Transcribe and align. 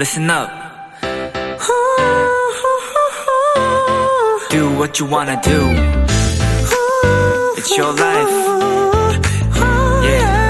listen 0.00 0.30
up. 0.30 0.48
Do 4.48 4.70
what 4.78 4.98
you 4.98 5.04
wanna 5.04 5.38
do. 5.42 5.60
It's 7.58 7.76
your 7.76 7.92
life. 7.92 8.32
Yeah. 10.02 10.40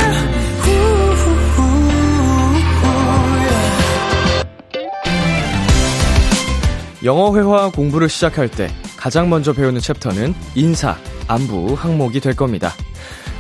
영어 7.03 7.35
회화 7.35 7.71
공부를 7.71 8.08
시작할 8.08 8.48
때 8.48 8.69
가장 8.96 9.28
먼저 9.28 9.53
배우는 9.53 9.80
챕터는 9.80 10.32
인사, 10.54 10.96
안부 11.26 11.74
항목이 11.76 12.21
될 12.21 12.37
겁니다. 12.37 12.72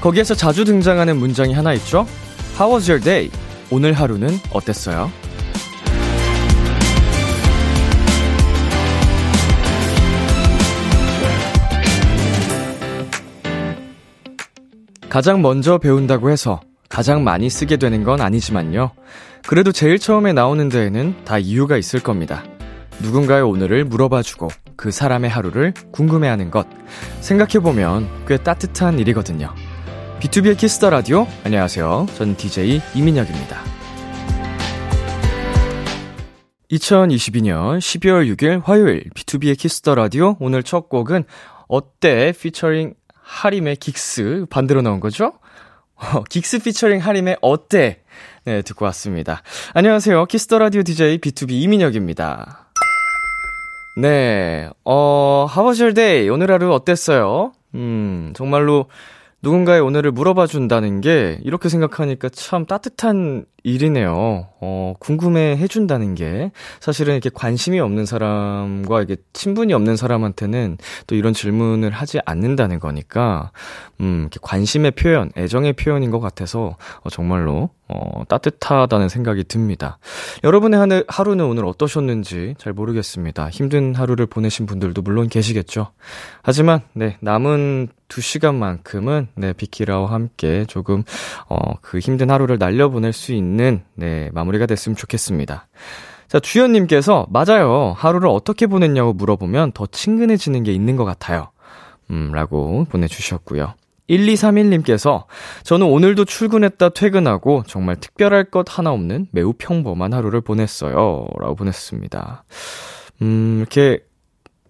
거기에서 0.00 0.34
자주 0.34 0.64
등장하는 0.64 1.18
문장이 1.18 1.54
하나 1.54 1.72
있죠? 1.74 2.04
How 2.58 2.74
was 2.74 2.90
your 2.90 3.00
day? 3.00 3.30
오늘 3.70 3.92
하루는 3.92 4.40
어땠어요? 4.50 5.12
가장 15.10 15.42
먼저 15.42 15.78
배운다고 15.78 16.30
해서 16.30 16.60
가장 16.88 17.24
많이 17.24 17.50
쓰게 17.50 17.78
되는 17.78 18.04
건 18.04 18.20
아니지만요. 18.20 18.92
그래도 19.44 19.72
제일 19.72 19.98
처음에 19.98 20.32
나오는 20.32 20.68
데에는 20.68 21.24
다 21.24 21.36
이유가 21.36 21.76
있을 21.76 22.00
겁니다. 22.00 22.44
누군가의 23.02 23.42
오늘을 23.42 23.84
물어봐주고 23.86 24.48
그 24.76 24.92
사람의 24.92 25.28
하루를 25.28 25.74
궁금해하는 25.90 26.52
것. 26.52 26.68
생각해보면 27.22 28.26
꽤 28.28 28.36
따뜻한 28.36 29.00
일이거든요. 29.00 29.52
B2B의 30.20 30.56
키스터 30.56 30.90
라디오. 30.90 31.26
안녕하세요. 31.42 32.06
저는 32.14 32.36
DJ 32.36 32.80
이민혁입니다. 32.94 33.58
2022년 36.70 37.78
12월 37.78 38.32
6일 38.36 38.62
화요일 38.62 39.10
B2B의 39.16 39.58
키스터 39.58 39.96
라디오. 39.96 40.36
오늘 40.38 40.62
첫 40.62 40.88
곡은 40.88 41.24
어때? 41.66 42.32
피처링 42.32 42.94
하림의 43.30 43.76
긱스 43.76 44.46
반대로 44.50 44.82
나온 44.82 44.98
거죠? 45.00 45.32
어, 45.94 46.24
긱스 46.28 46.58
피처링 46.60 46.98
하림의 46.98 47.38
어때? 47.40 48.02
네, 48.44 48.62
듣고 48.62 48.84
왔습니다. 48.86 49.42
안녕하세요. 49.72 50.26
키스터 50.26 50.58
라디오 50.58 50.82
DJ 50.82 51.18
B2B 51.18 51.52
이민혁입니다. 51.52 52.72
네, 53.98 54.68
어, 54.84 55.46
How 55.48 55.68
was 55.68 55.80
your 55.80 55.94
day? 55.94 56.28
오늘 56.28 56.50
하루 56.50 56.72
어땠어요? 56.74 57.52
음, 57.74 58.32
정말로 58.34 58.86
누군가의 59.42 59.80
오늘을 59.80 60.10
물어봐 60.10 60.46
준다는 60.46 61.00
게 61.00 61.38
이렇게 61.44 61.68
생각하니까 61.68 62.28
참 62.30 62.66
따뜻한 62.66 63.46
일이네요. 63.62 64.48
어, 64.60 64.94
궁금해 64.98 65.56
해준다는 65.56 66.14
게 66.14 66.50
사실은 66.80 67.14
이렇게 67.14 67.30
관심이 67.32 67.80
없는 67.80 68.06
사람과 68.06 69.02
이게 69.02 69.16
친분이 69.32 69.72
없는 69.72 69.96
사람한테는 69.96 70.78
또 71.06 71.14
이런 71.14 71.32
질문을 71.32 71.90
하지 71.90 72.20
않는다는 72.24 72.78
거니까, 72.78 73.52
음, 74.00 74.20
이렇게 74.22 74.38
관심의 74.42 74.92
표현, 74.92 75.30
애정의 75.36 75.72
표현인 75.74 76.10
것 76.10 76.20
같아서 76.20 76.76
어, 77.02 77.10
정말로 77.10 77.70
어, 77.92 78.22
따뜻하다는 78.28 79.08
생각이 79.08 79.44
듭니다. 79.44 79.98
여러분의 80.44 80.78
하늘, 80.78 81.04
하루는 81.08 81.44
오늘 81.44 81.64
어떠셨는지 81.64 82.54
잘 82.56 82.72
모르겠습니다. 82.72 83.50
힘든 83.50 83.94
하루를 83.96 84.26
보내신 84.26 84.66
분들도 84.66 85.02
물론 85.02 85.28
계시겠죠. 85.28 85.88
하지만, 86.42 86.82
네, 86.92 87.16
남은 87.20 87.88
두 88.06 88.20
시간만큼은, 88.20 89.28
네, 89.34 89.52
비키라와 89.52 90.12
함께 90.12 90.64
조금, 90.68 91.02
어, 91.48 91.74
그 91.80 91.98
힘든 91.98 92.30
하루를 92.30 92.58
날려보낼 92.58 93.12
수 93.12 93.32
있는, 93.32 93.49
네, 93.94 94.30
마무리가 94.32 94.66
됐으면 94.66 94.96
좋겠습니다. 94.96 95.68
자, 96.28 96.38
주연님께서, 96.38 97.26
맞아요. 97.30 97.94
하루를 97.96 98.28
어떻게 98.28 98.66
보냈냐고 98.66 99.12
물어보면 99.12 99.72
더 99.72 99.86
친근해지는 99.86 100.62
게 100.62 100.72
있는 100.72 100.96
것 100.96 101.04
같아요. 101.04 101.50
음, 102.10 102.30
라고 102.32 102.84
보내주셨고요. 102.90 103.74
1231님께서 104.08 105.24
저는 105.62 105.86
오늘도 105.86 106.24
출근했다 106.24 106.90
퇴근하고 106.90 107.62
정말 107.66 107.96
특별할 107.96 108.44
것 108.44 108.66
하나 108.68 108.90
없는 108.92 109.28
매우 109.30 109.52
평범한 109.56 110.12
하루를 110.12 110.40
보냈어요. 110.40 111.26
라고 111.38 111.54
보냈습니다. 111.54 112.44
음, 113.22 113.58
이렇게 113.58 114.00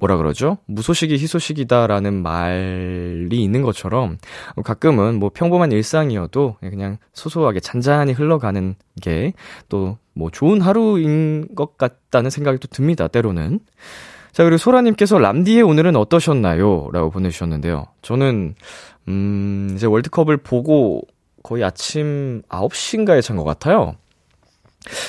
뭐라 0.00 0.16
그러죠? 0.16 0.59
무소식이 0.66 1.15
희소식이다라는 1.15 2.22
말이 2.22 3.28
있는 3.33 3.62
것처럼 3.62 4.19
가끔은 4.65 5.21
뭐 5.21 5.31
평범한 5.33 5.71
일상이어도 5.72 6.56
그냥 6.61 6.99
소소하게 7.12 7.61
잔잔히 7.61 8.12
흘러가는 8.12 8.75
게 9.00 9.33
또 9.69 9.99
뭐 10.15 10.31
좋은 10.31 10.60
하루인 10.60 11.49
것 11.55 11.78
같다는 11.78 12.28
생각이 12.31 12.59
또 12.59 12.69
듭니다, 12.69 13.09
때로는. 13.09 13.60
자, 14.33 14.44
그리고 14.44 14.59
소라님께서 14.59 15.19
람디의 15.19 15.62
오늘은 15.62 15.97
어떠셨나요? 15.97 16.91
라고 16.93 17.10
보내주셨는데요. 17.10 17.87
저는, 18.03 18.55
음, 19.09 19.72
이제 19.75 19.87
월드컵을 19.87 20.37
보고 20.37 21.00
거의 21.43 21.65
아침 21.65 22.43
9시인가에 22.50 23.22
잔 23.22 23.37
것 23.37 23.44
같아요. 23.44 23.94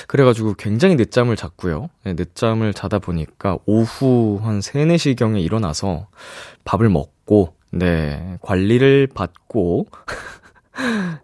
그래가지고 0.07 0.55
굉장히 0.55 0.95
늦잠을 0.95 1.35
잤고요. 1.35 1.89
네, 2.03 2.13
늦잠을 2.13 2.73
자다 2.73 2.99
보니까 2.99 3.57
오후 3.65 4.39
한 4.41 4.61
3, 4.61 4.87
4시경에 4.87 5.41
일어나서 5.41 6.07
밥을 6.65 6.89
먹고, 6.89 7.55
네, 7.71 8.37
관리를 8.41 9.07
받고, 9.13 9.87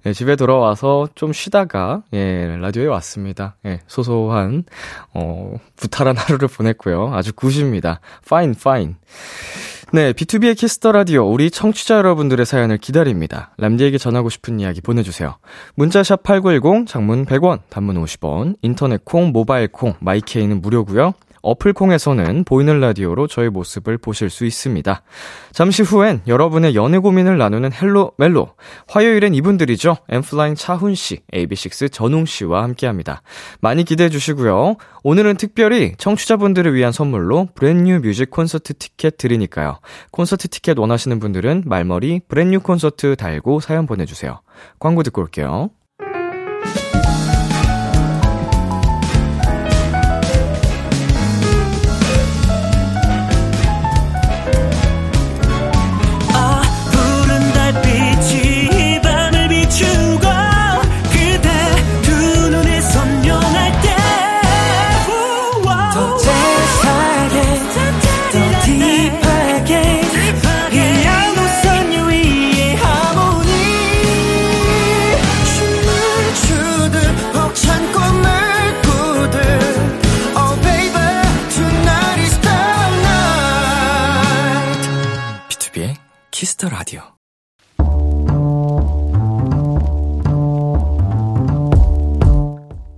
예, 0.05 0.13
집에 0.13 0.35
돌아와서 0.35 1.07
좀 1.15 1.33
쉬다가, 1.33 2.03
예, 2.13 2.57
라디오에 2.59 2.87
왔습니다. 2.87 3.57
예, 3.65 3.81
소소한, 3.87 4.63
어, 5.13 5.57
무탈한 5.75 6.15
하루를 6.17 6.47
보냈고요. 6.47 7.13
아주 7.13 7.33
good입니다. 7.33 7.99
fine, 8.25 8.55
fine. 8.57 8.95
네, 9.93 10.11
B2B의 10.11 10.57
키스터 10.57 10.91
라디오 10.91 11.31
우리 11.31 11.49
청취자 11.49 11.95
여러분들의 11.95 12.45
사연을 12.45 12.77
기다립니다. 12.77 13.51
람디에게 13.57 13.97
전하고 13.97 14.27
싶은 14.29 14.59
이야기 14.59 14.81
보내주세요. 14.81 15.37
문자샵 15.75 16.23
8910, 16.23 16.87
장문 16.87 17.25
100원, 17.25 17.61
단문 17.69 18.03
50원, 18.03 18.57
인터넷 18.61 19.05
콩, 19.05 19.31
모바일 19.31 19.69
콩, 19.69 19.93
마이케이는 20.01 20.61
무료고요. 20.61 21.13
어플 21.41 21.73
콩에서는 21.73 22.43
보이는 22.43 22.79
라디오로 22.79 23.27
저의 23.27 23.49
모습을 23.49 23.97
보실 23.97 24.29
수 24.29 24.45
있습니다. 24.45 25.01
잠시 25.51 25.83
후엔 25.83 26.21
여러분의 26.27 26.75
연애 26.75 26.97
고민을 26.97 27.37
나누는 27.37 27.71
헬로 27.73 28.13
멜로. 28.17 28.53
화요일엔 28.87 29.33
이분들이죠. 29.35 29.97
엔플라잉 30.09 30.55
차훈 30.55 30.95
씨, 30.95 31.19
AB6 31.33 31.91
전웅 31.91 32.25
씨와 32.25 32.63
함께 32.63 32.87
합니다. 32.87 33.21
많이 33.61 33.83
기대해 33.83 34.09
주시고요. 34.09 34.75
오늘은 35.03 35.37
특별히 35.37 35.93
청취자분들을 35.97 36.73
위한 36.73 36.91
선물로 36.91 37.49
브랜뉴 37.55 37.99
뮤직 38.01 38.29
콘서트 38.29 38.73
티켓 38.73 39.17
드리니까요. 39.17 39.79
콘서트 40.11 40.47
티켓 40.47 40.77
원하시는 40.77 41.19
분들은 41.19 41.63
말머리 41.65 42.21
브랜뉴 42.27 42.59
콘서트 42.59 43.15
달고 43.15 43.59
사연 43.59 43.85
보내 43.85 44.05
주세요. 44.05 44.41
광고 44.79 45.03
듣고 45.03 45.21
올게요. 45.21 45.69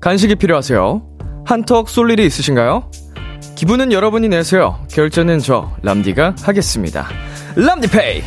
간식이 0.10 0.38
필요하세요? 0.38 1.04
한턱 1.46 1.88
쏠 1.88 2.10
일이 2.10 2.26
있으신가요? 2.26 2.90
기분은 3.54 3.92
여러분이 3.92 4.28
내세요. 4.28 4.84
결제는 4.90 5.38
저 5.38 5.70
람디가 5.84 6.34
하겠습니다. 6.42 7.08
람디페이. 7.56 8.24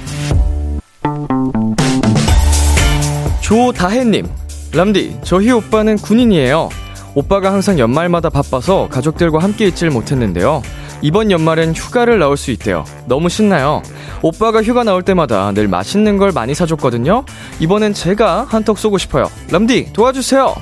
조다혜님, 3.41 4.29
람디, 4.73 5.19
저희 5.25 5.51
오빠는 5.51 5.97
군인이에요. 5.97 6.69
오빠가 7.17 7.53
항상 7.53 7.81
연말마다 7.81 8.31
바빠서 8.31 8.89
가족들과 8.89 9.41
함께 9.41 9.67
있질 9.67 9.91
못했는데요. 9.91 10.63
이번 11.01 11.33
연말엔 11.33 11.75
휴가를 11.75 12.21
나올 12.21 12.37
수 12.37 12.53
있대요. 12.53 12.85
너무 13.07 13.29
신나요. 13.29 13.83
오빠가 14.23 14.63
휴가 14.63 14.85
나올 14.85 15.03
때마다 15.03 15.51
늘 15.51 15.67
맛있는 15.67 16.17
걸 16.17 16.31
많이 16.31 16.55
사줬거든요. 16.55 17.25
이번엔 17.59 17.93
제가 17.93 18.47
한턱 18.49 18.79
쏘고 18.79 18.99
싶어요. 18.99 19.29
람디, 19.51 19.93
도와주세요. 19.93 20.55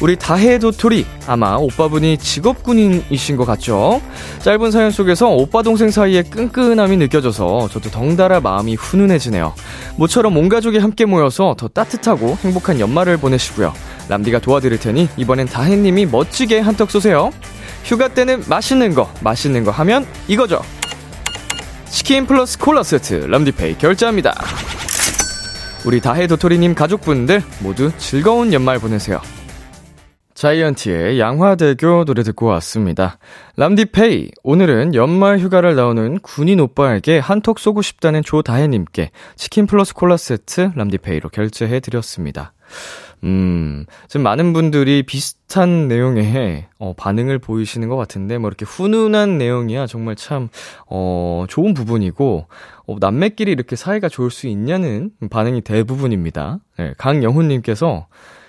우리 0.00 0.16
다해 0.16 0.58
도토리 0.58 1.06
아마 1.26 1.56
오빠분이 1.56 2.18
직업군인이신 2.18 3.36
것 3.36 3.44
같죠? 3.44 4.02
짧은 4.40 4.70
사연 4.70 4.90
속에서 4.90 5.28
오빠 5.28 5.62
동생 5.62 5.90
사이에 5.90 6.22
끈끈함이 6.22 6.96
느껴져서 6.96 7.68
저도 7.70 7.90
덩달아 7.90 8.40
마음이 8.40 8.74
훈훈해지네요. 8.74 9.54
모처럼 9.96 10.36
온 10.36 10.48
가족이 10.48 10.78
함께 10.78 11.04
모여서 11.04 11.54
더 11.56 11.68
따뜻하고 11.68 12.36
행복한 12.42 12.80
연말을 12.80 13.16
보내시고요. 13.16 13.72
람디가 14.08 14.40
도와드릴 14.40 14.78
테니 14.78 15.08
이번엔 15.16 15.46
다해님이 15.46 16.06
멋지게 16.06 16.60
한턱 16.60 16.90
쏘세요. 16.90 17.30
휴가 17.84 18.08
때는 18.08 18.42
맛있는 18.48 18.94
거, 18.94 19.10
맛있는 19.20 19.64
거 19.64 19.70
하면 19.70 20.06
이거죠. 20.28 20.60
치킨 21.88 22.26
플러스 22.26 22.58
콜라 22.58 22.82
세트 22.82 23.26
람디페이 23.28 23.78
결제합니다. 23.78 24.34
우리 25.86 26.00
다해 26.00 26.26
도토리님 26.26 26.74
가족분들 26.74 27.42
모두 27.60 27.92
즐거운 27.98 28.52
연말 28.52 28.78
보내세요. 28.78 29.20
자이언티의 30.34 31.20
양화대교 31.20 32.04
노래 32.04 32.24
듣고 32.24 32.46
왔습니다. 32.46 33.18
람디페이, 33.56 34.32
오늘은 34.42 34.96
연말 34.96 35.38
휴가를 35.38 35.76
나오는 35.76 36.18
군인 36.20 36.58
오빠에게 36.58 37.20
한턱 37.20 37.60
쏘고 37.60 37.82
싶다는 37.82 38.22
조다혜님께 38.22 39.12
치킨 39.36 39.66
플러스 39.66 39.94
콜라 39.94 40.16
세트 40.16 40.72
람디페이로 40.74 41.28
결제해드렸습니다. 41.28 42.52
음, 43.22 43.86
지금 44.08 44.24
많은 44.24 44.52
분들이 44.52 45.04
비슷한 45.04 45.86
내용의 45.86 46.66
어, 46.78 46.94
반응을 46.94 47.38
보이시는 47.38 47.88
것 47.88 47.96
같은데, 47.96 48.36
뭐 48.36 48.48
이렇게 48.48 48.64
훈훈한 48.64 49.38
내용이야 49.38 49.86
정말 49.86 50.16
참, 50.16 50.48
어, 50.88 51.44
좋은 51.48 51.74
부분이고, 51.74 52.48
어, 52.86 52.96
남매끼리 52.98 53.52
이렇게 53.52 53.76
사이가 53.76 54.08
좋을 54.08 54.32
수 54.32 54.48
있냐는 54.48 55.12
반응이 55.30 55.60
대부분입니다. 55.60 56.58
네, 56.76 56.92
강영훈님께서, 56.98 58.08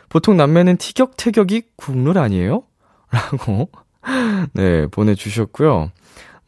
보통 0.10 0.38
남매는 0.38 0.78
티격태격이 0.78 1.63
국룰 1.75 2.18
아니에요? 2.18 2.63
라고, 3.12 3.69
네, 4.54 4.88
보내주셨고요. 4.88 5.92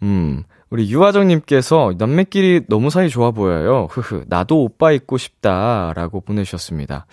음, 0.03 0.43
우리 0.69 0.91
유화정님께서 0.91 1.93
남매끼리 1.97 2.65
너무 2.67 2.89
사이 2.89 3.09
좋아 3.09 3.31
보여요. 3.31 3.87
흐흐, 3.89 4.25
나도 4.27 4.63
오빠 4.63 4.91
있고 4.91 5.17
싶다. 5.17 5.93
라고 5.95 6.19
보내주셨습니다. 6.21 7.05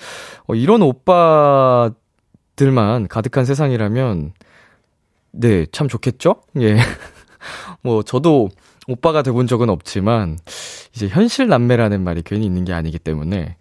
어, 0.46 0.55
이런 0.55 0.82
오빠들만 0.82 1.94
가득한 3.08 3.44
세상이라면, 3.44 4.32
네, 5.32 5.67
참 5.73 5.88
좋겠죠? 5.88 6.43
예. 6.61 6.76
뭐, 7.82 8.02
저도 8.02 8.49
오빠가 8.88 9.23
돼본 9.23 9.47
적은 9.47 9.69
없지만, 9.70 10.38
이제 10.94 11.08
현실 11.08 11.49
남매라는 11.49 12.02
말이 12.02 12.23
괜히 12.23 12.47
있는 12.47 12.64
게 12.64 12.73
아니기 12.73 12.99
때문에, 12.99 13.56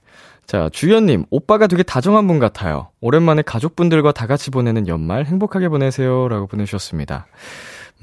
자, 0.46 0.70
주연님, 0.72 1.26
오빠가 1.30 1.68
되게 1.68 1.84
다정한 1.84 2.28
분 2.28 2.40
같아요. 2.40 2.90
오랜만에 3.02 3.42
가족분들과 3.42 4.12
다 4.12 4.28
같이 4.28 4.52
보내는 4.52 4.88
연말 4.88 5.26
행복하게 5.26 5.70
보내세요. 5.70 6.28
라고 6.28 6.48
보내주셨습니다. 6.48 7.28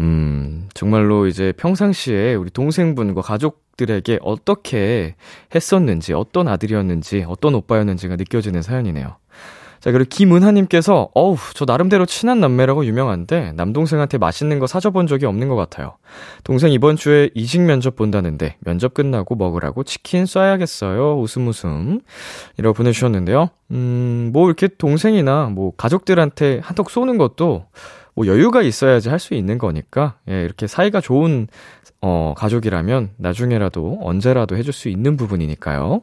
음, 0.00 0.68
정말로 0.72 1.26
이제 1.26 1.52
평상시에 1.56 2.34
우리 2.34 2.50
동생분과 2.50 3.20
가족들에게 3.20 4.20
어떻게 4.22 5.14
했었는지, 5.54 6.14
어떤 6.14 6.48
아들이었는지, 6.48 7.24
어떤 7.28 7.54
오빠였는지가 7.54 8.16
느껴지는 8.16 8.62
사연이네요. 8.62 9.16
자, 9.80 9.92
그리고 9.92 10.08
김은하님께서, 10.10 11.08
어우, 11.14 11.36
저 11.54 11.64
나름대로 11.64 12.04
친한 12.04 12.38
남매라고 12.40 12.84
유명한데, 12.84 13.52
남동생한테 13.56 14.18
맛있는 14.18 14.58
거 14.58 14.66
사줘본 14.66 15.06
적이 15.06 15.24
없는 15.24 15.48
것 15.48 15.56
같아요. 15.56 15.96
동생 16.44 16.70
이번 16.70 16.96
주에 16.96 17.30
이직 17.34 17.62
면접 17.62 17.96
본다는데, 17.96 18.56
면접 18.60 18.92
끝나고 18.92 19.36
먹으라고 19.36 19.82
치킨 19.84 20.24
쏴야겠어요. 20.24 21.18
웃음 21.22 21.48
웃음. 21.48 22.00
이라고 22.58 22.74
보내주셨는데요. 22.74 23.48
음, 23.70 24.30
뭐 24.34 24.48
이렇게 24.48 24.68
동생이나 24.68 25.46
뭐 25.46 25.72
가족들한테 25.76 26.60
한턱 26.62 26.90
쏘는 26.90 27.16
것도, 27.16 27.64
뭐 28.14 28.26
여유가 28.26 28.60
있어야지 28.60 29.08
할 29.08 29.18
수 29.18 29.32
있는 29.32 29.56
거니까, 29.56 30.16
예, 30.28 30.42
이렇게 30.44 30.66
사이가 30.66 31.00
좋은, 31.00 31.48
어, 32.02 32.34
가족이라면 32.36 33.10
나중에라도 33.16 33.98
언제라도 34.02 34.56
해줄 34.56 34.72
수 34.74 34.88
있는 34.90 35.16
부분이니까요. 35.16 36.02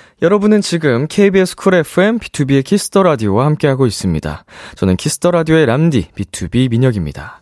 여러분은 0.21 0.61
지금 0.61 1.07
KBS 1.07 1.55
쿨 1.55 1.73
FM 1.73 2.19
BTOB의 2.19 2.63
키스 2.63 2.87
더 2.87 3.01
라디오와 3.01 3.43
함께하고 3.47 3.87
있습니다. 3.87 4.45
저는 4.75 4.95
키스 4.95 5.18
더 5.18 5.31
라디오의 5.31 5.65
람디 5.65 6.09
BTOB 6.15 6.69
민혁입니다. 6.69 7.41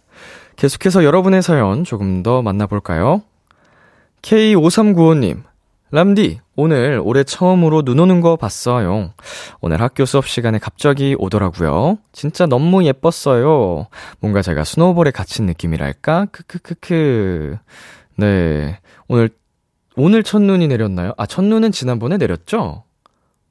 계속해서 0.55 1.03
여러분의 1.03 1.41
사연 1.41 1.83
조금 1.83 2.23
더 2.23 2.41
만나볼까요? 2.41 3.21
K5395님, 4.21 5.43
람디, 5.91 6.39
오늘 6.55 7.01
올해 7.03 7.25
처음으로 7.25 7.81
눈 7.81 7.99
오는 7.99 8.21
거 8.21 8.37
봤어요. 8.37 9.13
오늘 9.59 9.81
학교 9.81 10.05
수업 10.05 10.25
시간에 10.25 10.57
갑자기 10.57 11.17
오더라고요. 11.19 11.97
진짜 12.13 12.45
너무 12.45 12.85
예뻤어요. 12.85 13.87
뭔가 14.21 14.41
제가 14.41 14.63
snowball에 14.63 15.11
갇힌 15.11 15.47
느낌이랄까? 15.47 16.27
크크크크. 16.31 17.57
네. 18.15 18.79
오늘 19.09 19.29
오늘 20.01 20.23
첫눈이 20.23 20.69
내렸나요? 20.69 21.11
아, 21.17 21.25
첫눈은 21.25 21.73
지난번에 21.73 22.15
내렸죠? 22.15 22.83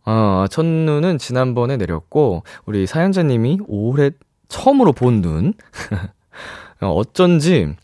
아, 0.04 0.46
첫눈은 0.50 1.18
지난번에 1.18 1.76
내렸고, 1.76 2.42
우리 2.64 2.86
사연자님이 2.86 3.58
올해 3.68 4.12
처음으로 4.48 4.94
본 4.94 5.20
눈. 5.20 5.52
어쩐지, 6.80 7.74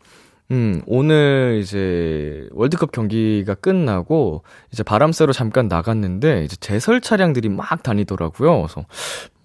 음, 0.50 0.80
오늘 0.86 1.60
이제 1.62 2.48
월드컵 2.52 2.92
경기가 2.92 3.52
끝나고, 3.52 4.44
이제 4.72 4.82
바람 4.82 5.12
쐬러 5.12 5.34
잠깐 5.34 5.68
나갔는데, 5.68 6.44
이제 6.44 6.56
제설 6.56 7.02
차량들이 7.02 7.50
막 7.50 7.82
다니더라고요. 7.82 8.62
그래서, 8.62 8.86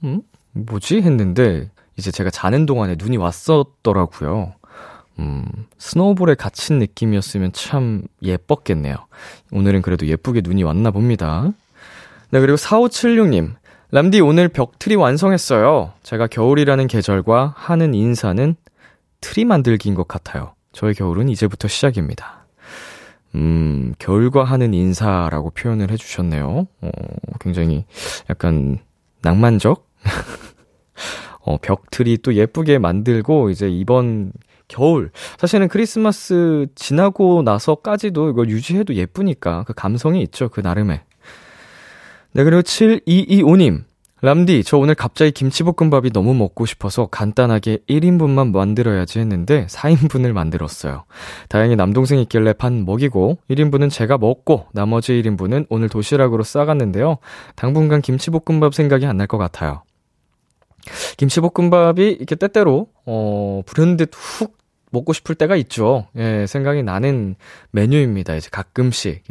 음, 0.05 0.21
뭐지? 0.53 1.01
했는데, 1.01 1.69
이제 1.97 2.09
제가 2.09 2.29
자는 2.29 2.65
동안에 2.65 2.95
눈이 2.97 3.17
왔었더라고요. 3.17 4.53
음, 5.19 5.45
snowball에 5.77 6.35
갇힌 6.35 6.79
느낌이었으면 6.79 7.51
참 7.51 8.03
예뻤겠네요. 8.23 8.95
오늘은 9.51 9.81
그래도 9.81 10.07
예쁘게 10.07 10.41
눈이 10.43 10.63
왔나 10.63 10.91
봅니다. 10.91 11.51
네, 12.31 12.39
그리고 12.39 12.55
4576님. 12.55 13.53
람디 13.91 14.21
오늘 14.21 14.47
벽트리 14.49 14.95
완성했어요. 14.95 15.93
제가 16.03 16.27
겨울이라는 16.27 16.87
계절과 16.87 17.53
하는 17.57 17.93
인사는 17.93 18.55
트리 19.19 19.45
만들기인 19.45 19.95
것 19.95 20.07
같아요. 20.07 20.53
저의 20.71 20.93
겨울은 20.93 21.27
이제부터 21.27 21.67
시작입니다. 21.67 22.45
음, 23.35 23.93
겨울과 23.99 24.43
하는 24.43 24.73
인사라고 24.73 25.49
표현을 25.49 25.91
해주셨네요. 25.91 26.67
어, 26.81 26.89
굉장히 27.39 27.85
약간 28.29 28.77
낭만적? 29.21 29.87
어, 31.41 31.57
벽트리 31.57 32.19
또 32.19 32.35
예쁘게 32.35 32.77
만들고 32.77 33.49
이제 33.49 33.67
이번 33.67 34.31
겨울. 34.69 35.11
사실은 35.37 35.67
크리스마스 35.67 36.67
지나고 36.75 37.41
나서까지도 37.43 38.29
이걸 38.29 38.49
유지해도 38.49 38.95
예쁘니까 38.95 39.65
그 39.67 39.73
감성이 39.73 40.21
있죠. 40.23 40.47
그 40.47 40.61
나름의. 40.61 41.01
네, 42.33 42.43
그리고 42.45 42.61
7225님. 42.61 43.83
람디, 44.21 44.65
저 44.65 44.77
오늘 44.77 44.95
갑자기 44.95 45.31
김치볶음밥이 45.31 46.11
너무 46.11 46.33
먹고 46.33 46.65
싶어서 46.65 47.05
간단하게 47.05 47.79
1인분만 47.89 48.51
만들어야지 48.51 49.17
했는데 49.19 49.65
4인분을 49.67 50.33
만들었어요. 50.33 51.05
다행히 51.47 51.77
남동생이 51.77 52.23
있길래 52.23 52.51
반 52.51 52.83
먹이고 52.83 53.37
1인분은 53.49 53.89
제가 53.89 54.17
먹고 54.17 54.67
나머지 54.73 55.13
1인분은 55.13 55.67
오늘 55.69 55.87
도시락으로 55.87 56.43
싸갔는데요. 56.43 57.19
당분간 57.55 58.01
김치볶음밥 58.01 58.75
생각이 58.75 59.05
안 59.05 59.15
날 59.15 59.27
것 59.27 59.37
같아요. 59.37 59.83
김치볶음밥이 61.17 62.09
이렇게 62.11 62.35
때때로, 62.35 62.87
어, 63.05 63.61
불현듯 63.65 64.11
훅 64.13 64.57
먹고 64.91 65.13
싶을 65.13 65.35
때가 65.35 65.55
있죠. 65.57 66.07
예, 66.17 66.45
생각이 66.47 66.83
나는 66.83 67.35
메뉴입니다. 67.71 68.35
이제 68.35 68.49
가끔씩. 68.51 69.23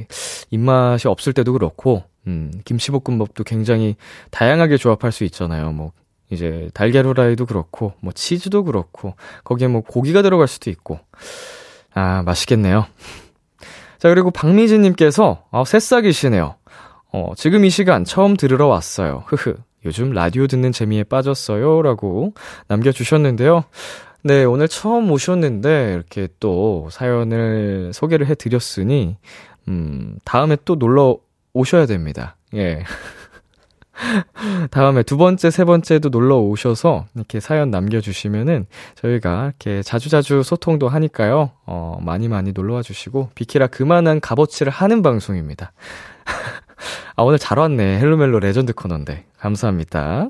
입맛이 0.50 1.08
없을 1.08 1.32
때도 1.32 1.52
그렇고, 1.52 2.04
음, 2.26 2.52
김치볶음밥도 2.64 3.44
굉장히 3.44 3.96
다양하게 4.30 4.76
조합할 4.76 5.12
수 5.12 5.24
있잖아요. 5.24 5.72
뭐, 5.72 5.92
이제 6.30 6.68
달걀 6.74 7.06
후라이도 7.06 7.46
그렇고, 7.46 7.94
뭐 8.00 8.12
치즈도 8.12 8.64
그렇고, 8.64 9.14
거기에 9.44 9.68
뭐 9.68 9.80
고기가 9.80 10.22
들어갈 10.22 10.46
수도 10.46 10.70
있고. 10.70 11.00
아, 11.94 12.22
맛있겠네요. 12.22 12.86
자, 13.98 14.08
그리고 14.08 14.30
박미진님께서, 14.30 15.44
아, 15.50 15.64
새싹이시네요. 15.64 16.54
어, 17.12 17.32
지금 17.36 17.64
이 17.64 17.70
시간 17.70 18.04
처음 18.04 18.36
들으러 18.36 18.66
왔어요. 18.66 19.24
흐흐. 19.26 19.56
요즘 19.84 20.10
라디오 20.10 20.46
듣는 20.46 20.72
재미에 20.72 21.04
빠졌어요. 21.04 21.82
라고 21.82 22.34
남겨주셨는데요. 22.66 23.64
네, 24.22 24.44
오늘 24.44 24.68
처음 24.68 25.10
오셨는데, 25.10 25.92
이렇게 25.94 26.28
또 26.40 26.88
사연을 26.90 27.92
소개를 27.94 28.26
해드렸으니, 28.26 29.16
음, 29.68 30.16
다음에 30.24 30.56
또 30.64 30.74
놀러 30.74 31.18
오셔야 31.52 31.86
됩니다. 31.86 32.36
예. 32.54 32.82
다음에 34.70 35.02
두 35.02 35.16
번째, 35.16 35.50
세 35.50 35.64
번째도 35.64 36.08
놀러 36.10 36.36
오셔서 36.38 37.06
이렇게 37.14 37.40
사연 37.40 37.70
남겨주시면은 37.70 38.66
저희가 38.96 39.46
이렇게 39.46 39.82
자주자주 39.82 40.42
소통도 40.42 40.88
하니까요. 40.88 41.50
어, 41.66 41.98
많이 42.02 42.28
많이 42.28 42.52
놀러 42.52 42.74
와 42.74 42.82
주시고, 42.82 43.30
비키라 43.34 43.66
그만한 43.68 44.20
값어치를 44.20 44.70
하는 44.72 45.02
방송입니다. 45.02 45.72
아, 47.16 47.22
오늘 47.22 47.38
잘 47.38 47.58
왔네. 47.58 47.98
헬로멜로 47.98 48.38
레전드 48.40 48.72
코너인데. 48.72 49.26
감사합니다. 49.38 50.28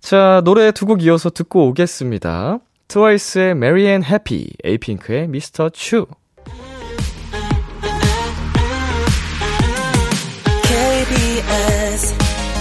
자, 0.00 0.40
노래 0.44 0.70
두 0.72 0.86
곡 0.86 1.02
이어서 1.02 1.30
듣고 1.30 1.68
오겠습니다. 1.68 2.58
트와이스의 2.90 3.52
Merry 3.52 3.86
and 3.86 4.04
Happy, 4.04 4.48
에이핑크의 4.64 5.24
Mr. 5.28 5.70
Chu. 5.72 6.06
KBS 10.64 12.14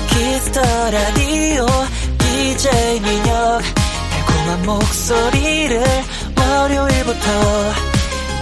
키스 0.10 0.42
더 0.42 0.62
라디오 0.92 1.66
DJ 2.20 3.00
민혁 3.02 3.62
달콤한 4.12 4.66
목소리를 4.68 5.82
월요일부터 6.38 7.26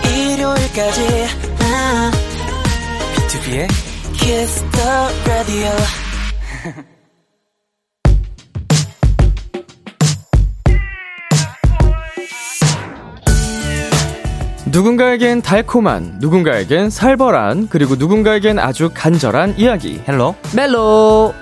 일요일까지 0.09 1.01
아, 1.61 2.11
BTOB의 3.15 3.67
키스 4.11 4.53
더 4.53 4.77
라디오 5.25 5.69
누군가에겐 14.71 15.41
달콤한, 15.41 16.15
누군가에겐 16.19 16.89
살벌한, 16.89 17.67
그리고 17.69 17.95
누군가에겐 17.95 18.59
아주 18.59 18.89
간절한 18.93 19.55
이야기. 19.57 20.01
헬로 20.07 20.35
멜로! 20.55 21.33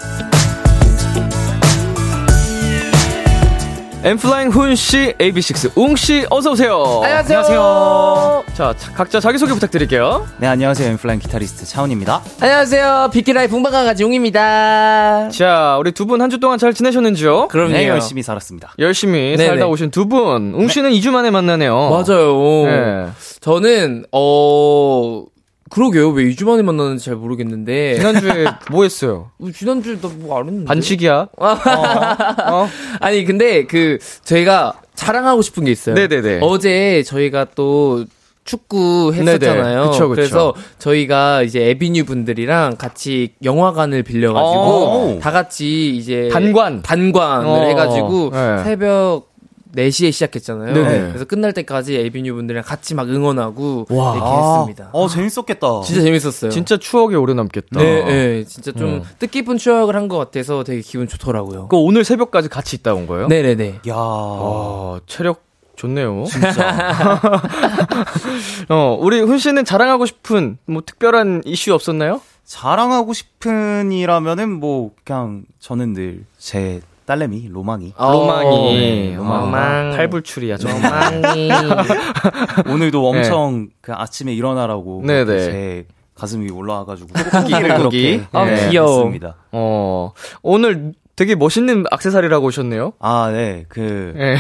엠플라잉 4.06 4.50
훈씨, 4.52 5.16
AB6 5.20 5.72
웅씨, 5.76 6.28
어서오세요. 6.30 7.02
안녕하세요. 7.04 8.44
자, 8.54 8.72
자, 8.78 8.92
각자 8.94 9.20
자기소개 9.20 9.52
부탁드릴게요. 9.54 10.28
네 10.38 10.46
안녕하세요 10.46 10.92
엠플라잉 10.92 11.20
기타리스트 11.22 11.66
차훈입니다 11.66 12.22
안녕하세요. 12.40 13.10
비키라의 13.12 13.48
붕방강아지 13.48 14.04
용입니다. 14.04 15.30
자, 15.30 15.78
우리 15.80 15.92
두 15.92 16.06
분 16.06 16.22
한 16.22 16.30
주 16.30 16.40
동안 16.40 16.60
잘 16.60 16.76
지내셨는지요? 16.76 17.48
그럼요. 17.48 17.74
네 17.74 17.88
열심히 17.88 18.22
살았습니다 18.22 18.76
열심히 18.78 19.36
네네. 19.38 19.48
살다 19.48 19.66
오신 19.66 19.90
두 19.90 20.06
분. 20.08 20.54
웅씨는 20.54 20.92
2주 20.92 21.10
만에 21.10 21.32
만나네요. 21.32 21.76
맞아요. 21.90 22.66
네. 22.68 23.08
저는 23.42 24.06
어 24.12 25.24
그러게요. 25.70 26.10
왜 26.12 26.26
2주 26.26 26.46
만에 26.46 26.62
만나는지 26.62 27.06
잘 27.06 27.16
모르겠는데. 27.16 27.96
지난주에 27.96 28.46
뭐 28.72 28.84
했어요? 28.84 29.32
어, 29.40 29.48
지난주에 29.52 29.98
나뭐 30.02 30.40
안 30.40 30.46
했는데. 30.48 30.68
반칙이야? 30.68 31.28
어? 31.38 32.70
아니 33.00 33.26
근데 33.26 33.66
그 33.66 33.98
저희가 34.24 34.74
자랑하고 34.94 35.42
싶은 35.42 35.66
게 35.66 35.72
있어요. 35.72 35.96
네네네. 35.96 36.40
어제 36.42 37.04
저희가 37.04 37.48
또 37.56 38.06
축구 38.44 39.12
했었잖아요. 39.14 39.90
그쵸, 39.90 40.08
그쵸. 40.10 40.22
래서 40.22 40.54
저희가 40.78 41.42
이제 41.42 41.64
에비뉴 41.70 42.06
분들이랑 42.06 42.76
같이 42.78 43.34
영화관을 43.44 44.04
빌려가지고 44.04 45.16
오. 45.16 45.20
다 45.20 45.32
같이 45.32 45.96
이제 45.98 46.30
단관. 46.32 46.84
단관을 46.84 47.48
어. 47.48 47.64
해가지고 47.64 48.30
네. 48.32 48.64
새벽 48.64 49.34
4시에 49.76 50.12
시작했잖아요. 50.12 50.74
네네. 50.74 51.08
그래서 51.10 51.26
끝날 51.26 51.54
때까지 51.54 51.96
에비뉴 51.96 52.34
분들이랑 52.36 52.64
같이 52.66 52.96
막 52.96 53.10
응원하고 53.10 53.86
와. 53.90 54.14
이렇게 54.16 54.30
아, 54.30 54.58
했습니다. 54.60 54.90
어 54.94 55.08
재밌었겠다 55.08 55.82
진짜 55.86 56.02
재밌었어요. 56.02 56.52
진짜 56.52 56.78
추억에 56.78 57.16
오래 57.16 57.34
남겠다. 57.34 57.80
네, 57.80 58.04
네, 58.06 58.44
진짜 58.46 58.72
좀 58.72 59.02
어. 59.02 59.06
뜻깊은 59.20 59.58
추억을 59.58 59.96
한 59.96 60.06
것 60.08 60.18
같아서 60.18 60.64
되게 60.64 60.82
기분 60.82 61.08
좋더라고요. 61.08 61.68
그 61.68 61.78
오늘 61.78 62.04
새벽까지 62.04 62.48
같이 62.50 62.76
있다 62.78 62.94
온 62.94 63.08
거예요? 63.08 63.28
네네네. 63.28 63.80
야 63.90 63.94
아, 63.96 65.00
체력 65.08 65.44
좋네요. 65.76 66.26
진짜. 66.30 67.20
어, 68.70 68.98
우리 69.00 69.20
훈 69.20 69.38
씨는 69.40 69.66
자랑하고 69.66 70.06
싶은 70.06 70.58
뭐 70.66 70.82
특별한 70.86 71.42
이슈 71.46 71.74
없었나요? 71.74 72.22
자랑하고 72.46 73.14
싶은이라면은 73.14 74.52
뭐 74.60 74.92
그냥 75.04 75.44
저는 75.60 75.94
늘 75.94 76.26
제 76.38 76.80
딸내미 77.06 77.50
로망이 77.50 77.94
어, 77.98 78.12
로망이. 78.12 78.78
네, 78.80 79.14
아, 79.16 79.18
로망. 79.18 79.92
팔불출이야, 79.96 80.58
저. 80.58 80.68
로망이. 80.70 81.50
오늘도 82.72 83.08
엄청 83.08 83.70
그 83.82 83.94
아침에 83.94 84.34
일어나라고 84.34 85.04
네네. 85.06 85.26
그렇게 85.26 85.44
제 85.52 85.88
가슴이 86.16 86.50
올라와가지고 86.52 87.10
꽃기. 87.32 87.52
그렇게 87.54 88.22
아, 88.32 88.46
네, 88.46 88.70
귀여워. 88.70 88.98
했습니다. 89.00 89.36
어, 89.52 90.12
오늘 90.42 90.94
되게 91.16 91.36
멋있는 91.36 91.86
악세사리라고 91.92 92.48
오셨네요. 92.48 92.94
아, 93.00 93.30
네, 93.32 93.66
그, 93.70 94.14
예. 94.18 94.38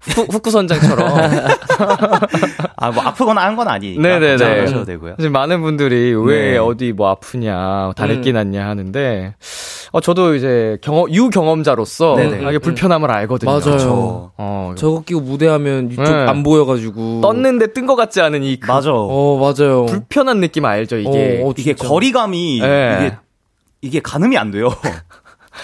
후, 0.00 0.22
후크 0.30 0.50
선장처럼. 0.50 1.08
아, 2.76 2.90
뭐 2.90 3.02
아프거나 3.04 3.42
한 3.42 3.56
건 3.56 3.68
아니니까. 3.68 4.00
네네네. 4.00 4.36
걱정하셔도 4.38 4.84
되고요. 4.86 5.14
지금 5.18 5.32
많은 5.32 5.60
분들이 5.60 6.14
왜 6.14 6.52
네. 6.52 6.58
어디 6.58 6.92
뭐 6.92 7.08
아프냐, 7.10 7.92
다래끼 7.96 8.30
음. 8.30 8.34
났냐 8.34 8.66
하는데, 8.66 9.34
어, 9.92 10.00
저도 10.00 10.34
이제 10.36 10.78
경험, 10.80 11.12
유 11.12 11.28
경험자로서 11.30 12.16
네네. 12.16 12.48
이게 12.48 12.58
불편함을 12.58 13.10
알거든요. 13.10 13.50
맞아요. 13.50 13.78
저, 13.78 14.30
어, 14.38 14.72
저거 14.76 15.02
끼고 15.02 15.20
무대하면 15.20 15.90
이쪽 15.90 16.02
네. 16.04 16.10
안 16.10 16.42
보여가지고. 16.42 17.20
떴는데 17.20 17.72
뜬 17.74 17.86
것 17.86 17.96
같지 17.96 18.20
않은 18.22 18.42
이 18.44 18.56
그 18.58 18.70
맞아. 18.70 18.90
어, 18.92 19.36
맞아요. 19.38 19.86
불편한 19.86 20.40
느낌 20.40 20.64
알죠, 20.64 20.96
이게. 20.96 21.40
어, 21.42 21.48
어, 21.48 21.54
이게. 21.56 21.74
거리감이, 21.74 22.60
네. 22.62 22.96
이게, 23.00 23.16
이게 23.82 24.00
가늠이 24.00 24.38
안 24.38 24.50
돼요. 24.50 24.68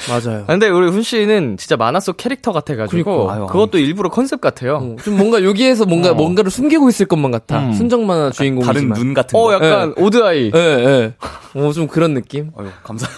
맞아요. 0.09 0.43
아, 0.43 0.47
근데 0.47 0.69
우리 0.69 0.89
훈 0.89 1.03
씨는 1.03 1.57
진짜 1.57 1.77
만화 1.77 2.01
속 2.01 2.17
캐릭터 2.17 2.53
같아가지고 2.53 3.27
그러니까. 3.27 3.35
아유, 3.35 3.47
그것도 3.47 3.79
일부러 3.79 4.09
컨셉 4.11 4.41
같아요. 4.41 4.77
어, 4.77 4.97
좀 5.03 5.17
뭔가 5.17 5.43
여기에서 5.43 5.85
뭔가 5.85 6.11
어. 6.11 6.15
뭔가를 6.15 6.51
숨기고 6.51 6.89
있을 6.89 7.07
것만 7.07 7.31
같아. 7.31 7.59
음. 7.61 7.73
순정 7.73 8.07
만화 8.07 8.31
다른 8.31 8.33
주인공이지만. 8.33 8.99
눈 8.99 9.15
같은 9.15 9.39
어, 9.39 9.43
거. 9.45 9.55
약간 9.55 9.95
odd 9.97 10.23
eye. 10.23 10.51
예, 10.55 10.59
예. 10.59 11.15
어, 11.61 11.73
좀 11.73 11.87
그런 11.89 12.15
느낌? 12.15 12.51
어휴, 12.57 12.69
감사. 12.83 13.07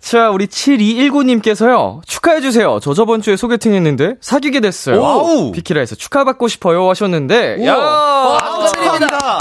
자, 0.00 0.30
우리 0.30 0.46
7219님께서요. 0.46 2.00
축하해주세요. 2.06 2.78
저 2.80 2.94
저번 2.94 3.20
주에 3.20 3.36
소개팅 3.36 3.74
했는데 3.74 4.14
사귀게 4.22 4.60
됐어요. 4.60 5.00
와우. 5.02 5.52
비키라에서 5.52 5.96
축하받고 5.96 6.48
싶어요 6.48 6.88
하셨는데. 6.88 7.56
우와. 7.58 7.66
야! 7.68 7.76
와, 7.76 8.66
축하드립니다. 8.68 9.38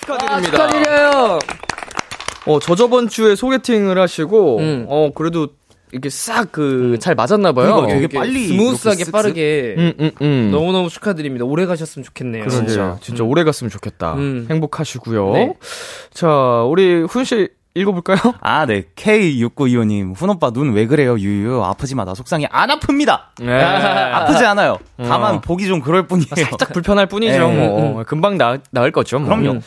축하드립니다. 0.00 0.50
축하드려요. 0.68 1.38
어, 2.46 2.58
저 2.58 2.74
저번 2.74 3.08
주에 3.08 3.36
소개팅을 3.36 3.98
하시고, 3.98 4.58
음. 4.58 4.86
어, 4.88 5.10
그래도 5.14 5.48
이렇게 5.92 6.08
싹 6.08 6.50
그, 6.52 6.96
잘 7.00 7.14
맞았나 7.14 7.52
봐요. 7.52 7.66
그러니까 7.66 7.86
되게 7.88 8.00
이렇게 8.00 8.18
빨리 8.18 8.48
스무스하게? 8.48 9.10
빠르게 9.10 9.74
음, 9.76 9.92
음, 10.00 10.10
음. 10.22 10.50
너무너무 10.50 10.88
축하드립니다. 10.88 11.44
오래 11.44 11.66
가셨으면 11.66 12.02
좋겠네요. 12.04 12.44
그러게요. 12.46 12.66
진짜. 12.66 12.98
진짜 13.02 13.24
오래 13.24 13.44
갔으면 13.44 13.70
좋겠다. 13.70 14.14
음. 14.14 14.46
행복하시고요. 14.50 15.32
네. 15.34 15.54
자, 16.14 16.28
우리 16.66 17.02
훈 17.02 17.24
씨 17.24 17.48
읽어볼까요? 17.74 18.18
아, 18.40 18.66
네. 18.66 18.84
K6925님, 18.96 20.14
훈오빠 20.16 20.50
눈 20.50 20.72
왜 20.74 20.86
그래요, 20.86 21.18
유유. 21.18 21.62
아프지 21.62 21.94
마, 21.94 22.04
나 22.04 22.14
속상해. 22.14 22.46
안 22.50 22.68
아픕니다! 22.70 23.20
네. 23.40 23.52
아프지 23.62 24.44
않아요. 24.44 24.78
다만 24.98 25.36
어. 25.36 25.40
보기 25.40 25.66
좀 25.66 25.80
그럴 25.80 26.06
뿐이에요. 26.06 26.28
살짝 26.36 26.72
불편할 26.72 27.06
뿐이죠. 27.06 27.48
네. 27.48 27.68
뭐 27.68 28.02
금방 28.04 28.36
나, 28.38 28.58
나을 28.70 28.90
거죠. 28.92 29.18
뭐. 29.18 29.28
그럼요. 29.36 29.60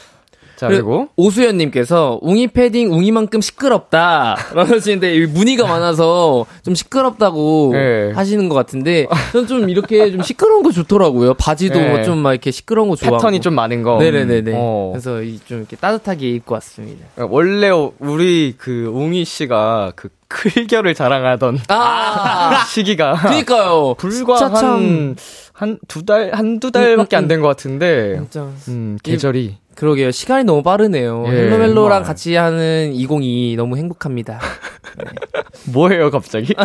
자 0.55 0.67
그리고 0.67 1.09
오수연님께서 1.15 2.19
웅이 2.21 2.47
패딩 2.47 2.91
웅이만큼 2.93 3.41
시끄럽다 3.41 4.35
하시는데 4.55 5.15
이 5.15 5.25
문의가 5.25 5.67
많아서 5.67 6.45
좀 6.63 6.75
시끄럽다고 6.75 7.71
네. 7.73 8.11
하시는 8.13 8.47
것 8.47 8.55
같은데 8.55 9.05
저는 9.33 9.47
좀 9.47 9.69
이렇게 9.69 10.11
좀 10.11 10.21
시끄러운 10.21 10.63
거 10.63 10.71
좋더라고요. 10.71 11.33
바지도 11.35 11.77
네. 11.79 12.03
좀막 12.03 12.31
이렇게 12.33 12.51
시끄러운 12.51 12.89
거 12.89 12.95
좋아하고 12.95 13.17
패턴이 13.17 13.41
좀 13.41 13.53
많은 13.55 13.83
거. 13.83 13.97
네네네네. 13.97 14.53
어. 14.55 14.91
그래서 14.93 15.21
이좀 15.21 15.59
이렇게 15.59 15.75
따뜻하게 15.75 16.29
입고 16.31 16.53
왔습니다. 16.53 17.05
원래 17.29 17.69
우리 17.99 18.55
그 18.57 18.85
웅이 18.93 19.25
씨가 19.25 19.93
그 19.95 20.09
클결을 20.27 20.95
자랑하던 20.95 21.59
아, 21.67 22.63
시기가 22.67 23.13
그니까요. 23.15 23.95
불과 23.97 24.39
한 24.47 25.15
한 25.57 25.77
두 25.87 26.03
달 26.03 26.31
한두 26.33 26.69
달밖에 26.69 27.15
안 27.15 27.29
된 27.29 27.41
것 27.41 27.47
같은데 27.47 28.15
진짜 28.17 28.45
음 28.67 28.97
계절이 29.01 29.55
그러게요. 29.75 30.11
시간이 30.11 30.43
너무 30.45 30.63
빠르네요. 30.63 31.25
예, 31.27 31.31
헬로멜로랑 31.31 31.75
정말. 31.75 32.03
같이 32.03 32.35
하는 32.35 32.93
2022 32.93 33.55
너무 33.57 33.77
행복합니다. 33.77 34.39
뭐예요 35.73 36.09
갑자기? 36.11 36.53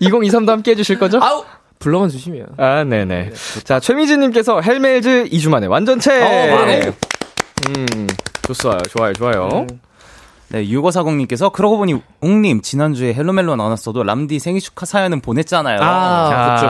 2023도 0.00 0.48
함께 0.48 0.72
해주실 0.72 0.98
거죠? 0.98 1.18
아우 1.22 1.44
불러만 1.78 2.08
주시면. 2.08 2.46
아, 2.56 2.82
네네. 2.84 3.30
자, 3.64 3.78
최미진님께서 3.78 4.60
헬멜즈 4.60 5.28
2주 5.30 5.48
만에 5.48 5.66
완전체! 5.66 6.10
어, 6.20 6.64
네. 6.66 6.92
음, 7.68 8.06
좋아요, 8.52 8.78
좋아요, 8.90 9.12
좋아요. 9.12 9.66
네, 10.50 10.64
6540님께서 10.64 11.52
그러고 11.52 11.76
보니 11.76 12.00
웅님 12.22 12.62
지난주에 12.62 13.12
헬로멜로 13.12 13.56
안 13.56 13.65
왔어도 13.65 14.02
람디 14.02 14.38
생일 14.38 14.62
축하 14.62 14.86
사연은 14.86 15.20
보냈잖아요. 15.20 15.78
아, 15.82 16.54
그쵸, 16.54 16.68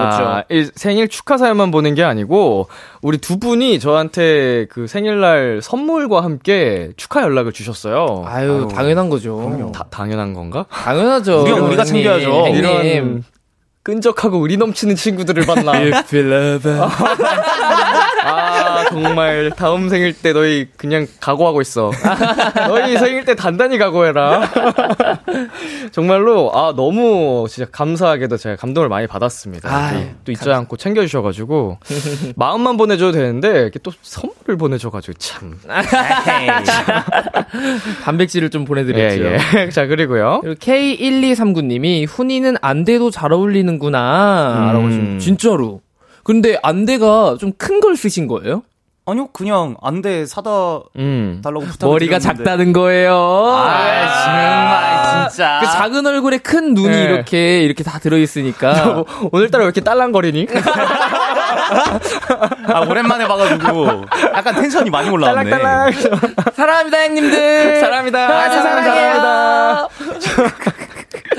그쵸. 0.57 0.69
이 0.69 0.71
생일 0.75 1.07
축하 1.09 1.39
사연만 1.39 1.71
보낸 1.71 1.95
게 1.95 2.03
아니고 2.03 2.69
우리 3.03 3.19
두 3.19 3.39
분이 3.39 3.79
저한테 3.79 4.67
그 4.69 4.89
생일날 4.89 5.61
선물과 5.63 6.25
함께 6.25 6.91
축하 6.97 7.23
연락을 7.23 7.53
주셨어요. 7.53 8.25
아유, 8.27 8.67
당연한 8.75 9.11
거죠. 9.11 9.71
다, 9.73 9.85
당연한 9.91 10.35
건가? 10.35 10.67
당연하죠. 10.71 11.45
우리가- 11.45 11.63
우리가 11.69 11.85
챙겨야죠. 11.85 12.49
이런 12.49 13.23
끈적하고 13.89 14.43
의리 14.43 14.59
넘치는 14.59 14.97
친구들을 14.97 15.47
만나. 15.47 15.73
아, 18.23 18.85
정말 18.91 19.51
다음 19.57 19.89
생일 19.89 20.13
때 20.13 20.35
너희 20.35 20.69
그냥 20.77 21.07
각오하고 21.21 21.63
있어. 21.63 21.91
너희 22.69 22.99
생일 22.99 23.25
때 23.25 23.35
단단히 23.35 23.79
각오해라. 23.79 24.51
정말로 25.91 26.51
아 26.55 26.75
너무 26.77 27.47
진짜 27.49 27.71
감사하게도 27.73 28.37
제가 28.37 28.57
감동을 28.57 28.91
많이 28.91 29.07
받았습니다. 29.07 29.75
아, 29.75 29.93
또, 29.95 30.01
또 30.27 30.33
잊지 30.33 30.51
않고 30.51 30.77
챙겨주셔가지고 30.77 31.79
마음만 32.37 32.77
보내줘도 32.77 33.13
되는데 33.13 33.61
이렇게 33.63 33.79
또 33.79 33.91
선물을 34.03 34.59
보내줘가지고 34.59 35.17
참. 35.17 35.59
단백질을 38.05 38.51
좀 38.51 38.67
보내드렸죠. 38.67 39.25
예, 39.25 39.39
예. 39.57 39.71
자 39.71 39.87
그리고요. 39.87 40.41
그리고 40.43 40.59
K1239님이 40.61 42.07
훈이는 42.07 42.57
안대도 42.61 43.11
잘 43.11 43.33
어울리는 43.33 43.78
구나. 43.79 44.71
라고 44.73 44.81
음. 44.81 44.87
하시면 44.89 45.19
진짜로. 45.21 45.81
근데 46.25 46.59
안대가 46.63 47.37
좀 47.41 47.53
큰 47.59 47.81
걸 47.81 47.97
쓰신 47.97 48.27
거예요? 48.29 48.63
아니요, 49.07 49.29
그냥 49.33 49.75
안돼 49.83 50.27
사다 50.27 50.81
음. 50.99 51.41
달라고 51.43 51.65
부탁을 51.65 51.93
머리가 51.95 52.19
드렸는데. 52.19 52.45
작다는 52.45 52.73
거예요. 52.75 53.15
아, 53.57 54.25
정말 54.25 55.31
진짜. 55.31 55.61
그 55.63 55.67
작은 55.67 56.07
얼굴에 56.07 56.37
큰 56.39 56.75
눈이 56.75 56.89
네. 56.91 57.03
이렇게 57.05 57.61
이렇게 57.63 57.83
다 57.83 57.99
들어 57.99 58.19
있으니까. 58.19 58.85
뭐, 58.93 59.07
오늘따라 59.33 59.63
왜 59.65 59.67
이렇게 59.69 59.81
딸랑거리니? 59.81 60.49
아, 62.69 62.81
오랜만에 62.81 63.27
봐가지고 63.27 64.05
약간 64.35 64.55
텐션이 64.57 64.91
많이 64.91 65.09
올라왔네. 65.09 65.49
딸랑딸랑. 65.51 65.93
사랑합니다, 66.55 66.99
형님들. 67.05 67.81
사랑합니다. 67.81 68.29
아주 68.29 68.57
사랑해요. 68.61 69.89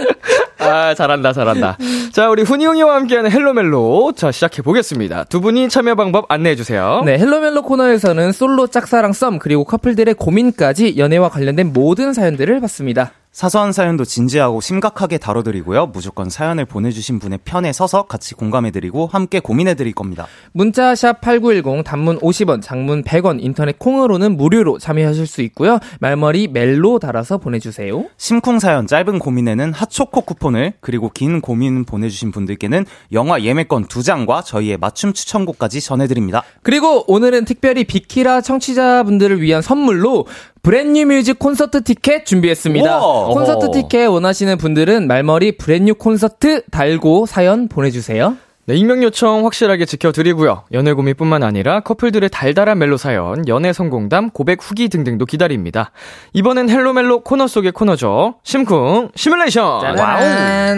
아, 0.59 0.93
잘한다, 0.93 1.33
잘한다. 1.33 1.77
자, 2.11 2.29
우리 2.29 2.43
훈이 2.43 2.65
웅이와 2.65 2.95
함께하는 2.95 3.31
헬로멜로. 3.31 4.13
자, 4.15 4.31
시작해보겠습니다. 4.31 5.25
두 5.25 5.41
분이 5.41 5.69
참여 5.69 5.95
방법 5.95 6.25
안내해주세요. 6.29 7.03
네, 7.05 7.17
헬로멜로 7.17 7.61
코너에서는 7.63 8.31
솔로 8.33 8.67
짝사랑 8.67 9.13
썸 9.13 9.39
그리고 9.39 9.63
커플들의 9.63 10.13
고민까지 10.15 10.97
연애와 10.97 11.29
관련된 11.29 11.71
모든 11.73 12.13
사연들을 12.13 12.59
봤습니다. 12.59 13.11
사소한 13.39 13.71
사연도 13.71 14.03
진지하고 14.03 14.59
심각하게 14.59 15.17
다뤄드리고요. 15.17 15.85
무조건 15.93 16.29
사연을 16.29 16.65
보내주신 16.65 17.19
분의 17.19 17.39
편에 17.45 17.71
서서 17.71 18.03
같이 18.03 18.33
공감해드리고 18.33 19.07
함께 19.07 19.39
고민해드릴 19.39 19.93
겁니다. 19.93 20.27
문자 20.51 20.93
샵 20.93 21.21
8910 21.21 21.85
단문 21.85 22.19
50원, 22.19 22.61
장문 22.61 23.05
100원, 23.05 23.37
인터넷 23.39 23.79
콩으로는 23.79 24.35
무료로 24.35 24.77
참여하실 24.79 25.25
수 25.25 25.41
있고요. 25.43 25.79
말머리 26.01 26.49
멜로 26.49 26.99
달아서 26.99 27.37
보내주세요. 27.37 28.07
심쿵 28.17 28.59
사연 28.59 28.87
짧은 28.87 29.19
고민에는 29.19 29.71
핫초코 29.71 30.19
쿠폰을 30.19 30.73
그리고 30.81 31.09
긴 31.09 31.39
고민 31.39 31.85
보내주신 31.85 32.31
분들께는 32.31 32.85
영화 33.13 33.41
예매권 33.41 33.85
두 33.85 34.03
장과 34.03 34.41
저희의 34.41 34.75
맞춤 34.75 35.13
추천곡까지 35.13 35.79
전해드립니다. 35.79 36.43
그리고 36.61 37.09
오늘은 37.09 37.45
특별히 37.45 37.85
비키라 37.85 38.41
청취자분들을 38.41 39.41
위한 39.41 39.61
선물로 39.61 40.25
브랜뉴 40.61 41.05
뮤직 41.05 41.39
콘서트 41.39 41.83
티켓 41.83 42.25
준비했습니다. 42.25 42.99
우와! 42.99 43.27
콘서트. 43.27 43.71
티켓 43.71 44.07
원하시는 44.07 44.57
분들은 44.57 45.07
말머리 45.07 45.57
브랜뉴 45.57 45.95
콘서트 45.95 46.63
달고 46.69 47.25
사연 47.25 47.67
보내주세요. 47.67 48.35
네, 48.65 48.75
익명 48.75 49.01
요청 49.01 49.45
확실하게 49.45 49.85
지켜드리고요. 49.85 50.65
연애 50.73 50.93
고민뿐만 50.93 51.41
아니라 51.41 51.79
커플들의 51.79 52.29
달달한 52.29 52.77
멜로 52.77 52.97
사연, 52.97 53.47
연애 53.47 53.73
성공담, 53.73 54.29
고백 54.29 54.59
후기 54.61 54.89
등등도 54.89 55.25
기다립니다. 55.25 55.91
이번엔 56.33 56.69
헬로멜로 56.69 57.21
코너 57.21 57.47
속의 57.47 57.71
코너죠. 57.71 58.35
심쿵 58.43 59.09
시뮬레이션. 59.15 59.81
짜잔. 59.81 60.77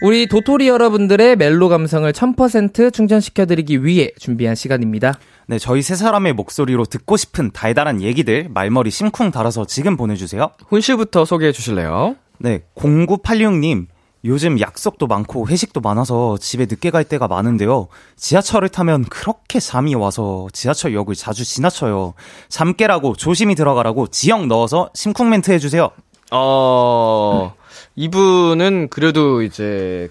우리 0.00 0.26
도토리 0.28 0.68
여러분들의 0.68 1.36
멜로 1.36 1.68
감성을 1.68 2.10
1000% 2.10 2.92
충전시켜드리기 2.92 3.84
위해 3.84 4.10
준비한 4.18 4.54
시간입니다. 4.54 5.18
네, 5.50 5.58
저희 5.58 5.80
세 5.80 5.94
사람의 5.96 6.34
목소리로 6.34 6.84
듣고 6.84 7.16
싶은 7.16 7.52
달달한 7.52 8.02
얘기들 8.02 8.50
말머리 8.50 8.90
심쿵 8.90 9.30
달아서 9.30 9.64
지금 9.64 9.96
보내주세요. 9.96 10.50
훈 10.68 10.82
씨부터 10.82 11.24
소개해 11.24 11.52
주실래요? 11.52 12.16
네, 12.36 12.64
0986님. 12.76 13.86
요즘 14.26 14.60
약속도 14.60 15.06
많고 15.06 15.48
회식도 15.48 15.80
많아서 15.80 16.36
집에 16.36 16.66
늦게 16.66 16.90
갈 16.90 17.02
때가 17.04 17.28
많은데요. 17.28 17.88
지하철을 18.16 18.68
타면 18.68 19.04
그렇게 19.04 19.58
잠이 19.58 19.94
와서 19.94 20.48
지하철역을 20.52 21.14
자주 21.14 21.46
지나쳐요. 21.46 22.12
잠 22.50 22.74
깨라고 22.74 23.16
조심히 23.16 23.54
들어가라고 23.54 24.08
지형 24.08 24.48
넣어서 24.48 24.90
심쿵 24.92 25.30
멘트 25.30 25.50
해주세요. 25.50 25.88
어, 26.30 27.54
이분은 27.96 28.88
그래도 28.90 29.40
이제 29.40 30.10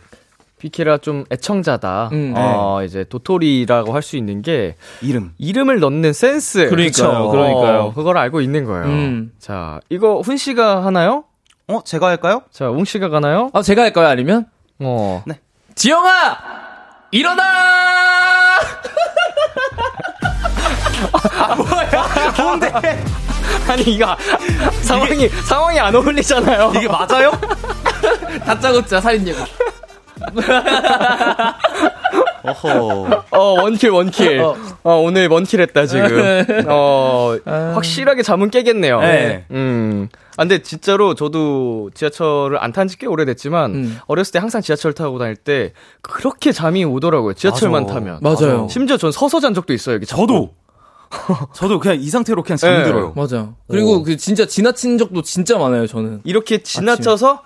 비키라 0.60 0.98
좀 0.98 1.24
애청자다. 1.32 2.10
음, 2.12 2.34
어, 2.36 2.82
이제 2.84 3.04
도토리라고 3.04 3.94
할 3.94 4.02
수 4.02 4.18
있는 4.18 4.42
게 4.42 4.76
이름. 5.02 5.34
이름을 5.38 5.80
넣는 5.80 6.14
센스. 6.14 6.68
그러니까요, 6.70 6.88
그쵸? 7.26 7.30
그러니까요. 7.32 7.80
어, 7.82 7.94
그걸 7.94 8.18
알고 8.18 8.42
있는 8.42 8.64
거예요. 8.66 8.86
음. 8.86 9.32
자, 9.40 9.80
이거 9.90 10.20
훈 10.22 10.38
씨가 10.38 10.86
하나요? 10.86 11.26
어, 11.68 11.82
제가 11.84 12.08
할까요? 12.08 12.42
자, 12.52 12.70
웅 12.70 12.86
씨가 12.86 13.10
가나요? 13.10 13.50
아, 13.54 13.62
제가 13.62 13.82
할까요? 13.84 14.08
아니면? 14.08 14.46
어. 14.80 15.24
지영아! 15.76 16.38
일어나! 17.12 17.44
아니, 23.68 23.82
이거 23.84 24.16
상황이, 24.82 25.28
상황이 25.30 25.80
안 25.80 25.94
어울리잖아요. 25.96 26.74
이게 26.76 26.88
맞아요? 26.88 27.32
다짜고짜 28.46 29.02
살인 29.02 29.28
예고. 29.28 29.40
어허. 32.44 33.24
어, 33.32 33.40
원킬, 33.62 33.90
원킬. 33.90 34.40
어, 34.42 34.96
오늘 34.96 35.28
원킬 35.28 35.60
했다, 35.62 35.86
지금. 35.86 36.46
어, 36.68 37.36
확실하게 37.46 38.24
잠은 38.24 38.50
깨겠네요. 38.50 39.00
네. 39.02 39.46
음. 39.52 40.08
아, 40.38 40.44
근데 40.44 40.62
진짜로 40.62 41.14
저도 41.16 41.90
지하철을 41.94 42.58
안 42.64 42.72
탄 42.72 42.88
지 42.88 42.98
꽤 42.98 43.08
오래됐지만, 43.08 43.74
음. 43.76 44.00
어렸을 44.08 44.34
때 44.34 44.40
항상 44.40 44.62
지하철 44.62 44.94
타고 44.94 45.18
다닐 45.20 45.36
때, 45.36 45.74
그렇게 46.02 46.52
잠이 46.52 46.86
오더라고요. 46.86 47.34
지하철만 47.34 47.84
맞아. 47.84 47.94
타면. 47.96 48.20
맞아요. 48.22 48.68
심지어 48.70 48.98
전 48.98 49.12
서서 49.12 49.40
잔 49.40 49.54
적도 49.54 49.74
있어요, 49.74 49.96
여기. 49.96 50.06
저도. 50.06 50.54
저도 51.54 51.80
그냥 51.80 51.98
이 52.00 52.10
상태로 52.10 52.44
그냥 52.44 52.58
잠들어요. 52.58 53.14
맞아. 53.16 53.50
그리고 53.70 54.04
그 54.04 54.18
진짜 54.18 54.46
지나친 54.46 54.98
적도 54.98 55.22
진짜 55.22 55.58
많아요, 55.58 55.88
저는. 55.88 56.22
이렇게 56.24 56.60
지나쳐서, 56.60 57.34
아, 57.34 57.42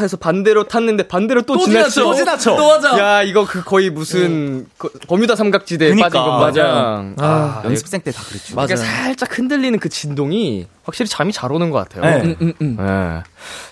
해서 0.00 0.16
반대로 0.16 0.64
탔는데 0.66 1.06
반대로 1.06 1.42
또, 1.42 1.58
지나쳐. 1.58 2.02
또 2.02 2.14
지나쳐. 2.14 2.56
또 2.56 2.72
하자. 2.72 2.98
야, 2.98 3.22
이거 3.22 3.46
그 3.46 3.62
거의 3.62 3.88
무슨 3.88 4.66
그 4.78 4.88
버뮤다 5.06 5.36
삼각지대에 5.36 5.90
그니까. 5.90 6.08
빠진 6.08 6.20
것 6.22 6.38
마냥. 6.38 7.14
아, 7.18 7.62
연습생 7.64 8.00
때 8.00 8.10
다 8.10 8.22
그랬죠. 8.24 8.56
맞아요. 8.56 8.66
이렇게 8.66 8.76
살짝 8.82 9.38
흔들리는 9.38 9.78
그 9.78 9.88
진동이 9.88 10.66
확실히 10.82 11.08
잠이 11.08 11.32
잘 11.32 11.52
오는 11.52 11.70
것 11.70 11.88
같아요. 11.88 12.18
네. 12.18 12.24
음, 12.24 12.36
음, 12.40 12.52
음. 12.62 12.76
네. 12.78 13.22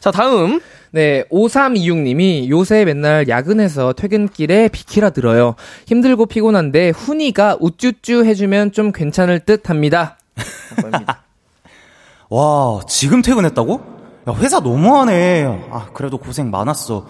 자, 0.00 0.10
다음. 0.12 0.60
네, 0.92 1.24
5326님이 1.30 2.48
요새 2.48 2.84
맨날 2.86 3.28
야근해서 3.28 3.92
퇴근길에 3.92 4.68
비키라 4.68 5.10
들어요. 5.10 5.54
힘들고 5.86 6.24
피곤한데 6.26 6.90
훈이가 6.90 7.58
우쭈쭈 7.60 8.24
해주면 8.24 8.72
좀 8.72 8.92
괜찮을 8.92 9.40
듯 9.40 9.68
합니다. 9.68 10.16
와, 12.30 12.80
지금 12.88 13.20
퇴근했다고? 13.20 13.95
야, 14.28 14.34
회사 14.38 14.60
너무하네. 14.60 15.68
아, 15.70 15.86
그래도 15.92 16.18
고생 16.18 16.50
많았어. 16.50 17.06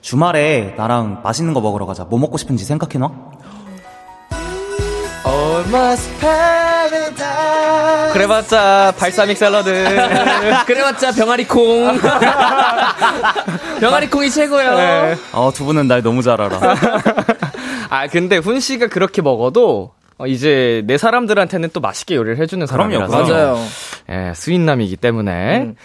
주말에 0.00 0.74
나랑 0.76 1.22
맛있는 1.24 1.54
거 1.54 1.60
먹으러 1.60 1.86
가자. 1.86 2.04
뭐 2.04 2.18
먹고 2.18 2.36
싶은지 2.36 2.64
생각해놔. 2.64 3.10
그래봤자 8.12 8.94
발사믹 8.98 9.36
샐러드. 9.36 9.70
그래봤자 10.66 11.12
병아리콩. 11.12 11.98
병아리콩이 13.80 14.30
최고요. 14.30 14.76
네. 14.76 15.16
어, 15.32 15.50
두 15.52 15.64
분은 15.64 15.88
날 15.88 16.02
너무 16.02 16.22
잘 16.22 16.40
알아. 16.40 16.60
아, 17.90 18.06
근데 18.08 18.36
훈 18.36 18.60
씨가 18.60 18.88
그렇게 18.88 19.22
먹어도 19.22 19.92
어, 20.18 20.26
이제 20.26 20.82
내 20.86 20.98
사람들한테는 20.98 21.70
또 21.72 21.80
맛있게 21.80 22.16
요리를 22.16 22.38
해주는 22.38 22.66
사람이라서. 22.66 23.24
그럼요. 23.24 23.32
맞아요. 23.32 23.58
예, 24.10 24.32
스윗남이기 24.34 24.96
때문에. 24.96 25.58
음. 25.58 25.76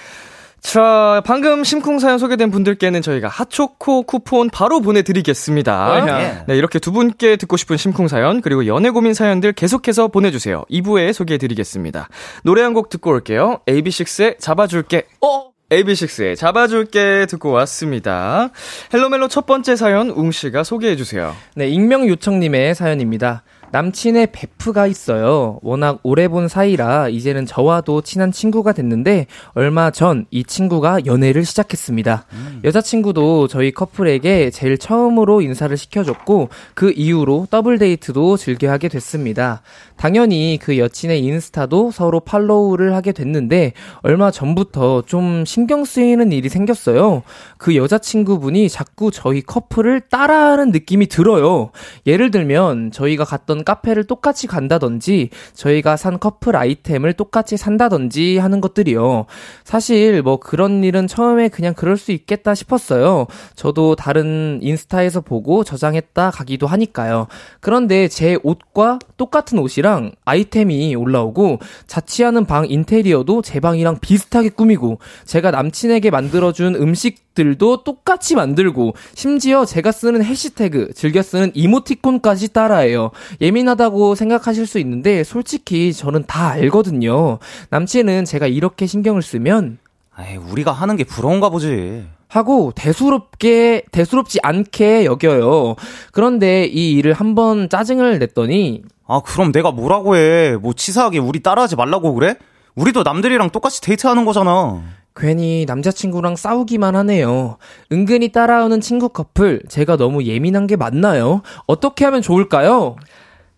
자, 0.64 1.22
방금 1.26 1.64
심쿵 1.66 2.00
사연 2.00 2.18
소개된 2.18 2.50
분들께는 2.50 3.02
저희가 3.02 3.28
핫초코 3.28 4.04
쿠폰 4.04 4.50
바로 4.50 4.80
보내드리겠습니다. 4.82 6.06
네. 6.06 6.44
네, 6.48 6.58
이렇게 6.58 6.80
두 6.80 6.92
분께 6.94 7.36
듣고 7.36 7.58
싶은 7.58 7.76
심쿵 7.78 8.08
사연, 8.08 8.42
그리고 8.42 8.66
연애 8.66 8.90
고민 8.90 9.14
사연들 9.14 9.52
계속해서 9.54 10.08
보내주세요. 10.08 10.64
2부에 10.72 11.12
소개해드리겠습니다. 11.14 12.08
노래 12.44 12.62
한 12.62 12.74
곡 12.74 12.90
듣고 12.90 13.12
올게요. 13.12 13.60
AB6IX의 13.68 14.40
잡아줄게. 14.40 15.04
어? 15.22 15.52
AB6IX의 15.70 16.38
잡아줄게 16.38 17.26
듣고 17.30 17.52
왔습니다. 17.52 18.50
헬로멜로 18.94 19.28
첫 19.28 19.46
번째 19.46 19.76
사연, 19.76 20.10
웅씨가 20.10 20.64
소개해주세요. 20.64 21.36
네, 21.56 21.68
익명 21.68 22.08
요청님의 22.08 22.74
사연입니다. 22.74 23.44
남친의 23.74 24.28
베프가 24.32 24.86
있어요. 24.86 25.58
워낙 25.64 26.00
오래 26.04 26.28
본 26.28 26.48
사이라 26.48 27.10
이제는 27.10 27.48
저와도 27.48 28.02
친한 28.02 28.32
친구가 28.32 28.72
됐는데 28.72 29.26
얼마 29.56 29.90
전 29.90 30.28
이 30.30 30.44
친구가 30.44 31.06
연애를 31.08 31.44
시작했습니다. 31.44 32.26
여자친구도 32.64 33.48
저희 33.48 33.72
커플에게 33.72 34.52
제일 34.52 34.78
처음으로 34.78 35.42
인사를 35.42 35.76
시켜줬고 35.76 36.50
그 36.76 36.92
이후로 36.96 37.48
더블 37.50 37.80
데이트도 37.80 38.38
즐겨 38.38 38.70
하게 38.70 38.90
됐습니다. 38.90 39.64
당연히 39.98 40.60
그 40.62 40.78
여친의 40.78 41.24
인스타도 41.24 41.92
서로 41.92 42.20
팔로우를 42.20 42.94
하게 42.94 43.12
됐는데 43.12 43.74
얼마 44.02 44.30
전부터 44.30 45.04
좀 45.08 45.46
신경 45.46 45.84
쓰이는 45.84 46.32
일이 46.32 46.48
생겼어요. 46.50 47.24
그 47.58 47.76
여자친구분이 47.76 48.70
자꾸 48.70 49.10
저희 49.12 49.42
커플을 49.42 50.02
따라하는 50.02 50.72
느낌이 50.72 51.08
들어요. 51.08 51.72
예를 52.06 52.30
들면 52.30 52.92
저희가 52.92 53.24
갔던 53.26 53.63
카페를 53.64 54.06
똑같이 54.06 54.48
간다든지 54.48 55.30
저희가 55.54 55.98
산 55.98 56.20
커플 56.20 56.56
아이템을 56.56 57.14
똑같이 57.14 57.58
산다든지 57.58 58.38
하는 58.38 58.62
것들이요. 58.62 59.26
사실 59.64 60.22
뭐 60.22 60.38
그런 60.38 60.84
일은 60.84 61.08
처음에 61.08 61.50
그냥 61.50 61.74
그럴 61.74 61.98
수 61.98 62.12
있겠다 62.12 62.56
싶었어요. 62.56 63.28
저도 63.56 63.96
다른 63.96 64.60
인스타에서 64.62 65.22
보고 65.22 65.64
저장했다 65.64 66.32
가기도 66.32 66.68
하니까요. 66.68 67.28
그런데 67.60 68.08
제 68.08 68.38
옷과 68.44 69.00
똑같은 69.18 69.60
옷이랑 69.60 70.12
아이템이 70.26 70.96
올라오고 70.96 71.60
자취하는 71.88 72.46
방 72.46 72.68
인테리어도 72.68 73.42
제 73.42 73.60
방이랑 73.60 74.00
비슷하게 74.00 74.50
꾸미고 74.50 75.00
제가 75.26 75.52
남친에게 75.52 76.10
만들어준 76.10 76.76
음식 76.76 77.33
들도 77.34 77.84
똑같이 77.84 78.36
만들고 78.36 78.94
심지어 79.16 79.66
제가 79.66 79.92
쓰는 79.92 80.24
해시태그 80.24 80.94
즐겨 80.94 81.22
쓰는 81.22 81.52
이모티콘까지 81.54 82.54
따라해요. 82.54 83.12
예민하다고 83.42 84.16
생각하실 84.16 84.68
수 84.68 84.80
있는데 84.80 85.24
솔직히 85.24 85.94
저는 85.94 86.26
다 86.28 86.50
알거든요. 86.50 87.40
남친은 87.70 88.26
제가 88.26 88.48
이렇게 88.48 88.86
신경을 88.86 89.22
쓰면 89.22 89.80
에이, 90.20 90.38
우리가 90.38 90.72
하는 90.72 90.96
게 90.96 91.04
부러운가 91.04 91.50
보지. 91.50 92.06
하고 92.28 92.72
대수롭게 92.76 93.84
대수롭지 93.92 94.40
않게 94.42 95.06
여겨요. 95.06 95.76
그런데 96.12 96.66
이 96.66 96.94
일을 96.94 97.14
한번 97.14 97.70
짜증을 97.70 98.18
냈더니 98.18 98.82
아, 99.06 99.22
그럼 99.22 99.52
내가 99.52 99.72
뭐라고 99.72 100.16
해. 100.16 100.56
뭐 100.58 100.74
치사하게 100.74 101.20
우리 101.20 101.42
따라하지 101.42 101.76
말라고 101.76 102.14
그래? 102.14 102.36
우리도 102.76 103.04
남들이랑 103.04 103.52
똑같이 103.52 103.82
데이트하는 103.82 104.26
거잖아. 104.26 104.82
괜히 105.16 105.66
남자친구랑 105.68 106.36
싸우기만 106.36 106.96
하네요. 106.96 107.58
은근히 107.92 108.32
따라오는 108.32 108.82
친구 108.82 109.10
커플 109.10 109.62
제가 109.70 109.98
너무 109.98 110.24
예민한 110.24 110.68
게 110.68 110.76
맞나요? 110.76 111.42
어떻게 111.68 112.06
하면 112.06 112.22
좋을까요? 112.22 112.96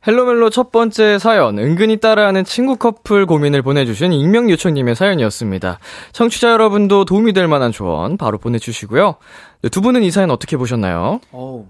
헬로멜로 0.07 0.51
첫 0.51 0.71
번째 0.71 1.17
사연, 1.17 1.57
은근히 1.57 1.97
따라하는 1.97 2.43
친구 2.43 2.75
커플 2.75 3.25
고민을 3.25 3.63
보내주신 3.63 4.13
익명 4.13 4.51
요청님의 4.51 4.95
사연이었습니다. 4.95 5.79
청취자 6.11 6.51
여러분도 6.51 7.05
도움이 7.05 7.33
될 7.33 7.47
만한 7.47 7.71
조언 7.71 8.17
바로 8.17 8.37
보내주시고요. 8.37 9.15
네, 9.63 9.69
두 9.69 9.81
분은 9.81 10.03
이 10.03 10.11
사연 10.11 10.29
어떻게 10.29 10.57
보셨나요? 10.57 11.21
어, 11.31 11.67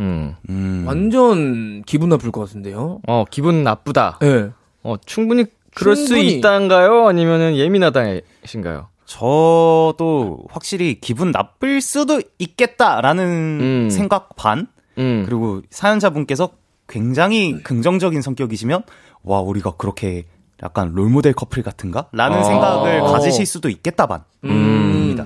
음, 0.00 0.34
음. 0.50 0.84
완전 0.86 1.82
기분 1.82 2.10
나쁠 2.10 2.30
것 2.30 2.40
같은데요. 2.40 3.00
어, 3.06 3.24
기분 3.30 3.64
나쁘다. 3.64 4.18
네. 4.20 4.50
어, 4.82 4.96
충분히 5.04 5.46
그럴 5.74 5.96
수 5.96 6.08
충분히. 6.08 6.32
있다인가요? 6.38 7.06
아니면은 7.08 7.56
예민하다신가요? 7.56 8.88
저도 9.06 10.44
확실히 10.50 11.00
기분 11.00 11.32
나쁠 11.32 11.80
수도 11.80 12.20
있겠다라는 12.38 13.24
음. 13.60 13.90
생각 13.90 14.36
반 14.36 14.68
음, 14.98 15.24
그리고 15.26 15.62
사연자분께서 15.70 16.50
굉장히 16.88 17.60
긍정적인 17.62 18.22
성격이시면 18.22 18.82
와 19.22 19.40
우리가 19.40 19.72
그렇게 19.72 20.24
약간 20.62 20.92
롤모델 20.94 21.32
커플 21.32 21.62
같은가? 21.62 22.06
라는 22.12 22.38
어. 22.38 22.44
생각을 22.44 23.00
가지실 23.02 23.46
수도 23.46 23.68
있겠다 23.68 24.06
반. 24.06 24.22
음. 24.44 25.16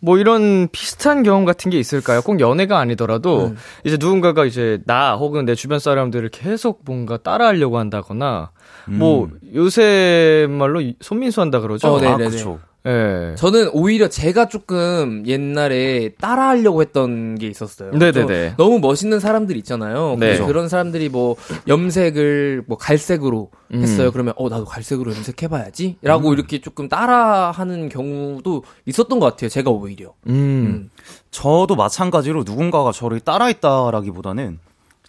뭐 0.00 0.18
이런 0.18 0.68
비슷한 0.70 1.22
경험 1.22 1.46
같은 1.46 1.70
게 1.70 1.78
있을까요? 1.78 2.20
꼭 2.20 2.38
연애가 2.38 2.78
아니더라도 2.78 3.46
음. 3.46 3.56
이제 3.84 3.96
누군가가 3.98 4.44
이제 4.44 4.80
나 4.84 5.14
혹은 5.16 5.46
내 5.46 5.54
주변 5.54 5.78
사람들을 5.78 6.28
계속 6.28 6.82
뭔가 6.84 7.16
따라하려고 7.16 7.78
한다거나 7.78 8.50
뭐 8.88 9.28
요새 9.54 10.46
말로 10.50 10.80
이- 10.80 10.96
손민수 11.00 11.40
한다 11.40 11.60
그러죠. 11.60 11.88
어, 11.88 11.98
아, 11.98 12.00
네네네. 12.00 12.30
그쵸. 12.30 12.58
예. 12.86 13.34
저는 13.38 13.70
오히려 13.72 14.08
제가 14.08 14.48
조금 14.48 15.22
옛날에 15.26 16.10
따라하려고 16.20 16.82
했던 16.82 17.34
게 17.36 17.46
있었어요. 17.46 17.92
네네네. 17.92 18.48
좀 18.48 18.56
너무 18.58 18.78
멋있는 18.78 19.20
사람들 19.20 19.56
있잖아요. 19.56 20.16
네. 20.20 20.36
그런 20.44 20.68
사람들이 20.68 21.08
뭐 21.08 21.34
염색을 21.66 22.64
뭐 22.66 22.76
갈색으로 22.76 23.50
음. 23.72 23.80
했어요. 23.80 24.12
그러면 24.12 24.34
어 24.36 24.50
나도 24.50 24.66
갈색으로 24.66 25.12
염색해봐야지.라고 25.14 26.34
이렇게 26.34 26.60
조금 26.60 26.90
따라하는 26.90 27.88
경우도 27.88 28.64
있었던 28.84 29.18
것 29.18 29.30
같아요. 29.30 29.48
제가 29.48 29.70
오히려. 29.70 30.12
음. 30.28 30.90
저도 31.30 31.76
마찬가지로 31.76 32.42
누군가가 32.44 32.92
저를 32.92 33.20
따라했다라기보다는 33.20 34.58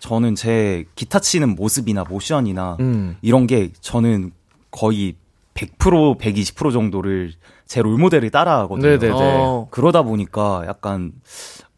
저는 0.06 0.36
제 0.36 0.86
기타 0.94 1.18
치는 1.18 1.56
모습이나 1.56 2.04
모션이나 2.08 2.78
음. 2.80 3.18
이런 3.24 3.48
게 3.48 3.72
저는 3.82 4.34
거의 4.70 5.16
100% 5.56 6.20
120% 6.20 6.72
정도를 6.72 7.34
제 7.66 7.82
롤모델을 7.82 8.30
따라하거든요. 8.30 8.88
네네네. 8.88 9.14
어. 9.16 9.68
그러다 9.72 10.04
보니까 10.04 10.64
약간 10.68 11.12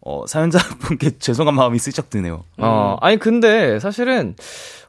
어, 0.01 0.27
사연자분께 0.27 1.19
죄송한 1.19 1.55
마음이 1.55 1.79
슬쩍 1.79 2.09
드네요. 2.09 2.43
어, 2.57 2.97
아니 2.99 3.17
근데 3.17 3.79
사실은 3.79 4.35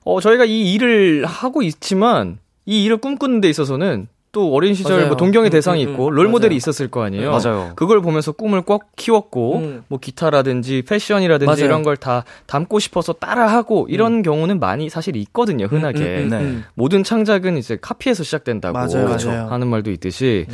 어 0.04 0.20
저희가 0.20 0.44
이 0.44 0.72
일을 0.72 1.24
하고 1.24 1.62
있지만 1.62 2.38
이 2.66 2.82
일을 2.82 2.96
꿈꾸는 2.96 3.40
데 3.40 3.48
있어서는 3.48 4.08
또 4.30 4.52
어린 4.54 4.74
시절 4.74 4.92
맞아요. 4.96 5.06
뭐 5.08 5.16
동경의 5.16 5.48
음, 5.48 5.52
대상이 5.52 5.84
음, 5.86 5.90
있고 5.92 6.08
음, 6.08 6.14
롤 6.14 6.28
모델이. 6.28 6.54
있었을 6.54 6.88
거 6.88 7.02
아니에요. 7.02 7.30
맞아요. 7.30 7.72
그걸 7.76 8.00
보면서 8.02 8.32
꿈을 8.32 8.62
꼭 8.62 8.84
키웠고 8.96 9.56
음. 9.58 9.82
뭐 9.88 9.98
기타라든지 9.98 10.82
패션이라든지 10.86 11.46
맞아요. 11.46 11.64
이런 11.64 11.82
걸 11.82 11.96
다 11.96 12.24
담고 12.46 12.78
싶어서 12.78 13.12
따라하고 13.14 13.86
이런 13.90 14.22
경우는 14.22 14.60
많이 14.60 14.88
사실 14.90 15.16
있거든요. 15.16 15.66
흔하게. 15.66 15.98
음, 16.00 16.22
음, 16.24 16.28
네. 16.30 16.36
음. 16.38 16.64
모든 16.74 17.02
창작은 17.02 17.56
이제 17.56 17.76
카피에서 17.80 18.22
시작된다고 18.22 18.72
맞아요? 18.78 19.08
맞아요. 19.08 19.46
하는 19.50 19.66
말도 19.68 19.90
있듯이 19.90 20.46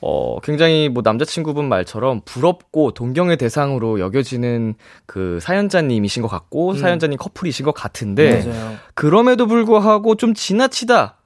어 0.00 0.38
굉장히 0.44 0.88
뭐 0.88 1.02
남자친구분 1.04 1.68
말처럼 1.68 2.20
부럽고 2.24 2.92
동경의 2.92 3.36
대상으로 3.36 3.98
여겨지는 3.98 4.74
그 5.06 5.38
사연자님이신 5.42 6.22
것 6.22 6.28
같고 6.28 6.74
사연자님 6.74 7.18
커플이신 7.18 7.64
것 7.64 7.72
같은데 7.74 8.44
맞아요. 8.46 8.76
그럼에도 8.94 9.46
불구하고 9.48 10.14
좀 10.14 10.34
지나치다 10.34 11.16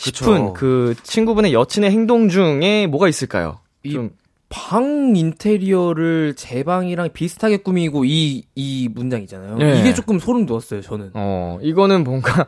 싶은 0.00 0.32
그쵸. 0.32 0.52
그 0.54 0.94
친구분의 1.02 1.52
여친의 1.52 1.90
행동 1.90 2.30
중에 2.30 2.86
뭐가 2.86 3.06
있을까요? 3.08 3.58
이좀방 3.82 5.14
인테리어를 5.14 6.34
제 6.36 6.62
방이랑 6.62 7.10
비슷하게 7.12 7.58
꾸미고 7.58 8.06
이, 8.06 8.44
이 8.54 8.88
문장이잖아요. 8.94 9.58
네. 9.58 9.78
이게 9.78 9.92
조금 9.92 10.18
소름 10.18 10.46
돋았어요, 10.46 10.80
저는. 10.80 11.10
어, 11.12 11.58
이거는 11.60 12.04
뭔가 12.04 12.46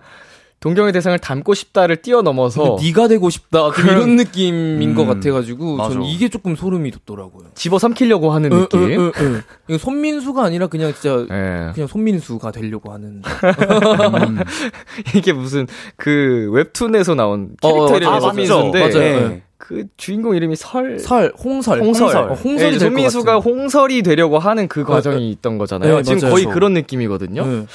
동경의 0.62 0.92
대상을 0.92 1.18
담고 1.18 1.54
싶다를 1.54 1.96
뛰어넘어서 2.02 2.76
네가 2.80 3.08
되고 3.08 3.28
싶다. 3.30 3.70
그 3.70 3.82
그런- 3.82 3.96
이런 3.96 4.16
느낌인 4.16 4.90
음, 4.90 4.94
것 4.94 5.04
같아가지고 5.06 5.76
맞아. 5.76 5.90
저는 5.90 6.06
이게 6.06 6.28
조금 6.28 6.54
소름이 6.54 6.92
돋더라고요. 6.92 7.48
집어 7.56 7.80
삼키려고 7.80 8.30
하는 8.30 8.52
어, 8.52 8.56
느낌. 8.60 8.80
어, 9.00 9.02
어, 9.02 9.06
어. 9.08 9.40
이거 9.68 9.76
손민수가 9.78 10.44
아니라 10.44 10.68
그냥 10.68 10.94
진짜 10.94 11.18
예. 11.30 11.72
그냥 11.74 11.88
손민수가 11.88 12.52
되려고 12.52 12.92
하는. 12.92 13.22
음. 13.24 14.38
이게 15.16 15.32
무슨 15.32 15.66
그 15.96 16.48
웹툰에서 16.52 17.16
나온 17.16 17.56
어, 17.60 17.68
캐릭터 17.68 17.94
어, 17.94 17.96
이름이 17.96 18.12
아, 18.14 18.20
손민수인데. 18.20 18.78
맞아요. 18.80 19.28
네. 19.30 19.42
그 19.58 19.84
주인공 19.96 20.36
이름이 20.36 20.54
설 20.54 21.00
설, 21.00 21.32
홍설. 21.42 21.80
홍설. 21.80 22.16
어, 22.16 22.34
홍설이 22.34 22.74
예, 22.74 22.78
될것 22.78 22.80
손민수가. 22.80 23.38
홍설이 23.40 24.02
되려고 24.02 24.38
하는 24.38 24.68
그 24.68 24.84
과정이 24.84 25.28
있던 25.32 25.58
거잖아요. 25.58 25.96
네, 25.96 26.02
지금 26.04 26.20
맞아요. 26.20 26.32
거의. 26.34 26.44
그런 26.46 26.72
느낌이거든요. 26.74 27.44
네. 27.44 27.66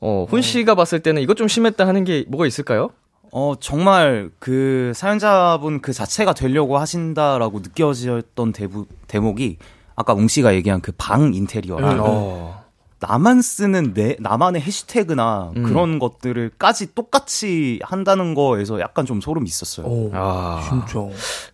어, 0.00 0.26
훈 0.28 0.42
씨가 0.42 0.74
봤을 0.74 1.00
때는 1.00 1.22
이것 1.22 1.36
좀 1.36 1.48
심했다 1.48 1.86
하는 1.86 2.04
게 2.04 2.24
뭐가 2.28 2.46
있을까요? 2.46 2.90
어, 3.32 3.54
정말 3.58 4.30
그 4.38 4.92
사연자분 4.94 5.80
그 5.80 5.92
자체가 5.92 6.32
되려고 6.34 6.78
하신다라고 6.78 7.60
느껴졌던 7.60 8.52
대부, 8.52 8.86
대목이 9.08 9.58
아까 9.96 10.12
웅 10.14 10.28
씨가 10.28 10.54
얘기한 10.54 10.80
그 10.80 10.92
방 10.96 11.34
인테리어랑 11.34 11.92
음. 11.92 12.00
어. 12.00 12.64
나만 12.98 13.42
쓰는 13.42 13.92
내 13.92 14.16
나만의 14.20 14.62
해시태그나 14.62 15.52
음. 15.56 15.62
그런 15.64 15.98
것들을까지 15.98 16.94
똑같이 16.94 17.78
한다는 17.82 18.34
거에서 18.34 18.80
약간 18.80 19.04
좀 19.04 19.20
소름이 19.20 19.46
있었어요. 19.46 19.86
오, 19.86 20.10
아. 20.14 20.66
진짜. 20.66 21.00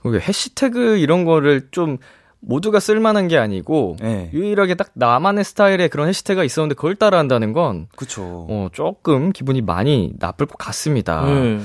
해시태그 0.05 0.99
이런 0.99 1.25
거를 1.25 1.69
좀 1.73 1.99
모두가 2.43 2.81
쓸만한 2.81 3.29
게 3.29 3.39
아니고 3.39 3.97
네. 4.01 4.31
유일하게 4.33 4.75
딱 4.75 4.91
나만의 4.95 5.45
스타일의 5.45 5.89
그런 5.89 6.09
해시태그가 6.09 6.45
있었는데 6.45 6.75
그걸 6.75 6.97
따라한다는 6.97 7.53
건 7.53 7.87
그쵸. 7.97 8.47
어, 8.51 8.69
조금 8.73 9.33
기분이 9.33 9.63
많이 9.63 10.13
나쁠 10.19 10.47
것 10.47 10.59
같습니다. 10.59 11.25
음. 11.25 11.65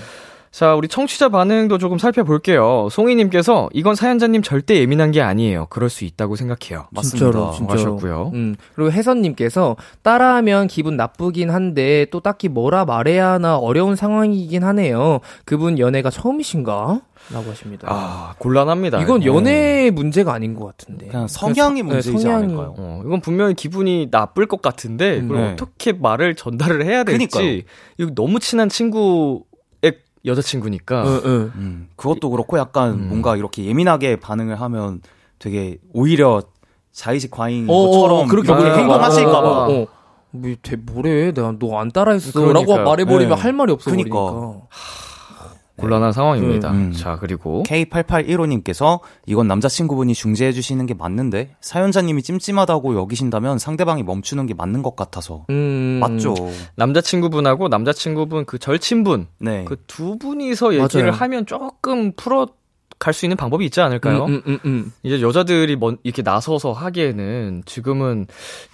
자, 0.57 0.73
우리 0.73 0.87
청취자 0.87 1.29
반응도 1.29 1.77
조금 1.77 1.99
살펴볼게요. 1.99 2.87
송이님께서 2.89 3.69
이건 3.73 3.93
사연자님 3.93 4.41
절대 4.41 4.79
예민한 4.79 5.11
게 5.11 5.21
아니에요. 5.21 5.67
그럴 5.69 5.87
수 5.87 6.03
있다고 6.03 6.35
생각해요. 6.35 6.87
맞습니다. 6.89 7.25
진짜로, 7.31 7.51
진짜로. 7.51 7.79
하셨고요. 7.79 8.31
음. 8.33 8.55
그리고 8.73 8.91
혜선님께서 8.91 9.75
따라하면 10.01 10.65
기분 10.65 10.97
나쁘긴 10.97 11.51
한데 11.51 12.07
또 12.09 12.21
딱히 12.21 12.47
뭐라 12.49 12.85
말해야 12.85 13.33
하나 13.33 13.55
어려운 13.59 13.95
상황이긴 13.95 14.63
하네요. 14.63 15.19
그분 15.45 15.77
연애가 15.77 16.09
처음이신가? 16.09 17.01
라고 17.33 17.49
하십니다. 17.51 17.87
아, 17.91 18.33
곤란합니다. 18.39 19.01
이건 19.01 19.19
네. 19.19 19.25
연애의 19.25 19.91
문제가 19.91 20.33
아닌 20.33 20.55
것 20.55 20.65
같은데. 20.65 21.07
그냥 21.07 21.27
성향의 21.27 21.83
서- 21.83 21.87
문제이지 21.87 22.23
성향이- 22.25 22.33
않을까요? 22.43 22.73
어, 22.77 23.01
이건 23.05 23.19
분명히 23.21 23.53
기분이 23.53 24.07
나쁠 24.09 24.45
것 24.47 24.61
같은데 24.61 25.21
그걸 25.21 25.37
네. 25.37 25.51
어떻게 25.51 25.91
말을 25.93 26.35
전달을 26.35 26.85
해야 26.85 27.03
될지 27.03 27.27
그니까요. 27.27 27.61
이거 27.97 28.11
너무 28.15 28.39
친한 28.39 28.69
친구의 28.69 29.41
여자친구니까 30.25 31.01
어, 31.03 31.07
어. 31.07 31.21
음, 31.55 31.87
그것도 31.95 32.29
그렇고 32.29 32.57
약간 32.57 32.91
음. 32.93 33.07
뭔가 33.09 33.35
이렇게 33.35 33.65
예민하게 33.65 34.17
반응을 34.17 34.59
하면 34.61 35.01
되게 35.39 35.77
오히려 35.93 36.41
자의식 36.91 37.31
과잉인 37.31 37.69
어, 37.69 37.73
어, 37.73 37.89
것처럼 37.91 38.27
그렇게 38.27 38.47
그렇게 38.47 38.69
아, 38.69 38.75
행동하실까봐. 38.77 39.47
아, 39.47 39.67
어. 39.69 39.87
뭐, 40.31 40.55
대, 40.61 40.75
뭐래? 40.75 41.31
내가 41.31 41.53
너 41.57 41.77
안 41.77 41.89
따라했어. 41.91 42.31
그러니까요. 42.39 42.77
라고 42.77 42.89
말해버리면 42.89 43.35
네. 43.35 43.41
할 43.41 43.53
말이 43.53 43.71
없어. 43.71 43.89
그니까. 43.91 44.09
버리니까. 44.09 44.67
곤란한 45.77 46.11
상황입니다. 46.11 46.71
음. 46.71 46.91
자, 46.91 47.17
그리고 47.19 47.63
K8815님께서 47.67 48.99
이건 49.25 49.47
남자친구분이 49.47 50.13
중재해 50.13 50.51
주시는 50.51 50.85
게 50.87 50.93
맞는데 50.93 51.55
사연자님이 51.61 52.23
찜찜하다고 52.23 52.95
여기신다면 52.95 53.59
상대방이 53.59 54.03
멈추는 54.03 54.45
게 54.47 54.53
맞는 54.53 54.81
것 54.83 54.95
같아서 54.95 55.45
음. 55.49 55.99
맞죠. 56.01 56.33
남자친구분하고 56.75 57.67
남자친구분 57.67 58.45
그 58.45 58.57
절친분 58.59 59.27
네. 59.39 59.63
그 59.65 59.77
두 59.87 60.17
분이서 60.17 60.73
얘기를 60.73 61.05
맞아요. 61.05 61.11
하면 61.17 61.45
조금 61.45 62.11
풀어 62.15 62.47
갈 62.99 63.13
수 63.13 63.25
있는 63.25 63.37
방법이 63.37 63.63
있지 63.65 63.79
않을까요? 63.79 64.25
음, 64.25 64.33
음, 64.33 64.41
음, 64.47 64.59
음. 64.65 64.93
이제 65.03 65.21
여자들이 65.21 65.75
먼 65.75 65.97
이렇게 66.03 66.21
나서서 66.23 66.71
하기에는 66.73 67.63
지금은 67.65 68.25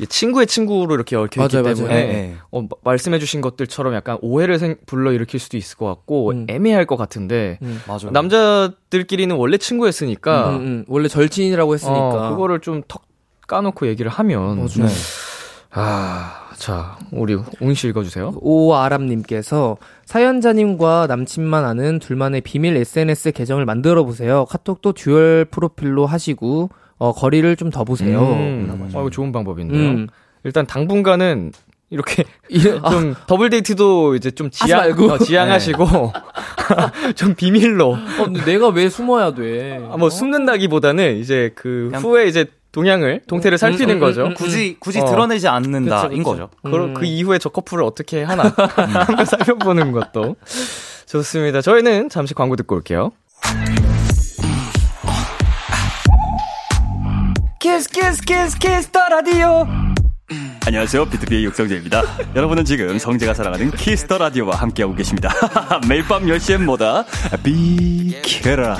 친구의 0.07 0.47
친구로 0.47 0.95
이렇게 0.95 1.15
얽혀 1.15 1.43
있기 1.43 1.57
맞아요, 1.57 1.63
때문에 1.75 1.93
맞아요. 1.93 2.07
네, 2.07 2.13
네. 2.13 2.35
어, 2.51 2.61
마- 2.61 2.67
말씀해주신 2.83 3.41
것들처럼 3.41 3.93
약간 3.95 4.17
오해를 4.21 4.59
생, 4.59 4.75
불러 4.85 5.11
일으킬 5.11 5.39
수도 5.39 5.57
있을 5.57 5.77
것 5.77 5.85
같고 5.87 6.31
음. 6.31 6.45
애매할 6.49 6.85
것 6.85 6.95
같은데 6.95 7.59
음. 7.61 7.81
남자들끼리는 8.11 9.35
원래 9.35 9.57
친구였으니까. 9.57 10.59
원래 10.87 11.07
절친이라고 11.07 11.73
했으니까. 11.73 12.27
어, 12.27 12.29
그거를 12.31 12.59
좀 12.61 12.81
턱 12.87 13.03
까놓고 13.47 13.87
얘기를 13.87 14.09
하면. 14.09 14.65
네. 14.67 14.85
아, 15.71 16.42
자 16.63 16.97
우리 17.11 17.35
웅씨 17.59 17.89
읽어주세요. 17.89 18.35
오아람님께서 18.39 19.75
사연자님과 20.05 21.07
남친만 21.09 21.65
아는 21.65 21.99
둘만의 21.99 22.39
비밀 22.39 22.77
SNS 22.77 23.33
계정을 23.33 23.65
만들어 23.65 24.05
보세요. 24.05 24.45
카톡도 24.45 24.93
dual 24.93 25.43
프로필로 25.51 26.05
하시고 26.05 26.69
어, 26.99 27.11
거리를 27.11 27.53
좀 27.57 27.69
더 27.69 27.83
보세요. 27.83 28.21
음, 28.21 28.89
어, 28.93 29.09
좋은 29.09 29.33
방법인데요. 29.33 29.77
음. 29.81 30.07
일단 30.45 30.65
당분간은 30.65 31.51
이렇게 31.89 32.23
이- 32.49 32.61
아, 32.81 32.89
좀 32.91 33.13
더블 33.27 33.49
데이트도 33.49 34.15
이제 34.15 34.31
좀 34.31 34.49
지양. 34.49 34.89
어, 35.09 35.17
지양하시고 35.17 35.85
좀 37.15 37.35
비밀로 37.35 37.89
어, 37.91 38.23
근데 38.23 38.41
내가 38.45 38.69
왜 38.69 38.87
숨어야 38.87 39.33
돼? 39.33 39.85
아, 39.91 39.97
뭐 39.97 40.09
숨는다기보다는 40.09 41.17
이제 41.17 41.51
그 41.55 41.91
후에 41.95 42.27
이제 42.27 42.45
동향을 42.73 43.21
동태를 43.27 43.57
살피는 43.57 43.95
음, 43.95 43.97
음, 43.97 43.99
거죠. 43.99 44.21
음, 44.23 44.27
음. 44.29 44.33
굳이 44.33 44.75
굳이 44.79 44.99
어. 44.99 45.05
드러내지 45.05 45.47
않는다인 45.47 46.09
그쵸, 46.09 46.09
그쵸. 46.09 46.23
거죠. 46.23 46.49
그, 46.63 46.75
음. 46.75 46.93
그 46.95 47.05
이후에 47.05 47.37
저 47.37 47.49
커플을 47.49 47.83
어떻게 47.83 48.23
하나 48.23 48.51
한번 48.75 49.25
살펴보는 49.25 49.91
것도 49.91 50.35
좋습니다. 51.05 51.61
저희는 51.61 52.09
잠시 52.09 52.33
광고 52.33 52.55
듣고 52.55 52.75
올게요. 52.75 53.11
키스 57.59 57.89
키스 57.89 58.21
키스 58.23 58.57
키스 58.57 58.89
더 58.89 59.07
라디오 59.07 59.65
안녕하세요. 60.65 61.05
비투비의 61.05 61.45
육성재입니다. 61.45 62.01
여러분은 62.35 62.65
지금 62.65 62.97
성재가 62.97 63.35
사랑하는 63.35 63.71
키스 63.71 64.00
더 64.00 64.17
라디오와 64.17 64.55
함께하고 64.55 64.95
계십니다. 64.95 65.29
매일 65.87 66.03
밤 66.07 66.25
10시엔 66.25 66.63
뭐다? 66.63 67.05
비키라. 67.43 68.77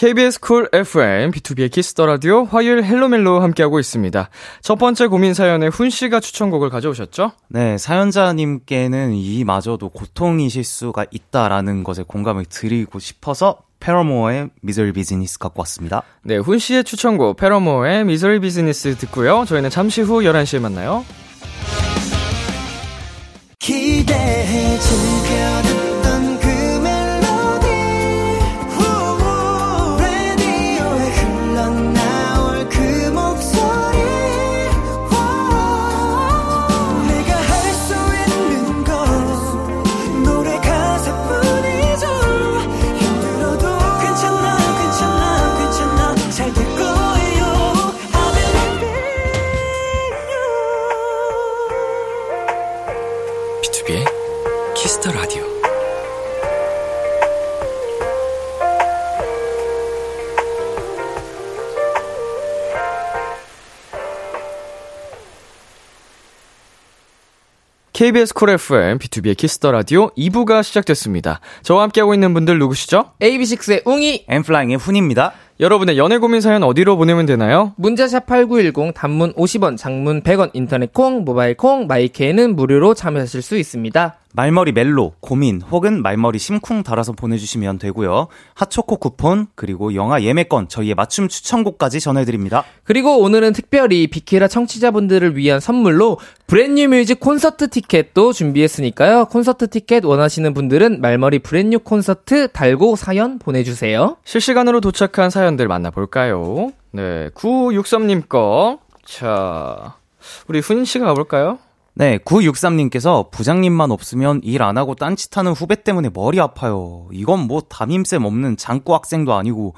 KBS 0.00 0.40
쿨 0.40 0.66
FM, 0.72 1.30
비투비의 1.30 1.70
키스 1.70 1.92
더 1.92 2.06
라디오, 2.06 2.44
화요일 2.44 2.82
헬로멜로 2.82 3.42
함께하고 3.42 3.78
있습니다. 3.78 4.30
첫 4.62 4.76
번째 4.76 5.08
고민 5.08 5.34
사연에 5.34 5.66
훈 5.66 5.90
씨가 5.90 6.20
추천곡을 6.20 6.70
가져오셨죠? 6.70 7.32
네, 7.48 7.76
사연자님께는 7.76 9.12
이마저도 9.12 9.90
고통이실 9.90 10.64
수가 10.64 11.04
있다라는 11.10 11.84
것에 11.84 12.02
공감을 12.06 12.46
드리고 12.46 12.98
싶어서 12.98 13.58
Paramore의 13.80 14.48
Misery 14.62 14.92
Business 14.92 15.38
갖고 15.38 15.60
왔습니다. 15.60 16.02
네, 16.22 16.38
훈 16.38 16.58
씨의 16.58 16.84
추천곡, 16.84 17.36
Paramore의 17.36 18.06
Misery 18.06 18.40
Business 18.40 18.96
듣고요. 18.96 19.44
저희는 19.46 19.68
잠시 19.68 20.00
후 20.00 20.22
11시에 20.22 20.60
만나요. 20.60 21.04
기대해 23.58 24.78
즐겨 24.78 25.69
KBS 68.00 68.32
쿨 68.32 68.48
FM, 68.48 68.96
비투비의 68.96 69.36
키스 69.36 69.59
더 69.59 69.72
라디오 69.72 70.08
2부가 70.16 70.62
시작됐습니다. 70.62 71.40
저와 71.60 71.82
함께하고 71.82 72.14
있는 72.14 72.32
분들 72.32 72.58
누구시죠? 72.58 73.10
AB6IX의 73.20 73.86
웅이 73.86 74.24
엔플라잉의 74.26 74.78
훈입니다. 74.78 75.34
여러분의 75.60 75.98
연애 75.98 76.16
고민 76.16 76.40
사연 76.40 76.62
어디로 76.62 76.96
보내면 76.96 77.26
되나요? 77.26 77.74
문자 77.76 78.03
샵 78.03 78.24
8910 78.24 78.94
단문 78.94 79.34
50원, 79.34 79.76
장문 79.76 80.22
100원, 80.22 80.48
인터넷 80.54 80.94
콩, 80.94 81.24
모바일 81.26 81.58
콩, 81.58 81.86
마이케이는 81.88 82.56
무료로 82.56 82.94
참여하실 82.94 83.42
수 83.42 83.58
있습니다. 83.58 84.19
말머리 84.32 84.72
멜로, 84.72 85.12
고민, 85.20 85.60
혹은 85.60 86.02
말머리 86.02 86.38
심쿵 86.38 86.82
달아서 86.82 87.12
보내주시면 87.12 87.78
되고요. 87.78 88.28
핫초코 88.54 88.96
쿠폰, 88.96 89.48
그리고 89.54 89.94
영화 89.94 90.22
예매권, 90.22 90.68
저희의 90.68 90.94
맞춤 90.94 91.28
추천곡까지 91.28 92.00
전해드립니다. 92.00 92.64
그리고 92.84 93.18
오늘은 93.18 93.52
특별히 93.52 94.06
비키라 94.06 94.46
청취자분들을 94.46 95.36
위한 95.36 95.58
선물로 95.58 96.18
브랜뉴 96.46 96.88
뮤직 96.88 97.18
콘서트 97.18 97.68
티켓도 97.70 98.32
준비했으니까요. 98.32 99.26
콘서트 99.26 99.68
티켓 99.68 100.04
원하시는 100.04 100.54
분들은 100.54 101.00
말머리 101.00 101.40
브랜뉴 101.40 101.80
콘서트 101.80 102.48
달고 102.52 102.96
사연 102.96 103.38
보내주세요. 103.38 104.16
실시간으로 104.24 104.80
도착한 104.80 105.30
사연들 105.30 105.66
만나볼까요? 105.66 106.72
네, 106.92 107.30
963님 107.30 108.28
거. 108.28 108.78
자, 109.04 109.96
우리 110.46 110.60
훈 110.60 110.84
씨가 110.84 111.06
가볼까요? 111.06 111.58
네, 112.00 112.16
963님께서 112.16 113.30
부장님만 113.30 113.90
없으면 113.90 114.40
일 114.42 114.62
안 114.62 114.78
하고 114.78 114.94
딴짓하는 114.94 115.52
후배 115.52 115.82
때문에 115.82 116.08
머리 116.14 116.40
아파요. 116.40 117.06
이건 117.12 117.40
뭐 117.40 117.60
담임쌤 117.60 118.24
없는 118.24 118.56
장구 118.56 118.94
학생도 118.94 119.34
아니고 119.34 119.74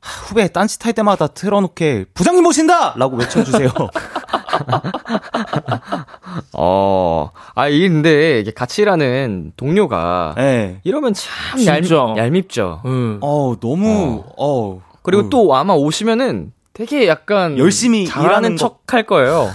하, 0.00 0.26
후배 0.26 0.46
딴짓 0.48 0.84
할 0.84 0.92
때마다 0.92 1.26
틀어놓게 1.28 2.06
부장님 2.12 2.44
오신다! 2.44 2.96
라고 2.98 3.16
외쳐주세요. 3.16 3.70
어, 6.52 7.30
아, 7.54 7.68
이 7.68 7.88
근데 7.88 8.40
이게 8.40 8.50
같이 8.50 8.82
일하는 8.82 9.52
동료가 9.56 10.34
네. 10.36 10.80
이러면 10.84 11.14
참 11.14 11.58
진짜. 11.58 11.96
얄, 12.16 12.26
얄밉죠. 12.26 12.82
응. 12.84 13.18
어, 13.22 13.54
너무, 13.58 14.24
어. 14.36 14.82
그리고 15.02 15.22
음. 15.24 15.30
또 15.30 15.54
아마 15.54 15.72
오시면은 15.74 16.52
되게 16.74 17.08
약간 17.08 17.56
열심히 17.56 18.06
잘하는 18.06 18.28
일하는 18.28 18.56
척할 18.56 19.04
거예요. 19.06 19.48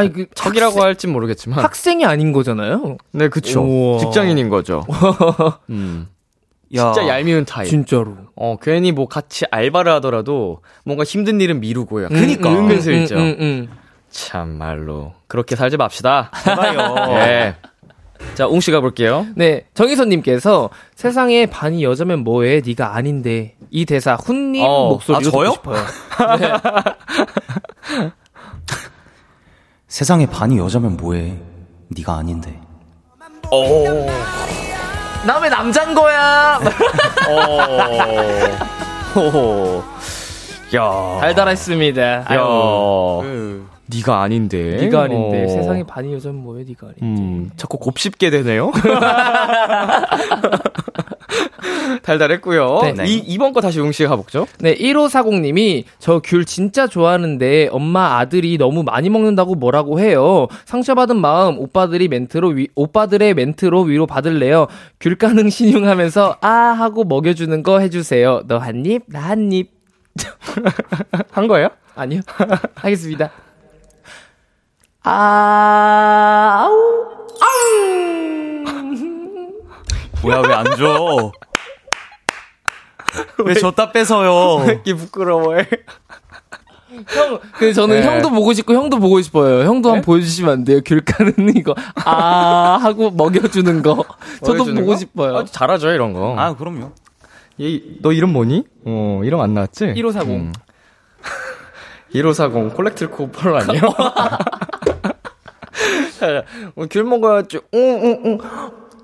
아니 0.00 0.12
그 0.12 0.26
척이라고 0.34 0.72
학생, 0.72 0.82
할진 0.82 1.12
모르겠지만. 1.12 1.58
학생이 1.64 2.04
아닌 2.04 2.32
거잖아요. 2.32 2.96
네, 3.12 3.28
그쵸. 3.28 3.62
우와. 3.62 3.98
직장인인 3.98 4.48
거죠. 4.48 4.84
음. 5.70 6.08
야. 6.74 6.92
진짜 6.92 7.08
얄미운 7.08 7.44
타입. 7.44 7.68
진짜로. 7.68 8.16
어, 8.36 8.56
괜히 8.60 8.92
뭐 8.92 9.06
같이 9.06 9.44
알바를 9.50 9.92
하더라도 9.94 10.62
뭔가 10.84 11.04
힘든 11.04 11.40
일은 11.40 11.60
미루고 11.60 12.04
약간. 12.04 12.18
그니까. 12.18 12.50
음, 12.50 12.56
은근슬쩍. 12.56 13.18
응, 13.18 13.24
응, 13.24 13.36
응. 13.40 13.68
참말로. 14.10 15.14
그렇게 15.26 15.56
살지 15.56 15.76
맙시다. 15.76 16.30
제발요. 16.44 16.94
예. 17.16 17.56
자, 18.34 18.46
웅씨 18.46 18.70
가볼게요. 18.70 19.26
네, 19.34 19.64
정희선님께서 19.74 20.68
세상에 20.94 21.46
반이 21.46 21.82
여자면 21.82 22.20
뭐해? 22.20 22.60
네가 22.64 22.94
아닌데 22.94 23.56
이 23.70 23.86
대사 23.86 24.14
훈님 24.14 24.62
어, 24.62 24.90
목소리로 24.90 25.28
아, 25.28 25.32
저요? 25.32 25.52
듣고 25.52 25.74
싶어요. 25.74 26.60
세상에 29.90 30.24
반이 30.24 30.56
여자면 30.56 30.96
뭐해. 30.96 31.34
네가 31.88 32.14
아닌데. 32.14 32.60
나왜 35.26 35.48
남잔 35.48 35.94
거야? 35.96 36.60
호호. 39.16 39.82
야. 40.76 41.18
달달했습니다. 41.20 42.00
야. 42.02 42.24
아유, 42.24 43.64
네가 43.86 44.22
아닌데. 44.22 44.76
네가 44.80 45.02
아닌데 45.02 45.44
어. 45.44 45.48
세상에 45.48 45.82
반이 45.82 46.14
여자면 46.14 46.44
뭐해? 46.44 46.62
네가 46.68 46.86
아닌데. 46.86 47.02
음, 47.02 47.50
자꾸 47.56 47.76
곱씹게 47.78 48.30
되네요. 48.30 48.70
달달했고요. 52.02 52.80
네. 52.96 53.04
이, 53.06 53.36
2번 53.38 53.52
거 53.52 53.60
다시 53.60 53.80
웅씨가 53.80 54.08
가볼죠. 54.10 54.46
네, 54.60 54.74
1540님이 54.74 55.84
저 55.98 56.20
귤 56.22 56.44
진짜 56.44 56.86
좋아하는데 56.86 57.68
엄마 57.72 58.18
아들이 58.18 58.58
너무 58.58 58.82
많이 58.82 59.08
먹는다고 59.10 59.54
뭐라고 59.54 60.00
해요. 60.00 60.48
상처받은 60.66 61.16
마음 61.20 61.58
오빠들이 61.58 62.08
멘트로 62.08 62.48
위, 62.50 62.68
오빠들의 62.74 63.34
멘트로 63.34 63.82
위로 63.82 64.06
받을래요. 64.06 64.66
귤 65.00 65.16
가능 65.16 65.50
신용하면서 65.50 66.38
아 66.40 66.48
하고 66.48 67.04
먹여주는 67.04 67.62
거 67.62 67.80
해주세요. 67.80 68.42
너 68.46 68.58
한 68.58 68.84
입, 68.86 69.02
나 69.08 69.20
한 69.30 69.50
입. 69.52 69.70
한 71.30 71.46
거예요? 71.46 71.68
아니요. 71.94 72.20
하겠습니다. 72.74 73.30
아, 75.02 76.66
아우, 76.66 76.72
아우. 77.40 78.39
뭐야, 80.22 80.38
왜 80.46 80.54
안 80.54 80.64
줘? 80.76 81.32
왜 83.44 83.54
줬다 83.54 83.92
뺏어요? 83.92 84.64
이 84.84 84.94
부끄러워해. 84.94 85.66
형, 87.08 87.38
그 87.54 87.72
저는 87.72 88.00
네. 88.00 88.06
형도 88.06 88.30
보고 88.30 88.52
싶고 88.52 88.74
형도 88.74 88.98
보고 88.98 89.20
싶어요. 89.22 89.60
형도 89.64 89.90
한번 89.90 90.02
보여주시면 90.02 90.50
안 90.52 90.64
돼요? 90.64 90.80
귤 90.84 91.00
까는 91.04 91.56
이거 91.56 91.74
아 92.04 92.78
하고 92.82 93.10
먹여주는 93.12 93.82
거. 93.82 94.04
저도 94.44 94.64
보고 94.64 94.86
거? 94.86 94.96
싶어요. 94.96 95.36
아, 95.38 95.44
잘하죠, 95.44 95.90
이런 95.92 96.12
거. 96.12 96.34
아, 96.36 96.54
그럼요. 96.56 96.92
얘, 97.60 97.80
너 98.02 98.12
이름 98.12 98.32
뭐니? 98.32 98.64
어, 98.86 99.20
이름 99.24 99.40
안 99.40 99.54
나왔지? 99.54 99.94
1540. 99.94 100.30
음. 100.30 100.52
1540 102.12 102.74
콜렉트코 102.74 103.30
펄 103.30 103.54
아니에요? 103.56 103.82
자, 106.18 106.44
어, 106.76 106.84
귤 106.90 107.04
먹어야지. 107.04 107.60
응, 107.74 108.00
응, 108.02 108.22
응. 108.24 108.38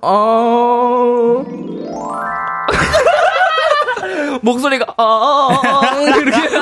아. 0.06 1.44
목소리가 4.42 4.86
아 4.96 5.48
이렇게 6.18 6.56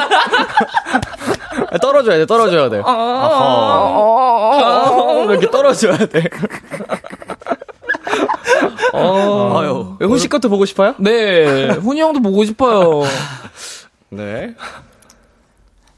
아, 1.71 1.79
떨어져야 1.79 2.19
돼, 2.19 2.27
떨어져야 2.27 2.69
돼. 2.71 2.83
아, 2.85 4.51
이렇게 5.29 5.49
떨어져야 5.51 5.97
돼. 5.99 6.25
어, 8.93 9.59
아유. 9.59 9.97
훈씨 10.01 10.29
것도 10.29 10.49
보고 10.49 10.65
싶어요? 10.65 10.95
네 10.99 11.69
훈이 11.71 12.01
형도 12.01 12.21
보고 12.23 12.45
싶어요. 12.45 13.03
네. 14.11 14.55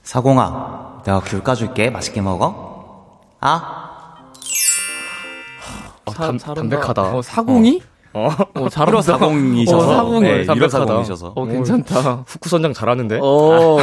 사공아, 0.03 1.03
내가 1.05 1.21
귤 1.21 1.43
까줄게. 1.43 1.91
맛있게 1.91 2.21
먹어. 2.23 3.21
아? 3.41 3.96
어, 6.07 6.13
담, 6.13 6.39
담백하다. 6.39 7.03
어, 7.17 7.23
사공이? 7.23 7.83
어, 8.15 8.31
어, 8.55 8.69
잘한다. 8.71 9.01
1540이셔서. 9.19 9.75
어, 9.77 9.95
사공이. 9.95 10.23
네, 10.23 10.45
담백하다. 10.47 10.87
1540이셔서. 10.87 11.33
어, 11.35 11.45
괜찮다. 11.47 12.25
후쿠 12.27 12.49
선장 12.49 12.73
잘하는데? 12.73 13.19
어, 13.23 13.77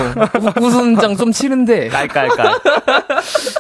후순장 0.58 1.18
좀 1.18 1.32
치는데. 1.32 1.90
깔깔깔. 1.90 2.60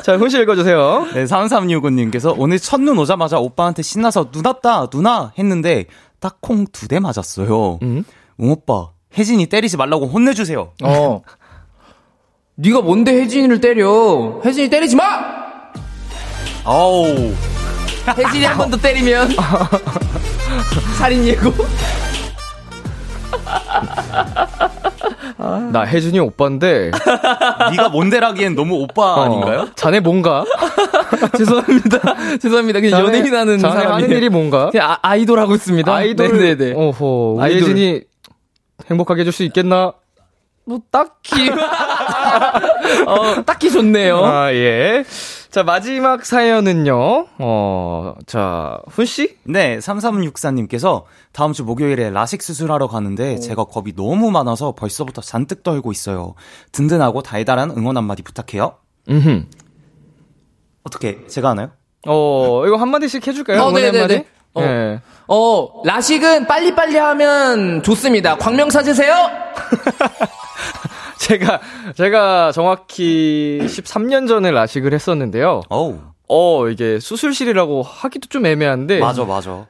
자, 0.03 0.17
훈씨 0.17 0.41
읽어주세요. 0.41 1.07
네, 1.13 1.25
3365님께서 1.25 2.33
오늘 2.37 2.57
첫눈 2.57 2.97
오자마자 2.97 3.37
오빠한테 3.37 3.83
신나서 3.83 4.31
눈 4.31 4.43
왔다, 4.45 4.87
누나 4.87 5.31
했는데 5.37 5.85
딱 6.19 6.37
콩 6.41 6.65
두 6.71 6.87
대 6.87 6.99
맞았어요. 6.99 7.79
음? 7.83 8.03
웅 8.37 8.49
오빠, 8.51 8.89
혜진이 9.15 9.45
때리지 9.47 9.77
말라고 9.77 10.07
혼내주세요. 10.07 10.71
어. 10.83 11.21
네가 12.55 12.81
뭔데 12.81 13.11
혜진이를 13.21 13.61
때려? 13.61 14.41
혜진이 14.43 14.69
때리지 14.69 14.95
마! 14.95 15.03
아우. 16.63 17.05
혜진이 18.07 18.45
한 18.45 18.57
번 18.57 18.69
더 18.69 18.77
때리면 18.77 19.29
살인 20.97 21.25
예고. 21.25 21.53
나 25.71 25.81
혜준이 25.83 26.19
오빠인데. 26.19 26.91
네가 27.71 27.89
뭔데라기엔 27.89 28.55
너무 28.55 28.75
오빠 28.75 29.15
어, 29.15 29.23
아닌가요? 29.25 29.67
자네 29.75 29.99
뭔가? 29.99 30.43
죄송합니다. 31.37 31.99
죄송합니다. 32.39 32.79
그냥 32.81 32.99
자네- 33.01 33.07
연예인 33.07 33.35
하는 33.35 33.57
자네 33.59 33.73
사람이 33.73 34.03
하는 34.03 34.17
일이 34.17 34.29
뭔가? 34.29 34.69
그냥 34.69 34.91
아, 34.91 34.97
아이돌 35.01 35.39
하고 35.39 35.55
있습니다. 35.55 35.93
아이돌. 35.93 36.37
네네네. 36.37 36.73
오호. 36.73 37.35
우리 37.37 37.43
아이돌. 37.43 37.61
혜준이 37.61 38.01
행복하게 38.89 39.21
해줄 39.21 39.33
수 39.33 39.43
있겠나? 39.43 39.93
뭐 40.65 40.79
딱히 40.91 41.49
어, 43.07 43.43
딱히 43.45 43.69
좋네요. 43.71 44.23
아, 44.23 44.53
예. 44.53 45.03
자, 45.53 45.61
마지막 45.61 46.25
사연은요. 46.25 47.27
어, 47.37 48.15
자, 48.25 48.79
훈 48.87 49.05
씨? 49.05 49.37
네, 49.43 49.77
3364님께서 49.77 51.03
다음 51.31 51.53
주 51.53 51.63
목요일에 51.63 52.09
라식 52.09 52.41
수술하러 52.41 52.87
가는데 52.87 53.37
제가 53.37 53.65
겁이 53.65 53.93
너무 53.95 54.31
많아서 54.31 54.71
벌써부터 54.71 55.21
잔뜩 55.21 55.61
떨고 55.61 55.91
있어요. 55.91 56.33
든든하고 56.71 57.21
달달한 57.21 57.69
응원 57.69 57.97
한마디 57.97 58.23
부탁해요. 58.23 58.77
음 59.09 59.47
어떻게, 60.85 61.23
제가 61.27 61.49
하나요? 61.51 61.69
어, 62.07 62.63
이거 62.65 62.77
한마디씩 62.77 63.27
해 63.27 63.31
줄까요? 63.31 63.61
어, 63.61 63.69
응원의 63.69 63.91
네네네. 63.91 64.13
한마디? 64.15 64.29
어. 64.55 64.61
예. 64.63 65.01
어, 65.27 65.83
라식은 65.85 66.47
빨리빨리 66.47 66.97
하면 66.97 67.83
좋습니다. 67.83 68.37
광명 68.37 68.69
찾으세요? 68.69 69.13
제가, 71.23 71.61
제가 71.95 72.51
정확히 72.51 73.59
13년 73.63 74.27
전에 74.27 74.51
라식을 74.51 74.93
했었는데요. 74.93 75.61
어우. 75.69 75.99
어, 76.27 76.67
이게 76.69 76.99
수술실이라고 76.99 77.81
하기도 77.83 78.27
좀 78.27 78.45
애매한데. 78.45 78.99
맞아, 78.99 79.23
맞아. 79.23 79.67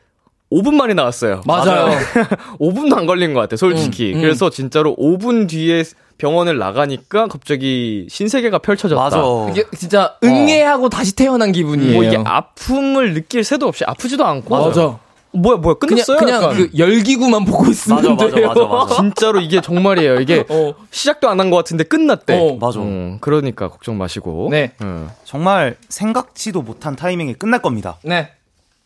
5분 0.51 0.75
만에 0.75 0.93
나왔어요. 0.93 1.41
맞아요. 1.45 1.89
5분도 2.59 2.95
안 2.97 3.05
걸린 3.05 3.33
것 3.33 3.39
같아, 3.39 3.55
솔직히. 3.55 4.11
음, 4.13 4.17
음. 4.17 4.21
그래서 4.21 4.49
진짜로 4.49 4.95
5분 4.95 5.49
뒤에 5.49 5.83
병원을 6.19 6.57
나가니까 6.59 7.27
갑자기 7.27 8.05
신세계가 8.09 8.59
펼쳐졌다. 8.59 9.01
맞아. 9.01 9.21
이게 9.49 9.65
진짜 9.75 10.15
응애하고 10.23 10.89
다시 10.89 11.15
태어난 11.15 11.51
기분이에요. 11.51 11.93
뭐 11.93 12.03
이게 12.03 12.19
아픔을 12.23 13.13
느낄 13.13 13.43
새도 13.43 13.67
없이 13.67 13.83
아프지도 13.85 14.23
않고. 14.25 14.55
맞아. 14.55 14.99
뭐야, 15.33 15.57
뭐야, 15.57 15.75
그냥 15.75 15.95
끝났어요? 15.95 16.17
그냥 16.17 16.43
약간. 16.43 16.57
그 16.57 16.69
열기구만 16.77 17.45
보고 17.45 17.65
있으면 17.67 17.97
맞아, 18.03 18.09
맞아, 18.11 18.35
돼요. 18.35 18.47
맞아, 18.49 18.63
맞아. 18.65 18.95
진짜로 18.95 19.39
이게 19.41 19.61
정말이에요. 19.61 20.19
이게 20.21 20.45
어. 20.49 20.73
시작도 20.91 21.29
안 21.29 21.39
한 21.39 21.49
것 21.49 21.57
같은데 21.57 21.83
끝났대. 21.83 22.37
어. 22.37 22.57
맞아. 22.59 22.79
음, 22.79 23.17
그러니까 23.19 23.67
걱정 23.69 23.97
마시고. 23.97 24.49
네. 24.51 24.73
음. 24.81 25.09
정말 25.23 25.75
생각지도 25.89 26.61
못한 26.61 26.95
타이밍에 26.95 27.33
끝날 27.33 27.61
겁니다. 27.61 27.97
네. 28.03 28.29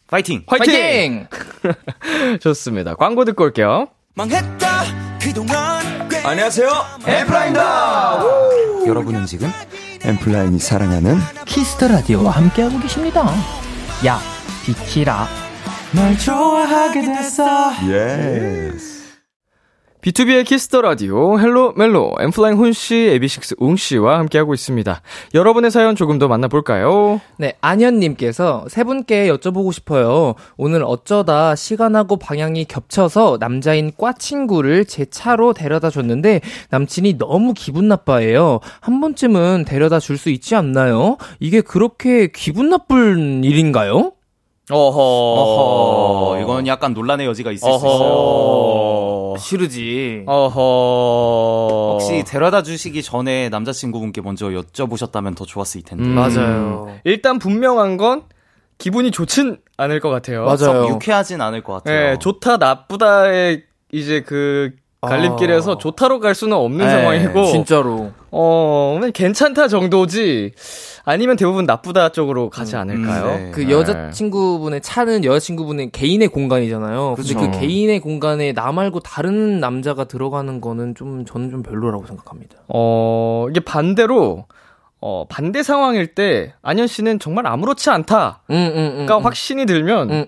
파이팅! 0.09 0.43
화이팅! 0.47 1.27
파이팅! 1.61 2.37
좋습니다. 2.39 2.95
광고 2.95 3.25
듣고 3.25 3.43
올게요. 3.43 3.87
망했다 4.15 4.83
그동안 5.21 6.07
꽤 6.09 6.17
안녕하세요. 6.19 6.69
엔플라잉입니다. 7.05 8.23
여러분은 8.87 9.25
지금 9.25 9.51
엔플라잉이 10.01 10.59
사랑하는 10.59 11.17
키스 11.45 11.73
더 11.73 11.89
라디오와 11.89 12.31
함께하고 12.31 12.79
계십니다. 12.79 13.29
야, 14.05 14.19
비키라. 14.65 15.27
널 15.95 16.17
좋아하게 16.17 17.01
됐어 17.01 17.45
Yes. 17.89 18.97
비투비의 20.01 20.45
키스 20.45 20.68
더 20.68 20.81
라디오 20.81 21.37
헬로 21.39 21.73
멜로 21.75 22.13
엔플라잉 22.19 22.57
훈 22.57 22.71
씨, 22.71 22.95
AB6IX 22.95 23.55
웅 23.57 23.75
씨와 23.75 24.19
함께하고 24.19 24.53
있습니다. 24.53 25.01
여러분의 25.33 25.71
사연 25.71 25.95
조금 25.95 26.17
더 26.19 26.27
만나볼까요? 26.29 27.19
네, 27.37 27.55
안현 27.61 27.99
님께서 27.99 28.65
세 28.69 28.83
분께 28.85 29.27
여쭤보고 29.27 29.73
싶어요. 29.73 30.35
오늘 30.55 30.83
어쩌다 30.85 31.55
시간하고 31.55 32.17
방향이 32.17 32.65
겹쳐서 32.65 33.37
남자인 33.39 33.91
과 33.97 34.13
친구를 34.13 34.85
제 34.85 35.05
차로 35.05 35.53
데려다 35.53 35.89
줬는데 35.89 36.41
남친이 36.69 37.17
너무 37.17 37.53
기분 37.53 37.87
나빠해요. 37.87 38.59
한 38.79 39.01
번쯤은 39.01 39.65
데려다 39.67 39.99
줄 39.99 40.17
수 40.17 40.29
있지 40.29 40.55
않나요? 40.55 41.17
이게 41.39 41.59
그렇게 41.61 42.27
기분 42.27 42.69
나쁜 42.69 43.43
일인가요? 43.43 44.13
어허. 44.69 45.01
어허, 45.01 46.41
이건 46.41 46.67
약간 46.67 46.93
논란의 46.93 47.25
여지가 47.27 47.51
있을 47.51 47.69
수 47.71 47.77
있어요. 47.77 47.89
어허. 47.89 49.37
싫으지. 49.37 50.23
어허. 50.25 51.89
혹시 51.93 52.23
데려다 52.25 52.63
주시기 52.63 53.01
전에 53.01 53.49
남자친구분께 53.49 54.21
먼저 54.21 54.47
여쭤보셨다면 54.47 55.35
더 55.35 55.45
좋았을 55.45 55.83
텐데. 55.83 56.03
음. 56.03 56.15
맞아요. 56.15 56.89
일단 57.03 57.39
분명한 57.39 57.97
건 57.97 58.23
기분이 58.77 59.11
좋진 59.11 59.57
않을 59.77 59.99
것 59.99 60.09
같아요. 60.09 60.43
맞아요. 60.43 60.57
썩 60.57 60.89
유쾌하진 60.89 61.41
않을 61.41 61.63
것 61.63 61.73
같아요. 61.73 62.11
네, 62.11 62.19
좋다 62.19 62.57
나쁘다의 62.57 63.63
이제 63.91 64.21
그 64.21 64.71
갈림길에서 65.01 65.73
아. 65.73 65.77
좋다로 65.77 66.19
갈 66.19 66.35
수는 66.35 66.57
없는 66.57 66.85
네, 66.85 66.91
상황이고 66.91 67.45
진짜로. 67.45 68.11
어, 68.39 68.97
그냥 68.99 69.11
괜찮다 69.13 69.67
정도지 69.67 70.51
아니면 71.05 71.37
대부분 71.37 71.65
나쁘다 71.65 72.09
쪽으로 72.09 72.51
가지 72.51 72.75
음, 72.75 72.81
않을까요? 72.81 73.25
음, 73.25 73.45
네. 73.45 73.51
그 73.51 73.69
여자친구분의 73.69 74.81
차는 74.81 75.23
여자친구분의 75.23 75.89
개인의 75.91 76.27
공간이잖아요. 76.27 77.15
근데 77.15 77.33
그쵸. 77.33 77.51
그 77.51 77.59
개인의 77.59 77.99
공간에 77.99 78.53
나 78.53 78.71
말고 78.71 78.99
다른 78.99 79.59
남자가 79.59 80.03
들어가는 80.03 80.61
거는 80.61 80.93
좀 80.93 81.25
저는 81.25 81.49
좀 81.49 81.63
별로라고 81.63 82.05
생각합니다. 82.05 82.57
어, 82.67 83.47
이게 83.49 83.59
반대로 83.59 84.45
어, 84.99 85.25
반대 85.27 85.63
상황일 85.63 86.13
때 86.13 86.53
안현 86.61 86.85
씨는 86.85 87.17
정말 87.19 87.47
아무렇지 87.47 87.89
않다가 87.89 88.41
응, 88.51 88.55
응, 88.75 89.07
응. 89.09 89.25
확신이 89.25 89.65
들면. 89.65 90.27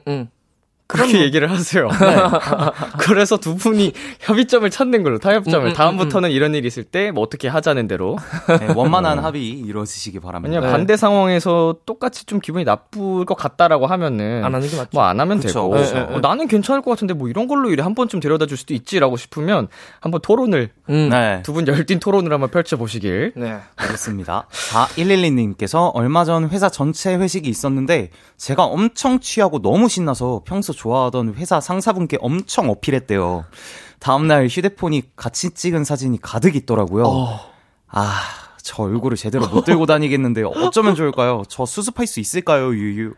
그렇게 0.89 1.21
얘기를 1.21 1.49
하세요. 1.51 1.87
네. 1.87 2.15
그래서 2.97 3.37
두 3.37 3.55
분이 3.55 3.93
협의점을 4.21 4.67
찾는 4.69 5.03
걸로 5.03 5.19
타협점을 5.19 5.67
음, 5.67 5.69
음, 5.69 5.73
다음부터는 5.73 6.31
이런 6.31 6.55
일이 6.55 6.67
있을 6.67 6.83
때 6.83 7.11
뭐 7.11 7.23
어떻게 7.23 7.47
하자는 7.47 7.87
대로 7.87 8.17
네, 8.59 8.73
원만한 8.75 9.19
합의 9.19 9.47
이루어지시기 9.47 10.19
바랍니다. 10.19 10.49
왜냐면 10.49 10.69
네. 10.69 10.71
반대 10.77 10.97
상황에서 10.97 11.75
똑같이 11.85 12.25
좀 12.25 12.39
기분이 12.39 12.65
나쁠 12.65 13.25
것 13.25 13.35
같다라고 13.35 13.85
하면은 13.87 14.43
안 14.43 14.53
하는 14.55 14.67
게 14.67 14.75
맞죠. 14.75 14.89
뭐 14.93 15.03
안 15.03 15.19
하면 15.19 15.39
그쵸, 15.39 15.53
되고 15.53 15.69
그쵸. 15.69 15.93
네, 15.93 15.99
네, 16.07 16.15
어, 16.15 16.19
나는 16.19 16.47
괜찮을 16.47 16.81
것 16.81 16.89
같은데 16.91 17.13
뭐 17.13 17.29
이런 17.29 17.47
걸로 17.47 17.69
이래 17.69 17.83
한 17.83 17.93
번쯤 17.95 18.19
데려다 18.19 18.45
줄 18.47 18.57
수도 18.57 18.73
있지라고 18.73 19.15
싶으면 19.17 19.67
한번 20.01 20.19
토론을 20.21 20.71
음. 20.89 21.09
네. 21.09 21.41
두분 21.43 21.67
열띤 21.67 21.99
토론을 21.99 22.33
한번 22.33 22.49
펼쳐 22.49 22.75
보시길. 22.77 23.33
네. 23.35 23.57
그렇습니다. 23.75 24.47
4112님께서 24.71 25.91
얼마 25.93 26.25
전 26.25 26.49
회사 26.49 26.69
전체 26.69 27.15
회식이 27.15 27.49
있었는데 27.49 28.09
제가 28.37 28.63
엄청 28.63 29.19
취하고 29.19 29.61
너무 29.61 29.87
신나서 29.89 30.41
평소 30.45 30.73
좋아하던 30.79 31.33
회사 31.35 31.59
상사분께 31.59 32.17
엄청 32.21 32.69
어필했대요. 32.69 33.43
다음날 33.99 34.47
휴대폰이 34.47 35.03
같이 35.17 35.49
찍은 35.51 35.83
사진이 35.83 36.19
가득 36.21 36.55
있더라고요. 36.55 37.05
아, 37.89 38.13
저 38.61 38.83
얼굴을 38.83 39.17
제대로 39.17 39.45
못 39.47 39.65
들고 39.65 39.85
다니겠는데 39.85 40.43
어쩌면 40.43 40.95
좋을까요? 40.95 41.43
저 41.49 41.65
수습할 41.65 42.07
수 42.07 42.21
있을까요, 42.21 42.73
유유? 42.73 43.13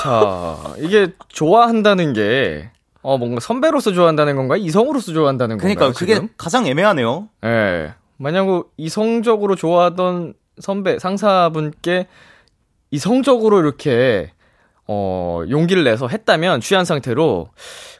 자, 0.00 0.74
이게 0.78 1.14
좋아한다는 1.28 2.12
게 2.12 2.70
어, 3.00 3.16
뭔가 3.16 3.40
선배로서 3.40 3.92
좋아한다는 3.92 4.36
건가요? 4.36 4.60
이성으로서 4.60 5.12
좋아한다는 5.12 5.56
건가요? 5.56 5.74
그러니까 5.74 5.98
그게 5.98 6.14
지금? 6.14 6.28
가장 6.36 6.66
애매하네요. 6.66 7.28
예. 7.44 7.94
만약 8.18 8.46
이성적으로 8.76 9.54
좋아하던 9.54 10.34
선배 10.58 10.98
상사분께 10.98 12.08
이성적으로 12.90 13.60
이렇게 13.60 14.32
어 14.88 15.42
용기를 15.48 15.84
내서 15.84 16.06
했다면 16.08 16.60
취한 16.60 16.84
상태로 16.84 17.48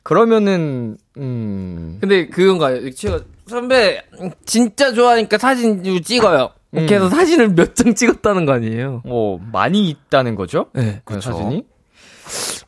그러면은 0.03 0.97
음 1.17 1.99
근데 2.01 2.29
그건가요? 2.29 2.91
제가 2.93 3.21
선배 3.49 4.03
진짜 4.45 4.93
좋아하니까 4.93 5.39
사진 5.39 5.83
좀 5.83 6.01
찍어요. 6.03 6.51
이렇게 6.73 6.97
해서 6.97 7.09
사진을 7.09 7.51
몇 7.51 7.75
장 7.75 7.95
찍었다는 7.95 8.45
거 8.47 8.53
아니에요? 8.53 9.03
뭐 9.05 9.41
많이 9.53 9.89
있다는 9.89 10.35
거죠? 10.35 10.67
네. 10.75 11.01
그 11.05 11.21
사진이? 11.21 11.65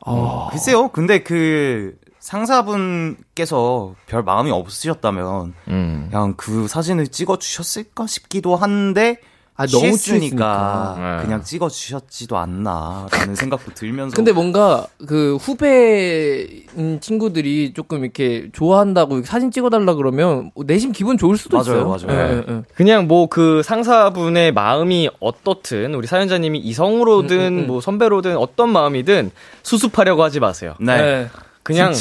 어, 0.07 0.49
글쎄요. 0.51 0.89
근데 0.89 1.23
그 1.23 1.97
상사분께서 2.19 3.95
별 4.07 4.23
마음이 4.23 4.51
없으셨다면 4.51 5.55
음. 5.69 6.09
그냥 6.11 6.35
그 6.37 6.69
사진을 6.69 7.09
찍어 7.09 7.39
주셨을까 7.39 8.07
싶기도 8.07 8.57
한데 8.57 9.19
아, 9.59 9.67
너무 9.67 9.81
취했으니까 9.81 9.99
취했으니까. 9.99 10.97
네. 11.19 11.25
그냥 11.25 11.43
찍어 11.43 11.69
주셨지도 11.69 12.37
않나라는 12.39 13.35
생각도 13.37 13.75
들면서 13.75 14.15
근데 14.15 14.31
뭔가 14.33 14.87
그 15.07 15.37
후배인 15.37 17.01
친구들이 17.01 17.73
조금 17.75 18.05
이렇게 18.05 18.49
좋아한다고 18.53 19.23
사진 19.25 19.51
찍어달라 19.51 19.95
그러면 19.95 20.53
내심 20.65 20.93
기분 20.93 21.19
좋을 21.19 21.37
수도 21.37 21.57
맞아요, 21.59 21.95
있어요. 21.97 22.09
맞아요. 22.09 22.21
예, 22.31 22.35
예, 22.49 22.55
예. 22.55 22.63
그냥 22.75 23.07
뭐 23.09 23.27
그 23.29 23.63
상사분의 23.63 24.53
마음이 24.53 25.11
어떻든 25.21 25.95
우리 25.95 26.07
사연자님이 26.07 26.61
이성으로든 26.61 27.37
음, 27.39 27.43
음, 27.43 27.59
음. 27.59 27.67
뭐 27.67 27.81
선배로든 27.81 28.37
어떤 28.37 28.71
마음이든 28.71 29.31
수습하려고 29.63 30.23
하지 30.23 30.41
마세요. 30.41 30.75
네. 30.81 30.97
네. 30.97 31.29
그냥 31.63 31.93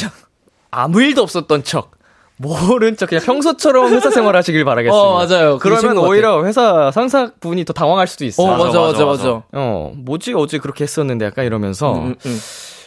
아무 0.72 1.02
일도 1.02 1.22
없었던 1.24 1.64
척. 1.64 1.97
모른 2.38 2.96
척 2.96 3.10
그냥 3.10 3.24
평소처럼 3.24 3.92
회사 3.94 4.12
생활 4.12 4.36
하시길 4.36 4.64
바라겠습니다. 4.64 5.02
어, 5.02 5.26
맞아요. 5.26 5.58
그러면. 5.58 5.98
오히려 5.98 6.46
회사 6.46 6.92
상사분이 6.92 7.66
더 7.66 7.74
당황할 7.74 8.08
수도 8.08 8.26
있어요. 8.26 8.48
어, 8.48 8.58
맞아, 8.58 8.80
맞아, 8.80 9.06
맞아. 9.06 9.44
어, 9.54 9.92
뭐지 9.96 10.34
어제 10.36 10.60
그렇게 10.60 10.84
했었는데 10.84 11.26
약간 11.26 11.46
이러면서 11.46 11.94
음, 11.94 12.16
음. 12.26 12.40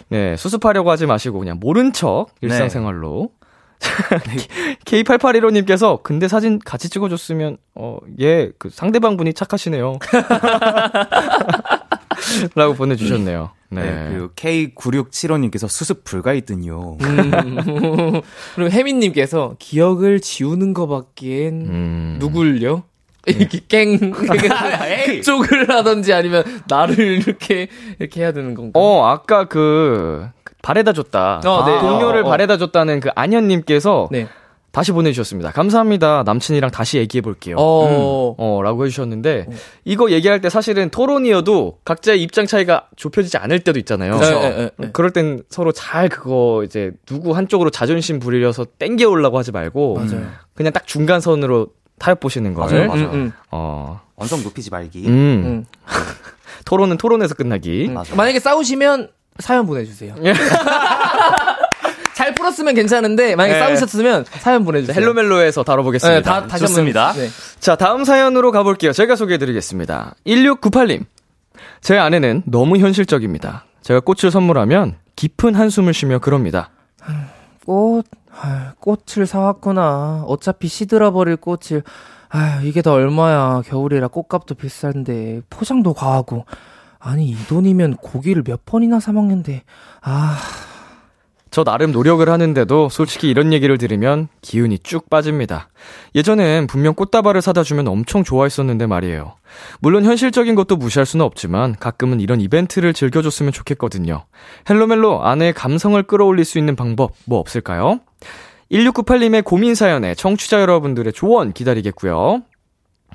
네, 0.08 0.36
수습하려고 0.36 0.90
하지 0.90 1.06
마시고 1.06 1.38
그냥 1.38 1.58
모른 1.60 1.92
척 1.92 2.26
일상생활로. 2.40 3.30
K8815님께서 4.84 6.02
근데 6.02 6.28
사진 6.28 6.58
같이 6.58 6.90
찍어줬으면 6.90 7.56
어, 7.74 7.96
예, 8.20 8.50
그 8.58 8.68
상대방 8.70 9.16
분이 9.16 9.32
착하시네요. 9.34 9.98
라고 12.54 12.74
보내주셨네요. 12.74 13.50
네. 13.70 13.82
네, 13.82 14.08
그리고 14.10 14.28
K9675님께서 14.34 15.68
수습 15.68 16.04
불가이든요. 16.04 16.96
음. 17.00 17.30
그리고 18.56 18.70
혜민님께서 18.70 19.54
기억을 19.58 20.20
지우는 20.20 20.74
것밖엔 20.74 21.66
음. 21.66 22.16
누굴요? 22.18 22.82
이렇게 23.26 23.60
깽 23.68 23.98
쪽을 25.22 25.68
하던지 25.68 26.12
아니면 26.12 26.42
나를 26.68 26.98
이렇게 26.98 27.68
이렇게 27.98 28.22
해야 28.22 28.32
되는 28.32 28.54
건가? 28.54 28.72
어, 28.80 29.06
아까 29.06 29.44
그, 29.44 30.26
바래다 30.62 30.92
줬다. 30.92 31.40
어, 31.44 31.64
네. 31.66 31.78
동료를 31.80 32.22
어, 32.22 32.26
어. 32.26 32.30
바래다 32.30 32.58
줬다는 32.58 33.00
그 33.00 33.10
안현님께서 33.14 34.08
네. 34.10 34.26
다시 34.72 34.92
보내주셨습니다. 34.92 35.50
감사합니다. 35.50 36.22
남친이랑 36.24 36.70
다시 36.70 36.98
얘기해 36.98 37.22
볼게요. 37.22 37.56
어. 37.58 38.34
어, 38.38 38.62
라고 38.62 38.84
해주셨는데, 38.84 39.46
이거 39.84 40.10
얘기할 40.12 40.40
때 40.40 40.48
사실은 40.48 40.90
토론이어도 40.90 41.78
각자의 41.84 42.22
입장 42.22 42.46
차이가 42.46 42.86
좁혀지지 42.96 43.36
않을 43.38 43.60
때도 43.60 43.78
있잖아요. 43.80 44.18
그쵸. 44.18 44.30
네, 44.40 44.50
네, 44.50 44.70
네. 44.76 44.90
그럴 44.92 45.10
땐 45.10 45.42
서로 45.48 45.72
잘 45.72 46.08
그거 46.08 46.62
이제 46.64 46.92
누구 47.04 47.36
한쪽으로 47.36 47.70
자존심 47.70 48.20
부리려서 48.20 48.66
땡겨오려고 48.78 49.38
하지 49.38 49.50
말고, 49.50 49.94
맞아요. 49.94 50.26
그냥 50.54 50.72
딱 50.72 50.86
중간선으로 50.86 51.68
타협 51.98 52.20
보시는 52.20 52.54
걸. 52.54 52.66
맞아요, 52.66 52.86
맞아요. 52.88 53.04
음, 53.08 53.12
음. 53.14 53.32
어, 53.50 54.00
언성 54.14 54.42
높이지 54.42 54.70
말기. 54.70 55.06
음. 55.06 55.10
음. 55.10 55.64
토론은 56.64 56.96
토론에서 56.96 57.34
끝나기. 57.34 57.86
음. 57.88 57.94
맞아요. 57.94 58.14
만약에 58.14 58.38
싸우시면 58.38 59.10
사연 59.40 59.66
보내주세요. 59.66 60.14
잘 62.20 62.34
풀었으면 62.34 62.74
괜찮은데 62.74 63.34
만약에 63.34 63.58
네. 63.58 63.64
싸우셨으면 63.64 64.26
사연 64.40 64.66
보내주세요. 64.66 64.94
헬로멜로에서 64.94 65.62
다뤄보겠습니다. 65.62 66.18
네, 66.18 66.22
다, 66.22 66.46
다시 66.46 66.66
좋습니다. 66.66 67.08
한번. 67.08 67.22
네. 67.24 67.30
자, 67.60 67.76
다음 67.76 68.04
사연으로 68.04 68.52
가볼게요. 68.52 68.92
제가 68.92 69.16
소개해드리겠습니다. 69.16 70.16
1698님. 70.26 71.06
제 71.80 71.96
아내는 71.96 72.42
너무 72.44 72.76
현실적입니다. 72.76 73.64
제가 73.80 74.00
꽃을 74.00 74.30
선물하면 74.30 74.96
깊은 75.16 75.54
한숨을 75.54 75.94
쉬며 75.94 76.18
그럽니다. 76.18 76.68
꽃, 77.64 78.04
아휴, 78.38 78.74
꽃을 78.80 79.26
사왔구나. 79.26 80.24
어차피 80.26 80.68
시들어버릴 80.68 81.38
꽃을. 81.38 81.82
아휴, 82.28 82.66
이게 82.66 82.82
다 82.82 82.92
얼마야. 82.92 83.62
겨울이라 83.64 84.08
꽃값도 84.08 84.56
비싼데, 84.56 85.40
포장도 85.48 85.94
과하고. 85.94 86.44
아니, 86.98 87.30
이 87.30 87.36
돈이면 87.48 87.96
고기를 87.96 88.42
몇 88.42 88.66
번이나 88.66 89.00
사 89.00 89.10
먹는데. 89.12 89.62
아, 90.02 90.36
저 91.50 91.64
나름 91.64 91.90
노력을 91.90 92.28
하는데도 92.28 92.88
솔직히 92.90 93.28
이런 93.28 93.52
얘기를 93.52 93.76
들으면 93.76 94.28
기운이 94.40 94.78
쭉 94.80 95.10
빠집니다. 95.10 95.68
예전엔 96.14 96.68
분명 96.68 96.94
꽃다발을 96.94 97.42
사다 97.42 97.64
주면 97.64 97.88
엄청 97.88 98.22
좋아했었는데 98.22 98.86
말이에요. 98.86 99.34
물론 99.80 100.04
현실적인 100.04 100.54
것도 100.54 100.76
무시할 100.76 101.06
수는 101.06 101.24
없지만 101.24 101.74
가끔은 101.80 102.20
이런 102.20 102.40
이벤트를 102.40 102.92
즐겨줬으면 102.94 103.52
좋겠거든요. 103.52 104.24
헬로멜로 104.68 105.24
아내의 105.24 105.52
감성을 105.52 106.00
끌어올릴 106.04 106.44
수 106.44 106.58
있는 106.58 106.76
방법 106.76 107.12
뭐 107.24 107.40
없을까요? 107.40 107.98
1698님의 108.70 109.42
고민 109.44 109.74
사연에 109.74 110.14
청취자 110.14 110.60
여러분들의 110.60 111.12
조언 111.12 111.52
기다리겠고요. 111.52 112.42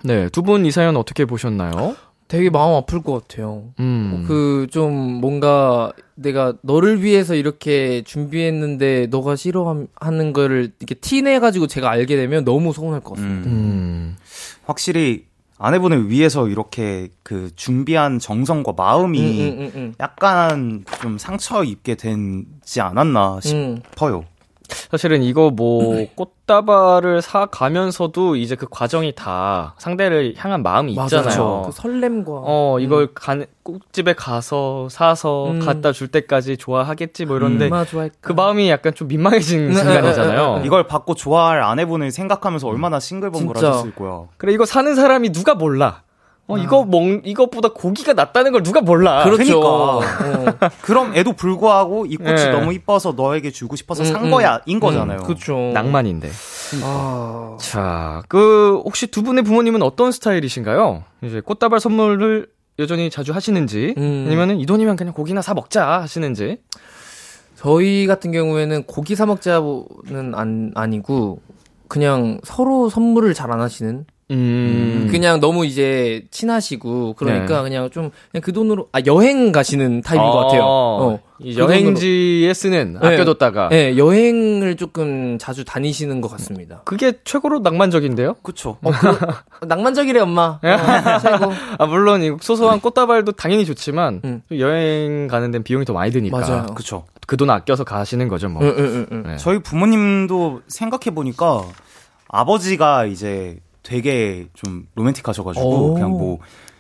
네, 0.04 0.28
두 0.30 0.42
분 0.42 0.66
이 0.66 0.72
사연 0.72 0.98
어떻게 0.98 1.24
보셨나요? 1.24 1.96
되게 2.28 2.50
마음 2.50 2.74
아플 2.74 3.02
것 3.04 3.28
같아요. 3.28 3.66
음. 3.80 4.26
그 4.28 4.68
좀 4.72 4.94
뭔가 4.94 5.92
내가 6.16 6.54
너를 6.62 7.04
위해서 7.04 7.36
이렇게 7.36 8.02
준비했는데 8.04 9.08
너가 9.08 9.36
싫어하는 9.36 10.34
거를 10.34 10.72
이렇게 10.80 10.96
티내 10.96 11.40
가지고 11.40 11.68
제가 11.68 11.90
알게 11.92 12.16
되면 12.16 12.44
너무 12.44 12.74
서운할 12.74 13.02
것 13.02 13.16
같습니다. 13.16 13.50
음. 13.50 13.54
음. 13.56 14.18
확실히 14.66 15.26
아내분을 15.58 16.10
위해서 16.10 16.48
이렇게 16.50 17.10
그 17.24 17.50
준비한 17.56 18.20
정성과 18.20 18.74
마음이 18.76 19.20
음, 19.20 19.48
음, 19.48 19.60
음, 19.60 19.72
음. 19.76 19.94
약간 20.02 20.84
좀 21.02 21.18
상처 21.18 21.64
입게 21.64 21.96
되지 21.96 22.82
않았나 22.82 23.36
음. 23.46 23.82
싶어요. 23.92 24.26
사실은 24.92 25.24
이거 25.24 25.50
뭐 25.50 26.06
꽃다발을 26.16 27.22
사 27.22 27.46
가면서도 27.48 28.36
이제 28.36 28.56
그 28.56 28.68
과정이 28.70 29.14
다 29.16 29.74
상대를 29.78 30.34
향한 30.38 30.64
마음이. 30.64 30.94
있잖아요. 30.94 31.64
그 31.66 31.72
설렘과 31.72 32.32
어, 32.32 32.78
이걸 32.80 33.14
간, 33.14 33.46
꽃집에 33.64 34.14
가서 34.14 34.88
사서 34.90 35.52
음. 35.52 35.60
갖다 35.60 35.92
줄 35.92 36.08
때까지 36.08 36.58
좋아하겠지 36.58 37.26
뭐 37.26 37.38
이런데 37.38 37.66
얼마나 37.66 37.86
좋아할까. 37.86 38.16
그 38.22 38.34
마음이 38.34 38.70
약간 38.70 38.94
좀 38.94 39.08
민망해진 39.08 39.70
음, 39.70 39.74
순간이잖아요. 39.74 40.62
이걸 40.66 40.88
받고 40.88 41.16
좋아할 41.16 41.62
아내분을 41.64 42.12
생각하면서 42.12 42.68
얼마나 42.68 43.00
싱글벙글 43.00 43.56
진짜. 43.56 43.70
하셨을 43.70 43.96
거야. 43.96 44.24
그래 44.38 44.54
이거 44.54 44.66
사는 44.66 44.94
사람이 44.96 45.32
누가 45.32 45.56
몰라. 45.56 46.02
어, 46.48 46.58
이거 46.60 46.86
먹 46.86 47.02
이것보다 47.26 47.70
고기가 47.70 48.14
낫다는 48.14 48.52
걸 48.52 48.62
누가 48.62 48.80
몰라. 48.82 49.24
그렇죠. 49.24 49.60
그러니까. 49.60 49.68
어. 49.68 50.70
그럼 50.82 51.16
애도 51.16 51.34
불구하고 51.34 52.06
이 52.06 52.18
꽃이 52.18 52.36
네. 52.36 52.50
너무 52.52 52.72
이뻐서 52.72 53.14
너에게 53.14 53.50
주고 53.50 53.76
싶어서 53.76 54.04
음, 54.04 54.06
산 54.06 54.26
음. 54.26 54.32
거야 54.32 54.62
인 54.68 54.80
거잖아요. 54.80 55.24
그렇죠. 55.24 55.72
낭만인데. 55.74 56.30
아. 56.84 57.58
자, 57.60 58.22
그 58.28 58.82
혹시 58.86 59.08
두 59.08 59.24
분의 59.24 59.44
부모님은 59.44 59.82
어떤 59.82 60.12
스타일이신가요? 60.12 61.04
이제 61.24 61.42
꽃다발 61.42 61.80
선물을 61.80 62.48
여전히 62.78 63.10
자주 63.10 63.34
하시는지 63.34 63.96
음. 63.98 64.26
아니면은 64.28 64.60
이 64.60 64.66
돈이면 64.68 64.98
그냥 64.98 65.14
고기나 65.14 65.42
사 65.42 65.54
먹자 65.56 66.02
하시는지. 66.02 66.60
저희 67.56 68.06
같은 68.06 68.32
경우에는 68.32 68.84
고기 68.84 69.16
사 69.16 69.26
먹자는 69.26 70.36
안, 70.36 70.72
아니고 70.76 71.40
그냥 71.88 72.40
서로 72.44 72.90
선물을 72.90 73.34
잘 73.34 73.52
안 73.52 73.62
하시는 73.62 74.06
음. 74.32 75.08
그냥 75.12 75.40
너무 75.40 75.66
이제 75.66 76.26
친하시고 76.32 77.14
그러니까 77.14 77.58
네. 77.58 77.70
그냥 77.70 77.90
좀 77.92 78.10
그냥 78.32 78.42
그 78.42 78.52
돈으로 78.54 78.88
아 78.92 79.00
여행 79.06 79.52
가시는 79.52 80.02
타입인 80.02 80.24
것 80.26 80.38
같아요. 80.46 80.62
어. 80.66 81.20
이그 81.38 81.60
여행지에 81.60 82.54
쓰는 82.54 82.98
네. 83.02 83.08
아껴뒀다가 83.08 83.68
네, 83.70 83.98
여행을 83.98 84.78
조금 84.78 85.38
자주 85.38 85.66
다니시는 85.66 86.22
것 86.22 86.32
같습니다. 86.32 86.82
그게 86.86 87.14
최고로 87.26 87.60
낭만적인데요. 87.60 88.36
그쵸. 88.42 88.78
어, 88.82 88.92
그, 88.92 89.66
낭만적이래 89.68 90.22
엄마. 90.22 90.60
어, 90.64 91.20
최고. 91.22 91.52
아 91.78 91.86
물론 91.86 92.24
이 92.24 92.32
소소한 92.40 92.80
꽃다발도 92.80 93.34
당연히 93.34 93.66
좋지만 93.66 94.22
음. 94.24 94.42
여행 94.58 95.28
가는 95.28 95.52
데는 95.52 95.64
비용이 95.64 95.84
더 95.86 95.94
많이 95.94 96.12
드니까 96.12 96.40
맞아요. 96.40 96.66
그쵸. 96.74 97.06
그 97.28 97.36
돈 97.38 97.50
아껴서 97.50 97.84
가시는 97.84 98.28
거죠 98.28 98.48
뭐. 98.50 98.62
응, 98.64 98.74
응, 98.78 98.86
응, 98.86 99.08
응. 99.12 99.24
네. 99.24 99.38
저희 99.38 99.60
부모님도 99.60 100.62
생각해 100.68 101.14
보니까 101.14 101.64
아버지가 102.28 103.06
이제 103.06 103.58
되게 103.86 104.48
좀 104.54 104.88
로맨틱하셔가지고 104.96 105.68
오. 105.68 105.94
그냥 105.94 106.12
뭐 106.12 106.40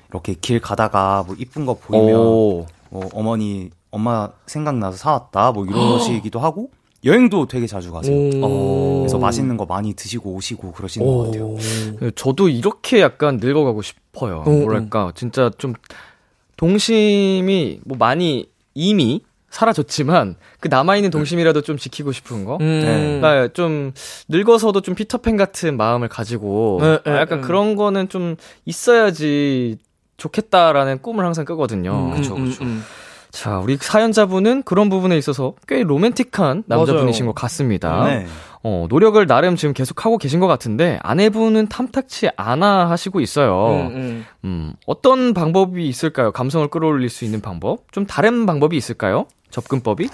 이렇게 0.09 0.33
길 0.33 0.59
가다가 0.59 1.23
뭐 1.25 1.35
이쁜 1.39 1.65
거 1.65 1.75
보이면 1.75 2.15
오. 2.19 2.65
뭐 2.89 3.09
어머니 3.13 3.69
엄마 3.91 4.29
생각나서 4.47 4.97
사왔다 4.97 5.51
뭐 5.51 5.65
이러시기도 5.65 6.39
하고 6.39 6.71
여행도 7.05 7.45
되게 7.45 7.67
자주 7.67 7.91
가세요. 7.91 8.15
오. 8.43 9.01
그래서 9.01 9.19
맛있는 9.19 9.55
거 9.57 9.65
많이 9.65 9.93
드시고 9.93 10.31
오시고 10.31 10.71
그러시는 10.71 11.05
것 11.05 11.25
같아요. 11.25 11.55
저도 12.15 12.49
이렇게 12.49 12.99
약간 13.01 13.37
늙어가고 13.37 13.83
싶어요. 13.83 14.43
어, 14.45 14.49
뭐랄까 14.49 15.11
진짜 15.15 15.51
좀 15.57 15.73
동심이 16.57 17.79
뭐 17.85 17.97
많이 17.97 18.49
이미 18.73 19.21
사라졌지만 19.55 20.35
그 20.59 20.67
남아 20.67 20.97
있는 20.97 21.09
동심이라도 21.11 21.61
좀 21.61 21.77
지키고 21.77 22.11
싶은 22.11 22.43
거. 22.43 22.57
음. 22.59 22.81
네. 22.81 23.19
그러니까 23.21 23.53
좀 23.53 23.93
늙어서도 24.27 24.81
좀 24.81 24.95
피터팬 24.95 25.37
같은 25.37 25.77
마음을 25.77 26.09
가지고 26.09 26.79
네, 26.81 26.87
아, 27.05 27.09
네, 27.09 27.17
약간 27.21 27.39
음. 27.39 27.41
그런 27.41 27.75
거는 27.77 28.09
좀 28.09 28.35
있어야지 28.65 29.77
좋겠다라는 30.17 31.01
꿈을 31.01 31.25
항상 31.25 31.45
꾸거든요. 31.45 32.11
음, 32.15 32.23
음, 32.35 32.55
음. 32.61 32.83
자, 33.31 33.59
우리 33.59 33.77
사연자분은 33.79 34.63
그런 34.63 34.89
부분에 34.89 35.17
있어서 35.17 35.53
꽤 35.67 35.83
로맨틱한 35.83 36.63
남자분이신 36.67 37.25
맞아요. 37.25 37.33
것 37.33 37.41
같습니다. 37.41 38.05
네. 38.05 38.27
어, 38.63 38.87
노력을 38.89 39.25
나름 39.25 39.55
지금 39.55 39.73
계속 39.73 40.05
하고 40.05 40.17
계신 40.17 40.39
것 40.39 40.47
같은데 40.47 40.99
아내분은 41.01 41.67
탐탁치 41.67 42.29
않아 42.35 42.89
하시고 42.89 43.21
있어요. 43.21 43.67
음, 43.69 43.95
음. 43.95 44.25
음, 44.43 44.73
어떤 44.85 45.33
방법이 45.33 45.87
있을까요? 45.87 46.31
감성을 46.31 46.67
끌어올릴 46.67 47.09
수 47.09 47.23
있는 47.23 47.41
방법? 47.41 47.91
좀 47.91 48.05
다른 48.05 48.45
방법이 48.45 48.75
있을까요? 48.75 49.27
접근법이? 49.51 50.09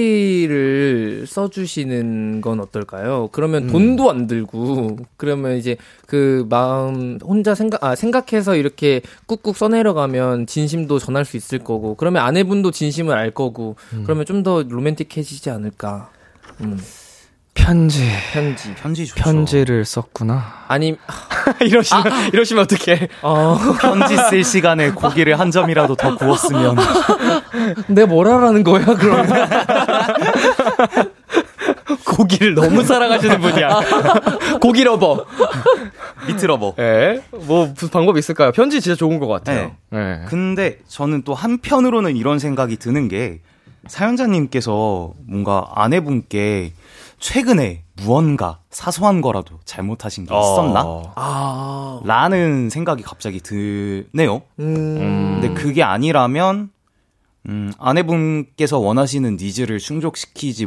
편지를 0.00 1.24
써주시는 1.26 2.40
건 2.42 2.60
어떨까요? 2.60 3.28
그러면 3.32 3.66
돈도 3.68 4.10
안 4.10 4.26
들고, 4.26 4.98
그러면 5.16 5.56
이제 5.56 5.76
그 6.06 6.46
마음 6.50 7.18
혼자 7.22 7.54
생각, 7.54 7.82
아, 7.82 7.94
생각해서 7.94 8.56
이렇게 8.56 9.00
꾹꾹 9.26 9.54
써내려가면 9.54 10.46
진심도 10.46 10.98
전할 10.98 11.24
수 11.24 11.36
있을 11.36 11.58
거고, 11.60 11.94
그러면 11.94 12.22
아내분도 12.24 12.70
진심을 12.70 13.16
알 13.16 13.30
거고, 13.30 13.76
그러면 14.04 14.26
좀 14.26 14.40
더 14.40 14.62
로맨틱해지지 14.62 15.50
않을까. 15.50 16.08
음, 16.62 16.78
편지. 17.52 18.08
편지. 18.32 18.74
편지 18.74 19.06
좋죠. 19.06 19.22
편지를 19.22 19.84
썼구나. 19.84 20.64
아니, 20.66 20.96
이러시면, 21.60 22.04
이러시면 22.32 22.64
어떡해. 22.64 23.08
어, 23.20 23.58
편지 23.78 24.16
쓸 24.30 24.42
시간에 24.44 24.92
고기를 24.92 25.38
한 25.38 25.50
점이라도 25.50 25.96
더 25.96 26.16
구웠으면 26.16 26.76
내가 27.88 28.06
뭘 28.06 28.26
하라는 28.28 28.62
거야, 28.64 28.84
그러면. 28.84 29.26
고기를 32.06 32.54
너무 32.54 32.82
사랑하시는 32.82 33.40
분이야. 33.40 33.80
고기 34.60 34.84
lover. 34.84 35.24
Beef 36.26 36.45
lover. 36.45 36.74
예. 36.78 37.22
뭐, 37.46 37.72
방법이 37.92 38.18
있을까요? 38.18 38.52
편지 38.52 38.80
진짜 38.80 38.96
좋은 38.96 39.18
것 39.18 39.26
같아요. 39.26 39.72
예. 39.94 40.20
근데 40.28 40.78
저는 40.88 41.22
또 41.22 41.34
한편으로는 41.34 42.16
이런 42.16 42.38
생각이 42.38 42.76
드는 42.76 43.08
게 43.08 43.40
사연자님께서 43.86 45.12
뭔가 45.26 45.66
아내분께 45.74 46.72
최근에 47.18 47.82
무언가 47.96 48.58
사소한 48.70 49.20
거라도 49.20 49.58
잘못하신 49.64 50.24
게 50.26 50.34
있었나? 50.34 50.82
어. 50.84 51.12
아, 51.16 52.00
라는 52.04 52.70
생각이 52.70 53.02
갑자기 53.02 53.40
드네요. 53.40 54.42
음. 54.58 55.38
근데 55.40 55.52
그게 55.54 55.82
아니라면 55.82 56.70
음, 57.48 57.72
아내분께서 57.78 58.78
원하시는 58.78 59.36
needs를 59.36 59.78
충족시키지 59.78 60.66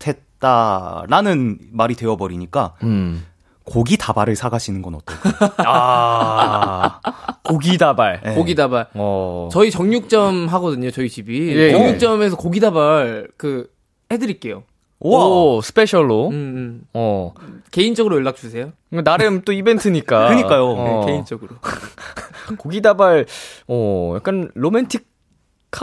못했다라는 0.00 1.58
말이 1.72 1.94
되어버리니까 1.94 2.74
음. 2.82 3.26
고기 3.64 3.96
다발을 3.96 4.36
사가시는 4.36 4.82
건 4.82 4.94
어떨까요? 4.96 5.50
아. 5.66 7.00
고기 7.42 7.78
다발. 7.78 8.20
네. 8.22 8.34
고기 8.34 8.54
다발. 8.54 8.88
어. 8.94 9.48
저희 9.50 9.70
정육점 9.70 10.48
하거든요, 10.48 10.90
저희 10.90 11.08
집이. 11.08 11.48
예, 11.56 11.68
예. 11.68 11.70
정육점에서 11.72 12.36
고기 12.36 12.60
다발 12.60 13.28
그 13.36 13.70
해드릴게요. 14.12 14.64
오, 15.00 15.60
special로. 15.60 16.28
음, 16.28 16.32
음. 16.34 16.82
어. 16.94 17.34
개인적으로 17.70 18.16
연락 18.16 18.36
주세요. 18.36 18.72
나름 18.90 19.42
또 19.42 19.52
이벤트니까. 19.52 20.28
그러니까요. 20.28 20.66
어. 20.66 21.00
네, 21.04 21.12
개인적으로. 21.12 21.56
고기 22.58 22.80
다발, 22.80 23.26
어, 23.66 24.12
약간 24.16 24.50
로맨틱 24.54 25.06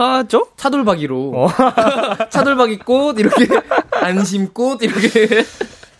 하죠? 0.00 0.46
차돌박이로. 0.56 1.32
어. 1.34 1.48
차돌박이 2.30 2.78
꽃 2.80 3.18
이렇게 3.18 3.46
안심꽃 4.02 4.82
이렇게. 4.82 5.44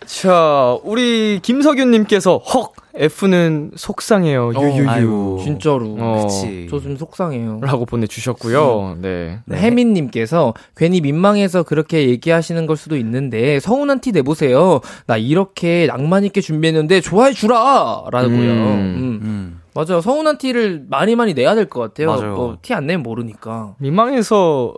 자, 0.05 0.77
우리 0.83 1.39
김석윤님께서 1.41 2.41
헉 2.53 2.73
F는 2.95 3.71
속상해요. 3.75 4.51
유유유. 4.53 4.89
아이고. 4.89 5.39
진짜로. 5.43 5.95
어. 5.97 6.23
그치. 6.27 6.67
저 6.69 6.79
좀 6.79 6.95
속상해요. 6.97 7.59
라고 7.63 7.85
보내주셨고요. 7.85 8.97
네. 9.01 9.39
네. 9.45 9.57
혜민님께서 9.57 10.53
괜히 10.77 11.01
민망해서 11.01 11.63
그렇게 11.63 12.09
얘기하시는 12.09 12.65
걸 12.67 12.77
수도 12.77 12.95
있는데 12.97 13.59
서운한 13.59 13.99
티 14.01 14.11
내보세요. 14.11 14.81
나 15.07 15.17
이렇게 15.17 15.87
낭만 15.87 16.23
있게 16.25 16.41
준비했는데 16.41 17.01
좋아해 17.01 17.33
주라! 17.33 18.03
라고요. 18.11 18.31
음. 18.37 18.95
음. 18.97 19.19
음. 19.23 19.59
맞아요. 19.75 20.01
서운한 20.01 20.37
티를 20.37 20.85
많이 20.89 21.15
많이 21.15 21.33
내야 21.33 21.55
될 21.55 21.67
것 21.69 21.79
같아요. 21.79 22.07
맞아요. 22.07 22.57
티안 22.61 22.85
내면 22.87 23.03
모르니까. 23.03 23.75
민망해서 23.79 24.73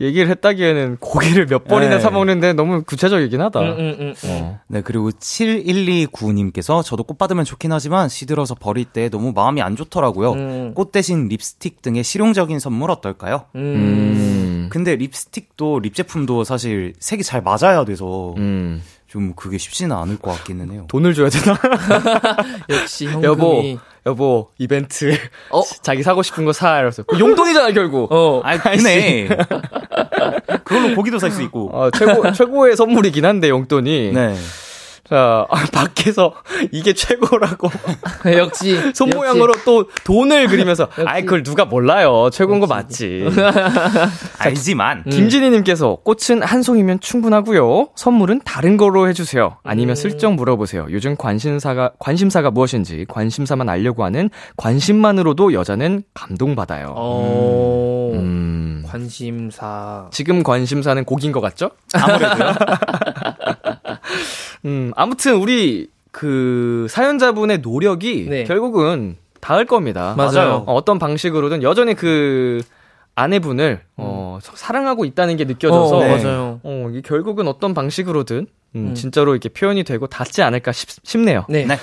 얘기를 0.00 0.28
했다기에는 0.30 0.98
고기를 1.00 1.46
몇 1.46 1.64
번이나 1.66 1.96
네. 1.96 2.00
사먹는데 2.00 2.52
너무 2.52 2.82
구체적이긴 2.84 3.40
하다. 3.40 3.60
응, 3.60 3.76
응, 3.78 3.96
응, 3.98 4.14
응. 4.24 4.30
어. 4.30 4.60
네, 4.68 4.80
그리고 4.80 5.10
7129님께서 5.10 6.84
저도 6.84 7.02
꽃 7.02 7.18
받으면 7.18 7.44
좋긴 7.44 7.72
하지만 7.72 8.08
시들어서 8.08 8.54
버릴 8.54 8.84
때 8.84 9.08
너무 9.08 9.32
마음이 9.32 9.60
안 9.60 9.74
좋더라고요. 9.76 10.32
음. 10.32 10.72
꽃 10.74 10.92
대신 10.92 11.26
립스틱 11.28 11.82
등의 11.82 12.04
실용적인 12.04 12.60
선물 12.60 12.90
어떨까요? 12.92 13.46
음. 13.56 13.60
음. 13.60 14.68
근데 14.70 14.94
립스틱도 14.96 15.80
립 15.80 15.94
제품도 15.94 16.44
사실 16.44 16.92
색이 17.00 17.24
잘 17.24 17.42
맞아야 17.42 17.84
돼서 17.84 18.34
음. 18.36 18.80
좀 19.08 19.32
그게 19.34 19.56
쉽지는 19.58 19.96
않을 19.96 20.18
것 20.18 20.30
같기는 20.32 20.70
해요. 20.70 20.84
돈을 20.88 21.14
줘야 21.14 21.28
되나? 21.30 21.56
역시 22.68 23.06
현금이. 23.06 23.24
여보, 23.24 23.62
여보, 24.08 24.48
이벤트. 24.58 25.16
어? 25.50 25.62
자기 25.82 26.02
사고 26.02 26.22
싶은 26.22 26.44
거 26.44 26.52
사. 26.52 26.74
이러면서. 26.76 27.02
그 27.04 27.18
용돈이잖아, 27.18 27.72
결국. 27.72 28.10
어. 28.12 28.40
아, 28.44 28.58
그네. 28.58 29.28
그걸로 30.64 30.94
고기도 30.94 31.18
살 31.18 31.30
수 31.30 31.42
있고. 31.42 31.70
어, 31.72 31.90
최고, 31.90 32.32
최고의 32.32 32.76
선물이긴 32.76 33.24
한데, 33.24 33.48
용돈이. 33.50 34.12
네. 34.12 34.34
자, 35.08 35.46
아, 35.48 35.64
밖에서 35.72 36.34
이게 36.70 36.92
최고라고. 36.92 37.70
역시. 38.36 38.78
손 38.94 39.10
모양으로 39.10 39.54
또 39.64 39.88
돈을 40.04 40.48
그리면서. 40.48 40.88
아이, 41.06 41.22
그걸 41.22 41.42
누가 41.42 41.64
몰라요. 41.64 42.28
최고인 42.30 42.60
거 42.60 42.66
맞지. 42.66 43.26
알지만. 44.38 45.04
음. 45.06 45.10
김진희님께서 45.10 46.00
꽃은 46.04 46.42
한 46.42 46.62
송이면 46.62 47.00
충분하고요. 47.00 47.88
선물은 47.96 48.42
다른 48.44 48.76
거로 48.76 49.08
해주세요. 49.08 49.56
아니면 49.64 49.96
슬쩍 49.96 50.34
물어보세요. 50.34 50.88
요즘 50.90 51.16
관심사가 51.16 51.92
관심사가 51.98 52.50
무엇인지 52.50 53.06
관심사만 53.08 53.68
알려고 53.68 54.04
하는 54.04 54.28
관심만으로도 54.56 55.54
여자는 55.54 56.02
감동받아요. 56.12 56.92
어. 56.96 58.10
음. 58.14 58.84
관심사. 58.86 60.08
지금 60.10 60.42
관심사는 60.42 61.02
곡인 61.04 61.32
것 61.32 61.40
같죠? 61.40 61.70
아무래도요. 61.94 62.54
음, 64.64 64.92
아무튼 64.96 65.36
우리 65.36 65.88
그 66.10 66.86
사연자분의 66.90 67.58
노력이 67.58 68.26
네. 68.28 68.44
결국은 68.44 69.16
닿을 69.40 69.66
겁니다. 69.66 70.14
맞아요. 70.16 70.64
어, 70.66 70.74
어떤 70.74 70.98
방식으로든 70.98 71.62
여전히 71.62 71.94
그 71.94 72.60
아내분을 73.14 73.80
어, 73.96 74.38
사랑하고 74.42 75.04
있다는 75.04 75.36
게 75.36 75.44
느껴져서 75.44 75.96
어, 75.96 76.04
네. 76.04 76.22
맞아요. 76.22 76.60
어, 76.62 76.90
결국은 77.04 77.48
어떤 77.48 77.74
방식으로든 77.74 78.46
음, 78.74 78.86
음. 78.88 78.94
진짜로 78.94 79.32
이렇게 79.32 79.48
표현이 79.48 79.84
되고 79.84 80.06
닿지 80.06 80.42
않을까 80.42 80.72
싶, 80.72 81.18
네요 81.18 81.44
네. 81.48 81.64
네. 81.64 81.76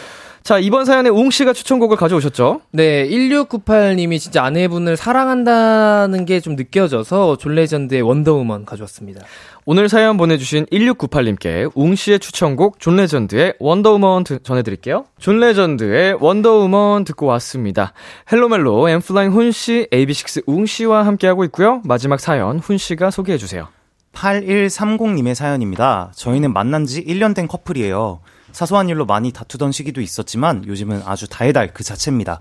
자, 0.46 0.60
이번 0.60 0.86
사연에 0.86 1.10
웅 1.10 1.32
씨가 1.32 1.54
추천곡을 1.54 1.98
가져오셨죠? 1.98 2.62
네, 2.70 3.10
1698님이 3.10 4.20
진짜 4.20 4.44
아내분을 4.44 4.96
사랑한다는 4.96 6.26
게 6.26 6.40
좀 6.40 6.56
느껴져서 6.56 7.38
John 7.38 7.60
Legend의 7.60 8.04
Wonder 8.04 8.36
Woman 8.36 8.64
가져왔습니다. 8.66 9.22
오늘 9.66 9.90
사연 9.90 10.18
보내주신 10.18 10.68
1698님께 10.68 11.72
웅 11.74 11.96
씨의 11.96 12.20
추천곡 12.20 12.80
John 12.80 12.98
Legend의 12.98 13.56
Wonder 13.58 13.94
Woman 13.94 14.24
드- 14.24 14.44
전해드릴게요. 14.44 15.06
John 15.18 15.40
Legend의 15.40 16.18
Wonder 16.20 16.66
Woman 16.66 17.06
듣고 17.06 17.26
왔습니다. 17.26 17.94
헬로멜로 18.32 18.88
엔플라잉 18.88 19.32
훈 19.32 19.52
씨, 19.52 19.88
AB6IX 19.92 20.44
웅 20.46 20.68
씨와 20.68 21.08
함께하고 21.08 21.44
있고요. 21.46 21.82
마지막 21.86 22.20
사연 22.20 22.60
훈 22.60 22.78
씨가 22.78 23.10
소개해주세요. 23.10 23.68
8130님의 24.14 25.34
사연입니다. 25.34 26.12
저희는 26.16 26.54
만난 26.54 26.86
지 26.86 27.04
1년 27.04 27.34
된 27.34 27.48
커플이에요. 27.48 28.20
사소한 28.56 28.88
일로 28.88 29.06
많이 29.06 29.34
다투던 29.34 29.74
시기도 29.74 30.00
있었지만 30.00 30.66
요즘은 30.66 31.02
아주 31.06 31.28
달달 31.28 31.74
그 31.74 31.84
자체입니다. 31.84 32.40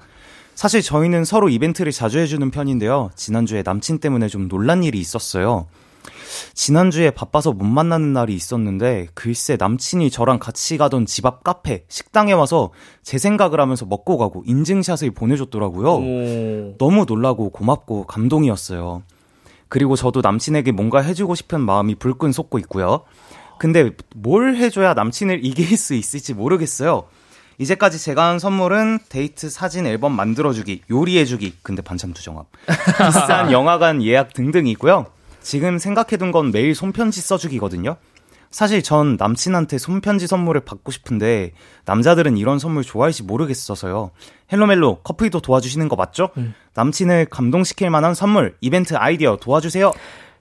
사실 0.54 0.80
저희는 0.80 1.24
서로 1.24 1.48
이벤트를 1.48 1.90
자주 1.90 2.20
해주는 2.20 2.52
편인데요. 2.52 3.10
지난주에 3.16 3.64
남친 3.64 3.98
때문에 3.98 4.28
좀 4.28 4.46
놀란 4.46 4.84
일이 4.84 5.00
있었어요. 5.00 5.66
지난주에 6.54 7.10
바빠서 7.10 7.50
못 7.50 7.64
만나는 7.64 8.12
날이 8.12 8.32
있었는데 8.36 9.08
글쎄 9.14 9.56
남친이 9.58 10.10
저랑 10.10 10.38
같이 10.38 10.76
가던 10.76 11.06
집 11.06 11.26
앞 11.26 11.42
카페, 11.42 11.82
식당에 11.88 12.32
와서 12.32 12.70
제 13.02 13.18
생각을 13.18 13.58
하면서 13.58 13.84
먹고 13.84 14.16
가고 14.16 14.44
인증샷을 14.46 15.10
보내줬더라고요. 15.10 15.94
오. 15.94 16.76
너무 16.78 17.06
놀라고 17.08 17.50
고맙고 17.50 18.06
감동이었어요. 18.06 19.02
그리고 19.68 19.96
저도 19.96 20.20
남친에게 20.20 20.70
뭔가 20.70 21.00
해주고 21.00 21.34
싶은 21.34 21.60
마음이 21.60 21.96
불끈 21.96 22.30
솟고 22.30 22.60
있고요. 22.60 23.02
근데 23.58 23.90
뭘 24.14 24.56
해줘야 24.56 24.94
남친을 24.94 25.44
이길 25.44 25.76
수 25.76 25.94
있을지 25.94 26.34
모르겠어요. 26.34 27.04
이제까지 27.58 27.98
제가 27.98 28.28
한 28.28 28.38
선물은 28.38 29.00
데이트 29.08 29.48
사진 29.48 29.86
앨범 29.86 30.12
만들어주기, 30.12 30.82
요리해주기, 30.90 31.58
근데 31.62 31.82
반찬 31.82 32.12
투정함. 32.12 32.44
비싼 32.66 33.52
영화관 33.52 34.02
예약 34.02 34.32
등등이고요. 34.32 35.06
지금 35.40 35.78
생각해둔 35.78 36.32
건 36.32 36.50
매일 36.50 36.74
손편지 36.74 37.20
써주기거든요. 37.20 37.96
사실 38.50 38.82
전 38.82 39.16
남친한테 39.18 39.78
손편지 39.78 40.28
선물을 40.28 40.60
받고 40.60 40.92
싶은데 40.92 41.52
남자들은 41.86 42.36
이런 42.36 42.60
선물 42.60 42.84
좋아할지 42.84 43.24
모르겠어서요. 43.24 44.12
헬로멜로 44.52 45.00
커플도 45.02 45.40
도와주시는 45.40 45.88
거 45.88 45.96
맞죠? 45.96 46.30
남친을 46.74 47.26
감동시킬 47.26 47.90
만한 47.90 48.14
선물, 48.14 48.56
이벤트 48.60 48.94
아이디어 48.94 49.36
도와주세요. 49.36 49.92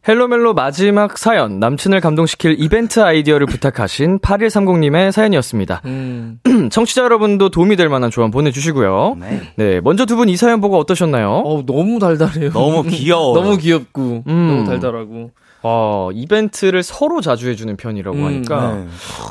헬로멜로 0.06 0.54
마지막 0.54 1.18
사연, 1.18 1.60
남친을 1.60 2.01
감동시킬 2.01 2.58
이벤트 2.60 2.99
아이디어를 3.01 3.45
부탁하신 3.47 4.20
8130님의 4.20 5.12
사연이었습니다. 5.14 5.82
음. 5.86 6.39
청취자 6.72 7.04
여러분도 7.04 7.49
도움이 7.49 7.78
될 7.78 7.88
만한 7.88 8.12
조언 8.12 8.30
보내주시고요. 8.32 9.16
네. 9.20 9.41
네, 9.56 9.82
먼저 9.82 10.06
두 10.06 10.16
분 10.18 10.28
이 10.30 10.36
사연 10.36 10.60
보고 10.62 10.78
어떠셨나요? 10.78 11.30
어, 11.45 11.64
너무 11.66 11.99
달달해요. 11.99 12.51
너무 12.51 12.84
귀여워. 12.84 13.34
너무 13.39 13.58
귀엽고, 13.58 14.24
음. 14.28 14.47
너무 14.47 14.66
달달하고. 14.66 15.32
어, 15.66 16.10
이벤트를 16.14 16.84
서로 16.84 17.22
자주 17.22 17.49
해주는 17.49 17.78
편이라고 17.78 18.18
음, 18.18 18.26
하니까 18.26 18.74
네. 18.76 18.86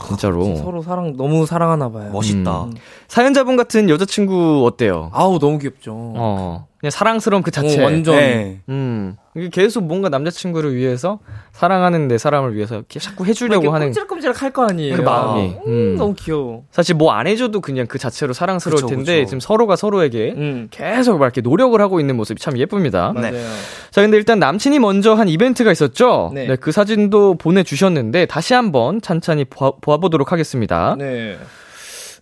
진짜로 0.08 0.56
서로 0.56 0.80
사랑, 0.80 1.14
너무 1.18 1.44
사랑하나 1.44 1.90
봐요. 1.92 2.08
멋있다. 2.10 2.64
음. 2.64 2.72
사연자분 3.08 3.56
같은 3.56 3.90
여자친구 3.90 4.64
어때요? 4.66 5.10
아우, 5.12 5.38
너무 5.38 5.58
귀엽죠. 5.58 5.92
어, 5.94 6.66
그냥 6.82 6.90
사랑스러운 6.90 7.44
그 7.44 7.52
자체. 7.52 7.80
어, 7.80 7.84
완전. 7.84 8.16
네. 8.16 8.58
음, 8.68 9.16
이게 9.36 9.48
계속 9.50 9.84
뭔가 9.84 10.08
남자친구를 10.08 10.74
위해서 10.74 11.20
사랑하는 11.52 12.08
내 12.08 12.18
사람을 12.18 12.56
위해서 12.56 12.74
이렇게 12.74 12.98
자꾸 12.98 13.24
해주려고 13.24 13.70
하는 13.72 13.86
꼼지락꼼지락 13.86 14.42
할 14.42 14.50
거 14.50 14.64
아니에요. 14.66 14.96
그 14.96 15.00
마음이. 15.02 15.56
음, 15.64 15.68
음. 15.68 15.96
너무 15.96 16.14
귀여워. 16.18 16.64
사실 16.72 16.96
뭐 16.96 17.12
안 17.12 17.28
해줘도 17.28 17.60
그냥 17.60 17.86
그 17.86 17.98
자체로 18.00 18.32
사랑스러울 18.32 18.82
그쵸, 18.82 18.88
텐데 18.88 19.20
그쵸. 19.20 19.28
지금 19.28 19.40
서로가 19.40 19.76
서로에게 19.76 20.34
음. 20.36 20.68
계속 20.72 21.18
막 21.18 21.26
이렇게 21.26 21.40
노력을 21.40 21.80
하고 21.80 22.00
있는 22.00 22.16
모습이 22.16 22.40
참 22.42 22.58
예쁩니다. 22.58 23.12
네. 23.14 23.30
맞아요. 23.30 23.46
자, 23.92 24.02
근데 24.02 24.16
일단 24.16 24.40
남친이 24.40 24.80
먼저 24.80 25.14
한 25.14 25.28
이벤트가 25.28 25.70
있었죠? 25.70 26.32
네. 26.34 26.48
네, 26.48 26.56
그 26.56 26.72
사진도 26.72 27.36
보내주셨는데 27.36 28.26
다시 28.26 28.54
한번 28.54 29.00
찬찬히 29.00 29.44
보아, 29.44 29.70
보아보도록 29.80 30.32
하겠습니다. 30.32 30.96
네. 30.98 31.38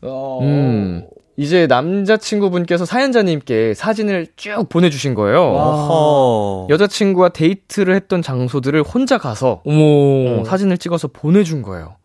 어. 0.03 0.41
음, 0.43 1.07
이제 1.41 1.67
남자친구분께서 1.67 2.85
사연자님께 2.85 3.73
사진을 3.73 4.27
쭉 4.37 4.69
보내주신 4.69 5.15
거예요. 5.15 5.41
어허. 5.41 6.67
여자친구와 6.69 7.31
데이트를 7.31 7.95
했던 7.95 8.21
장소들을 8.21 8.83
혼자 8.83 9.17
가서 9.17 9.63
어머. 9.65 10.41
어, 10.41 10.45
사진을 10.45 10.77
찍어서 10.77 11.09
보내준 11.09 11.63
거예요. 11.63 11.97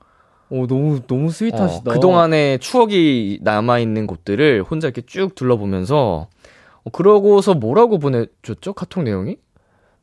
오, 0.50 0.68
너무, 0.68 1.02
너무 1.06 1.26
어, 1.26 1.30
스윗하시다. 1.32 1.92
그동안의 1.92 2.60
추억이 2.60 3.40
남아있는 3.42 4.08
곳들을 4.08 4.64
혼자 4.64 4.88
이렇게 4.88 5.02
쭉 5.06 5.36
둘러보면서 5.36 6.30
어, 6.86 6.90
그러고서 6.94 7.56
뭐라고 7.56 8.00
보내줬죠? 8.00 8.72
카톡 8.72 9.04
내용이? 9.04 9.36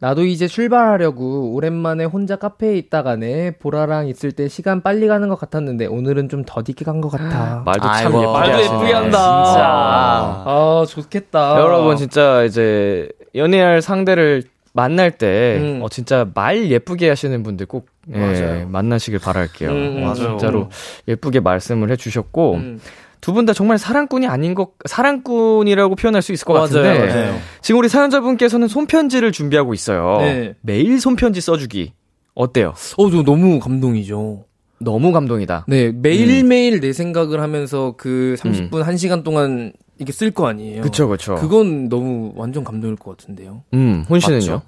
나도 0.03 0.25
이제 0.25 0.49
출발하려고 0.49 1.55
오랜만에 1.55 2.05
혼자 2.05 2.35
카페에 2.35 2.77
있다가네 2.77 3.53
보라랑 3.61 4.09
있을 4.09 4.33
때 4.33 4.49
시간 4.49 4.83
빨리 4.83 5.07
가는 5.07 5.29
것 5.29 5.39
같았는데 5.39 5.87
오늘은 5.87 6.29
좀 6.29 6.43
더디게 6.45 6.85
간 6.85 7.01
것 7.01 7.09
같아. 7.09 7.63
말도 7.65 7.81
참 7.83 7.91
아이고. 7.93 8.21
예쁘게 8.21 8.33
말도. 8.33 8.63
예쁘게 8.65 8.93
한다. 8.93 9.45
진짜. 9.45 9.63
아 9.65 10.85
좋겠다. 10.89 11.61
여러분 11.61 11.97
진짜 11.97 12.43
이제 12.43 13.09
연애할 13.37 13.81
상대를 13.81 14.43
만날 14.73 15.13
때 15.13 15.59
음. 15.61 15.83
어, 15.83 15.89
진짜 15.89 16.27
말 16.35 16.69
예쁘게 16.69 17.09
하시는 17.09 17.41
분들 17.45 17.67
꼭 17.67 17.87
예. 18.13 18.67
만나시길 18.69 19.21
바랄게요. 19.21 19.71
음, 19.71 19.77
음, 19.77 19.97
어, 19.99 20.07
맞아요. 20.07 20.15
진짜로 20.15 20.69
예쁘게 21.07 21.39
말씀을 21.39 21.91
해주셨고 21.93 22.55
음. 22.55 22.81
두 23.23 23.33
분 23.33 23.47
다 23.47 23.53
정말 23.55 23.79
사랑꾼이 23.79 24.27
아닌 24.27 24.55
것 24.55 24.73
사랑꾼이라고 24.85 25.95
표현할 25.97 26.21
수 26.23 26.33
있을 26.33 26.45
것 26.45 26.53
맞아요, 26.55 26.67
같은데 26.69 27.07
맞아요. 27.07 27.39
지금 27.63 27.79
우리 27.81 27.89
사연자분께서는 27.89 28.69
손편지를 28.69 29.33
준비하고 29.33 29.73
있어요. 29.75 30.19
네. 30.21 30.55
매일 30.61 31.01
손편지 31.01 31.41
써주기 31.41 31.93
어때요? 32.35 32.75
어, 32.97 33.11
저 33.11 33.23
너무 33.23 33.59
감동이죠. 33.61 34.45
너무 34.81 35.13
감동이다. 35.13 35.67
네, 35.69 35.93
매일매일 35.93 36.81
내 36.81 36.93
생각을 36.93 37.41
하면서 37.41 37.95
그 37.97 38.35
30분, 38.41 38.83
1시간 38.85 39.23
동안 39.23 39.73
이게 40.01 40.11
쓸 40.11 40.33
거 40.33 40.49
아니에요. 40.49 40.83
그쵸 40.83 41.07
그쵸. 41.07 41.37
그건 41.37 41.89
너무 41.89 42.33
완전 42.35 42.65
감동일 42.65 42.97
것 42.97 43.17
같은데요. 43.17 43.63
음 43.73 44.05
혼 44.11 44.19
씨는요? 44.19 44.41
맞죠. 44.41 44.63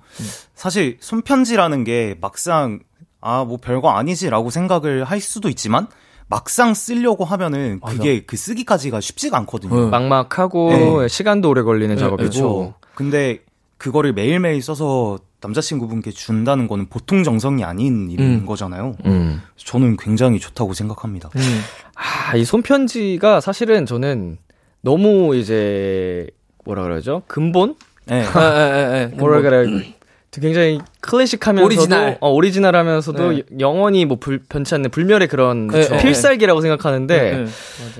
사실 0.55 0.97
손편지라는 1.01 1.83
게 1.83 2.15
막상 2.21 2.79
아 3.21 3.45
뭐 3.45 3.57
별거 3.57 3.91
아니지라고 3.91 4.51
생각을 4.51 5.03
할 5.03 5.19
수도 5.21 5.49
있지만 5.49 5.89
막상 6.35 6.74
쓰려고 6.74 7.24
하면은 7.24 7.78
그게 7.78 8.24
그 8.24 8.37
쓰기까지가 8.37 9.01
쉽지가 9.01 9.39
않거든요. 9.39 9.85
응. 9.85 9.91
막막하고 9.91 11.03
네. 11.03 11.09
시간도 11.09 11.49
오래 11.49 11.62
걸리는 11.62 11.97
작업이고. 11.97 12.16
그렇죠. 12.18 12.74
근데 12.97 13.39
그거를 13.78 14.12
매일매일 14.12 14.61
써서 14.61 15.20
남자친구분께 15.41 16.11
준다는 16.11 16.66
거는 16.66 16.89
보통 16.89 17.22
정성이 17.22 17.62
아닌 17.62 18.11
일인 18.11 18.41
음. 18.41 18.47
거잖아요. 18.47 18.97
음. 19.07 19.43
저는 19.55 19.97
굉장히 19.97 20.41
좋다고 20.41 20.74
생각합니다. 20.74 21.30
음. 21.37 21.61
아, 21.95 22.35
이 22.35 22.45
손편지가 22.45 23.41
사실은 23.41 23.87
저는 23.87 24.39
너무 24.80 25.37
이제 25.37 26.26
뭐라 26.64 26.82
그러죠? 26.82 27.22
근본? 27.28 27.76
네. 28.07 28.24
아, 28.24 28.39
아, 28.39 28.41
아, 28.41 29.03
아. 29.05 29.11
뭐라 29.14 29.41
그래? 29.41 29.95
굉장히 30.41 30.80
클래식하면서도 31.01 31.64
오리지널. 31.66 32.18
어, 32.20 32.30
오리지널하면서도 32.30 33.32
네. 33.32 33.43
영원히 33.61 34.05
뭐 34.05 34.18
불, 34.18 34.41
변치 34.49 34.74
않는 34.74 34.91
불멸의 34.91 35.28
그런 35.28 35.68
네, 35.68 35.89
네, 35.89 36.03
필살기라고 36.03 36.61
생각하는데 36.61 37.16
네, 37.32 37.47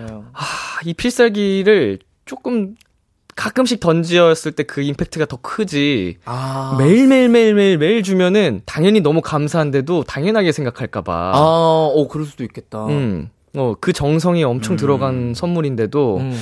맞아요. 0.07 0.25
아, 0.33 0.43
이 0.85 0.95
필살기를 0.95 1.99
조금 2.25 2.75
가끔씩 3.37 3.81
던지었을 3.81 4.53
때 4.53 4.63
그 4.63 4.81
임팩트가 4.81 5.27
더 5.27 5.37
크지 5.43 6.19
아. 6.25 6.77
매일매일 6.79 7.29
매일매일 7.29 7.79
매일 7.79 8.03
주면은 8.03 8.61
당연히 8.65 9.01
너무 9.01 9.21
감사한데도 9.21 10.05
당연하게 10.05 10.53
생각할까봐 10.53 11.33
아, 11.35 11.39
어, 11.41 12.09
그럴 12.09 12.27
수도 12.27 12.45
있겠다. 12.45 12.87
음, 12.87 13.31
어, 13.57 13.75
그 13.81 13.93
정성이 13.93 14.45
엄청 14.45 14.75
음. 14.75 14.77
들어간 14.77 15.35
선물인데도 15.35 16.17
음, 16.19 16.41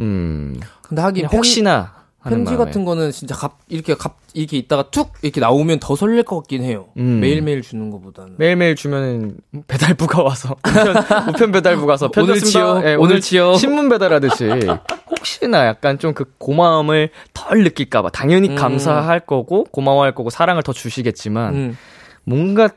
음. 0.00 0.60
근데 0.82 1.02
하긴 1.02 1.26
혹시나 1.26 1.92
편지 2.30 2.52
마음에. 2.52 2.64
같은 2.64 2.84
거는 2.84 3.10
진짜 3.10 3.34
갑 3.34 3.58
이렇게 3.68 3.94
갑 3.94 4.16
이렇게 4.34 4.56
있다가 4.58 4.90
툭 4.90 5.12
이렇게 5.22 5.40
나오면 5.40 5.80
더 5.80 5.96
설렐 5.96 6.22
것 6.22 6.36
같긴 6.38 6.62
해요. 6.62 6.88
음. 6.96 7.20
매일매일 7.20 7.62
주는 7.62 7.90
것보다는. 7.90 8.34
매일매일 8.38 8.76
주면은 8.76 9.36
배달부가 9.66 10.22
와서 10.22 10.54
우편, 10.66 11.28
우편 11.30 11.52
배달부가 11.52 11.92
와서 11.94 12.06
오늘 12.16 12.26
편졌습니다. 12.34 12.80
치요. 12.80 12.88
예, 12.90 12.94
오늘 12.94 13.20
치요. 13.20 13.54
신문 13.54 13.88
배달하듯이 13.88 14.48
혹시나 15.10 15.66
약간 15.66 15.98
좀 15.98 16.12
그 16.14 16.26
고마움을 16.38 17.10
덜 17.32 17.64
느낄까봐 17.64 18.10
당연히 18.10 18.50
음. 18.50 18.54
감사할 18.54 19.20
거고 19.20 19.64
고마워할 19.64 20.14
거고 20.14 20.28
사랑을 20.30 20.62
더 20.62 20.72
주시겠지만 20.72 21.54
음. 21.54 21.78
뭔가 22.24 22.68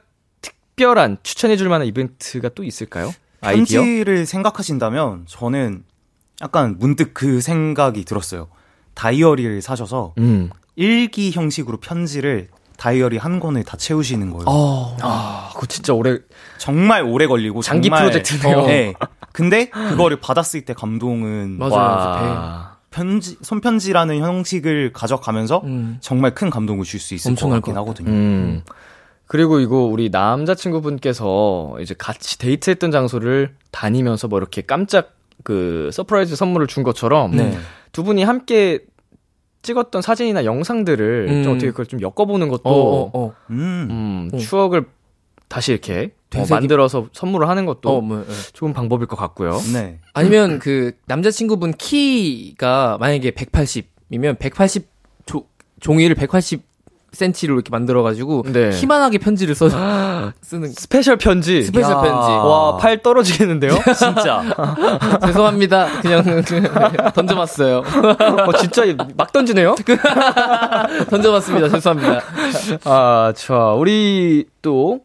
특별한 0.42 1.18
추천해줄 1.24 1.70
만한 1.70 1.86
이벤트가 1.88 2.50
또 2.50 2.64
있을까요? 2.64 3.14
아이디어? 3.42 3.82
편지를 3.82 4.26
생각하신다면 4.26 5.26
저는 5.28 5.84
약간 6.42 6.78
문득 6.80 7.14
그 7.14 7.42
생각이 7.42 8.04
들었어요. 8.06 8.48
다이어리를 8.96 9.62
사셔서 9.62 10.14
음. 10.18 10.50
일기 10.76 11.32
형식으로 11.32 11.78
편지를 11.78 12.48
다이어리 12.78 13.18
한 13.18 13.40
권을 13.40 13.64
다 13.64 13.78
채우시는 13.78 14.32
거예요. 14.32 14.46
어. 14.48 14.98
아, 15.02 15.50
그거 15.54 15.66
진짜 15.68 15.94
오래 15.94 16.18
정말 16.58 17.04
오래 17.04 17.28
걸리고 17.28 17.62
장기 17.62 17.88
정말- 17.90 18.10
프로젝트네요. 18.10 18.58
어, 18.60 18.68
네. 18.68 18.94
근데 19.32 19.70
그거를 19.70 20.20
받았을 20.20 20.62
때 20.66 20.74
감동은 20.74 21.58
맞아요. 21.58 21.74
와. 21.74 22.76
편지 22.92 23.38
손편지라는 23.42 24.20
형식을 24.20 24.92
가져가면서 24.94 25.62
음. 25.66 25.98
정말 26.02 26.34
큰 26.34 26.50
감동을 26.50 26.86
줄 26.86 27.00
수 27.00 27.14
있을 27.14 27.36
것 27.36 27.48
같긴 27.50 27.74
것 27.74 27.80
하거든요. 27.82 28.10
음. 28.10 28.62
그리고 29.28 29.60
이거 29.60 29.78
우리 29.80 30.10
남자친구분께서 30.10 31.78
이제 31.82 31.96
같이 31.98 32.38
데이트했던 32.38 32.92
장소를 32.92 33.56
다니면서 33.72 34.28
뭐 34.28 34.40
이렇게 34.40 34.62
깜짝 34.62 35.15
그 35.44 35.90
surprise 35.94 36.36
선물을 36.36 36.68
준 36.68 36.84
것처럼 36.84 37.32
네. 37.36 37.58
두 37.92 38.04
분이 38.04 38.24
함께 38.24 38.80
찍었던 39.62 40.02
사진이나 40.02 40.46
영상들을 40.46 41.28
음. 41.30 41.44
좀 41.44 41.54
어떻게 41.54 41.72
그걸 41.72 41.86
좀 41.88 42.02
엮어보는 42.02 42.50
것도 42.50 42.62
어, 42.66 43.02
어, 43.04 43.12
어. 43.14 43.34
음. 43.50 43.88
음, 43.90 44.30
어. 44.34 44.38
추억을 44.38 44.86
다시 45.48 45.72
이렇게 45.72 46.12
어, 46.36 46.38
되새김- 46.42 46.50
만들어서 46.54 47.08
선물을 47.14 47.48
하는 47.48 47.66
것도 47.66 47.90
어, 47.98 48.02
뭐, 48.02 48.26
예. 48.28 48.34
좋은 48.54 48.74
방법일 48.74 49.08
것 49.08 49.16
같고요. 49.16 49.58
네. 49.74 50.00
아니면 50.14 50.60
그 50.60 50.92
남자친구분 51.06 51.74
키가 51.78 52.98
만약에 53.00 53.32
180이면 53.32 54.38
180 54.40 54.88
조, 55.26 55.46
종이를 55.80 56.16
180cm로 57.16 57.54
이렇게 57.54 57.70
만들어가지고 57.72 58.44
네. 58.52 58.70
키만하게 58.72 59.18
편지를 59.20 59.56
써 59.56 59.70
쓰는 60.42 60.70
special 60.72 61.18
편지. 61.18 61.64
special 61.64 61.92
야. 61.92 62.02
편지. 62.02 62.30
와, 62.32 62.78
팔 62.78 63.02
떨어지겠는데요? 63.02 63.72
진짜. 63.98 64.44
죄송합니다. 65.26 66.02
그냥 66.02 66.24
던져봤어요. 67.16 67.78
어, 67.80 68.54
진짜 68.60 68.84
막 69.18 69.32
던지네요? 69.32 69.76
던져봤습니다. 71.10 71.70
죄송합니다. 71.70 72.22
아, 72.86 73.34
자, 73.36 73.72
우리 73.78 74.46
또 74.62 75.02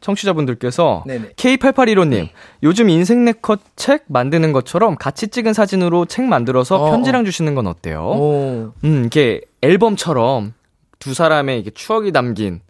청취자분들께서 0.00 1.02
네네. 1.06 1.30
K8815님, 1.36 2.28
요즘 2.62 2.88
인생 2.88 3.24
네컷 3.24 3.60
책 3.74 4.04
만드는 4.06 4.52
것처럼 4.52 4.94
같이 4.96 5.26
찍은 5.28 5.52
사진으로 5.52 6.04
책 6.04 6.24
만들어서 6.26 6.76
어, 6.76 6.90
편지랑 6.92 7.24
주시는 7.24 7.54
건 7.56 7.66
어때요? 7.66 8.02
오. 8.02 8.72
음, 8.84 9.02
이게 9.06 9.40
앨범처럼 9.60 10.54
두 10.98 11.14
사람의 11.14 11.60
이게 11.60 11.70
추억이 11.70 12.12
담긴 12.12 12.60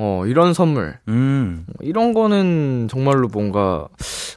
어, 0.00 0.22
이런 0.26 0.54
선물. 0.54 0.96
음. 1.08 1.66
이런 1.80 2.14
거는 2.14 2.86
정말로 2.88 3.26
뭔가 3.26 3.88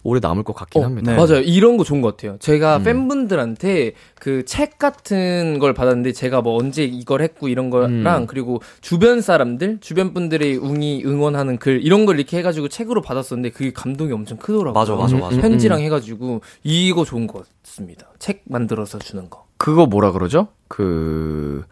오래 0.02 0.20
남을 0.20 0.42
것 0.42 0.54
같긴 0.56 0.82
어, 0.82 0.86
합니다. 0.86 1.12
네. 1.12 1.18
맞아요. 1.18 1.42
이런 1.42 1.78
거 1.78 1.84
좋은 1.84 2.02
것 2.02 2.18
같아요. 2.18 2.38
제가 2.40 2.78
음. 2.78 2.84
팬분들한테 2.84 3.94
그 4.20 4.44
책 4.44 4.80
같은 4.80 5.60
걸 5.60 5.76
받았는데 5.76 6.14
제가 6.14 6.42
뭐 6.42 6.58
언제 6.58 6.84
이걸 6.84 7.22
했고 7.22 7.48
이런 7.48 7.70
거랑 7.70 7.92
음. 7.92 8.26
그리고 8.26 8.60
주변 8.82 9.22
사람들, 9.22 9.78
주변 9.82 10.16
분들의 10.16 10.58
웅이 10.58 11.04
응원하는 11.06 11.58
글 11.58 11.80
이런 11.86 12.08
걸 12.08 12.18
이렇게 12.18 12.40
해가지고 12.40 12.68
책으로 12.68 13.04
받았었는데 13.04 13.52
그게 13.52 13.72
감동이 13.72 14.12
엄청 14.14 14.40
크더라고요. 14.40 14.74
맞아, 14.74 14.96
맞아, 14.96 15.16
맞아. 15.16 15.36
음. 15.36 15.42
편지랑 15.42 15.82
해가지고 15.82 16.42
이거 16.64 17.06
좋은 17.06 17.28
것 17.28 17.46
같습니다. 17.64 18.08
책 18.18 18.42
만들어서 18.46 18.98
주는 18.98 19.30
거. 19.30 19.46
그거 19.58 19.86
뭐라 19.86 20.12
그러죠? 20.12 20.48
그, 20.68 21.64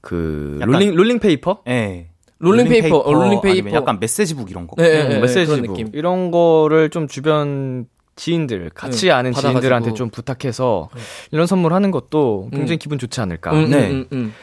그, 0.00 0.58
약간- 0.60 0.72
rolling, 0.74 0.94
rolling 0.94 1.18
paper? 1.18 1.62
예. 1.68 2.08
rolling 2.40 2.68
paper, 2.68 2.98
어, 2.98 3.12
rolling 3.12 3.40
paper. 3.40 3.48
아니면 3.50 3.74
약간 3.74 3.98
message 4.00 4.32
book 4.32 4.50
이런 4.50 4.66
거. 4.68 4.76
네, 4.76 4.88
네, 4.88 5.02
음, 5.02 5.08
네, 5.08 5.20
message 5.20 5.45
book 5.45 5.60
그런 5.62 5.62
느낌. 5.74 5.88
이런 5.92 6.30
거를 6.30 6.88
좀 6.90 7.08
주변 7.08 7.86
지인들 8.14 8.70
같이 8.74 9.06
네, 9.06 9.12
아는 9.12 9.32
받아가지고. 9.32 9.60
지인들한테 9.60 9.94
좀 9.94 10.10
부탁해서 10.10 10.88
이런 11.32 11.46
선물 11.46 11.72
하는 11.72 11.90
것도 11.90 12.48
굉장히 12.52 12.76
음. 12.76 12.78
기분 12.78 12.98
좋지 12.98 13.20
않을까. 13.20 13.52
음, 13.52 13.70
네. 13.70 13.90
음, 13.90 14.06
음, 14.12 14.34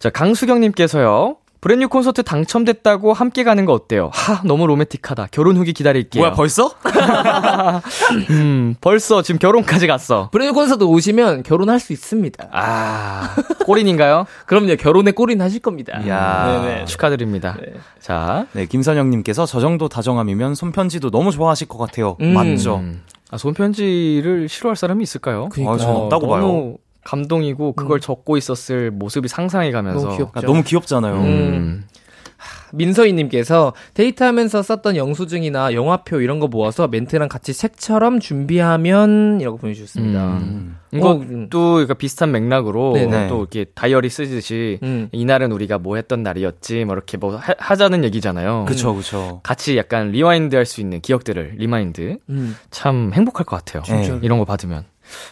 자 0.00 0.10
강수경님께서요. 0.10 1.36
브랜뉴 1.64 1.88
콘서트 1.88 2.22
당첨됐다고 2.22 3.14
함께 3.14 3.42
가는 3.42 3.64
거 3.64 3.72
어때요? 3.72 4.10
하 4.12 4.42
너무 4.44 4.66
로맨틱하다. 4.66 5.28
결혼 5.30 5.56
후기 5.56 5.72
기다릴게요. 5.72 6.20
뭐야 6.20 6.34
벌써? 6.34 6.74
음 8.28 8.74
벌써 8.82 9.22
지금 9.22 9.38
결혼까지 9.38 9.86
갔어. 9.86 10.28
브레이브 10.30 10.52
콘서트 10.52 10.84
오시면 10.84 11.42
결혼할 11.42 11.80
수 11.80 11.94
있습니다. 11.94 12.48
아 12.52 13.34
꼬린인가요? 13.64 14.26
그럼요. 14.44 14.76
결혼에 14.76 15.12
꼬린 15.12 15.40
하실 15.40 15.60
겁니다. 15.60 15.98
이야 16.04 16.60
네네. 16.62 16.84
축하드립니다. 16.84 17.56
네. 17.58 17.72
자 17.98 18.46
네, 18.52 18.66
김선영님께서 18.66 19.46
저 19.46 19.58
정도 19.60 19.88
다정함이면 19.88 20.56
손편지도 20.56 21.10
너무 21.10 21.30
좋아하실 21.30 21.68
것 21.68 21.78
같아요. 21.78 22.18
음. 22.20 22.34
맞죠? 22.34 22.76
음. 22.76 23.00
아, 23.30 23.38
손편지를 23.38 24.50
싫어할 24.50 24.76
사람이 24.76 25.02
있을까요? 25.02 25.48
아, 25.50 25.76
저는 25.78 25.96
없다고 25.96 26.28
봐요. 26.28 26.74
감동이고 27.04 27.72
그걸 27.74 28.00
적고 28.00 28.36
있었을 28.36 28.90
모습이 28.90 29.28
상상이 29.28 29.72
가면서 29.72 30.04
너무 30.06 30.16
귀엽죠. 30.16 30.32
아, 30.34 30.40
너무 30.40 30.62
귀엽잖아요. 30.62 31.14
음. 31.16 31.84
민서희님께서 32.72 33.72
데이트하면서 33.94 34.62
썼던 34.62 34.96
영수증이나 34.96 35.72
영화표 35.74 36.20
이런 36.20 36.40
거 36.40 36.48
모아서 36.48 36.88
멘트랑 36.88 37.28
같이 37.28 37.54
책처럼 37.54 38.20
준비하면 38.20 39.40
이라고 39.40 39.56
보내주셨습니다. 39.56 40.38
음. 40.38 40.76
어, 40.92 40.96
이것도 40.96 41.20
음. 41.22 41.48
그러니까 41.50 41.94
비슷한 41.94 42.32
맥락으로 42.32 42.94
네네. 42.94 43.28
또 43.28 43.38
이렇게 43.40 43.64
다이어리 43.74 44.08
쓰듯이 44.10 44.78
음. 44.82 45.08
이날은 45.12 45.52
우리가 45.52 45.78
뭐 45.78 45.96
했던 45.96 46.22
날이었지 46.22 46.84
뭐 46.84 46.94
이렇게 46.94 47.16
뭐 47.16 47.36
하, 47.36 47.76
자는 47.76 48.04
얘기잖아요. 48.04 48.64
그쵸, 48.66 48.94
그쵸. 48.94 49.40
같이 49.42 49.76
약간 49.76 50.10
rewind 50.10 50.54
할 50.56 50.64
수 50.64 50.80
있는 50.80 51.00
기억들을 51.00 51.54
remind 51.58 52.16
음. 52.30 52.56
참 52.70 53.12
행복할 53.14 53.44
것 53.46 53.56
같아요. 53.56 53.82
진짜. 53.84 54.18
이런 54.22 54.38
거 54.38 54.44
받으면. 54.44 54.84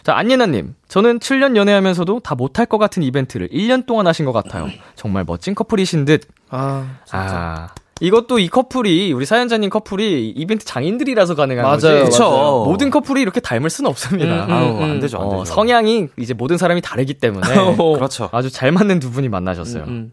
자, 0.03 0.15
안예나님. 0.15 0.75
저는 0.87 1.19
7년 1.19 1.55
연애하면서도 1.55 2.19
다 2.21 2.35
못할 2.35 2.65
것 2.65 2.77
같은 2.77 3.03
이벤트를 3.03 3.47
1년 3.49 3.85
동안 3.85 4.07
하신 4.07 4.25
것 4.25 4.31
같아요. 4.31 4.67
정말 4.95 5.23
멋진 5.25 5.55
커플이신 5.55 6.05
듯. 6.05 6.21
아, 6.49 6.97
아. 7.11 7.67
이것도 8.01 8.39
이 8.39 8.49
커플이, 8.49 9.13
우리 9.13 9.25
사연자님 9.25 9.69
커플이 9.69 10.29
이벤트 10.35 10.65
장인들이라서 10.65 11.35
가능한 11.35 11.63
맞아요, 11.63 12.03
거지. 12.05 12.19
맞아요. 12.19 12.63
모든 12.65 12.89
커플이 12.89 13.21
이렇게 13.21 13.39
닮을 13.39 13.69
수는 13.69 13.89
없습니다. 13.89 14.45
음, 14.45 14.49
음, 14.49 14.53
아우, 14.53 14.83
안 14.83 14.89
음. 14.91 14.99
되죠, 14.99 15.19
안 15.19 15.23
어, 15.27 15.29
되죠. 15.43 15.45
성향이 15.45 16.07
이제 16.17 16.33
모든 16.33 16.57
사람이 16.57 16.81
다르기 16.81 17.13
때문에 17.13 17.47
어. 17.55 17.93
그렇죠. 17.93 18.29
아주 18.33 18.49
잘 18.51 18.71
맞는 18.71 18.99
두 18.99 19.09
분이 19.11 19.29
만나셨어요. 19.29 19.83
음. 19.85 20.11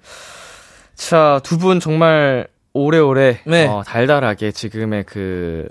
자, 0.95 1.41
두 1.43 1.57
분 1.59 1.81
정말 1.81 2.47
오래오래 2.75 3.41
네. 3.47 3.66
어, 3.66 3.83
달달하게 3.85 4.53
지금의 4.53 5.05
그 5.07 5.68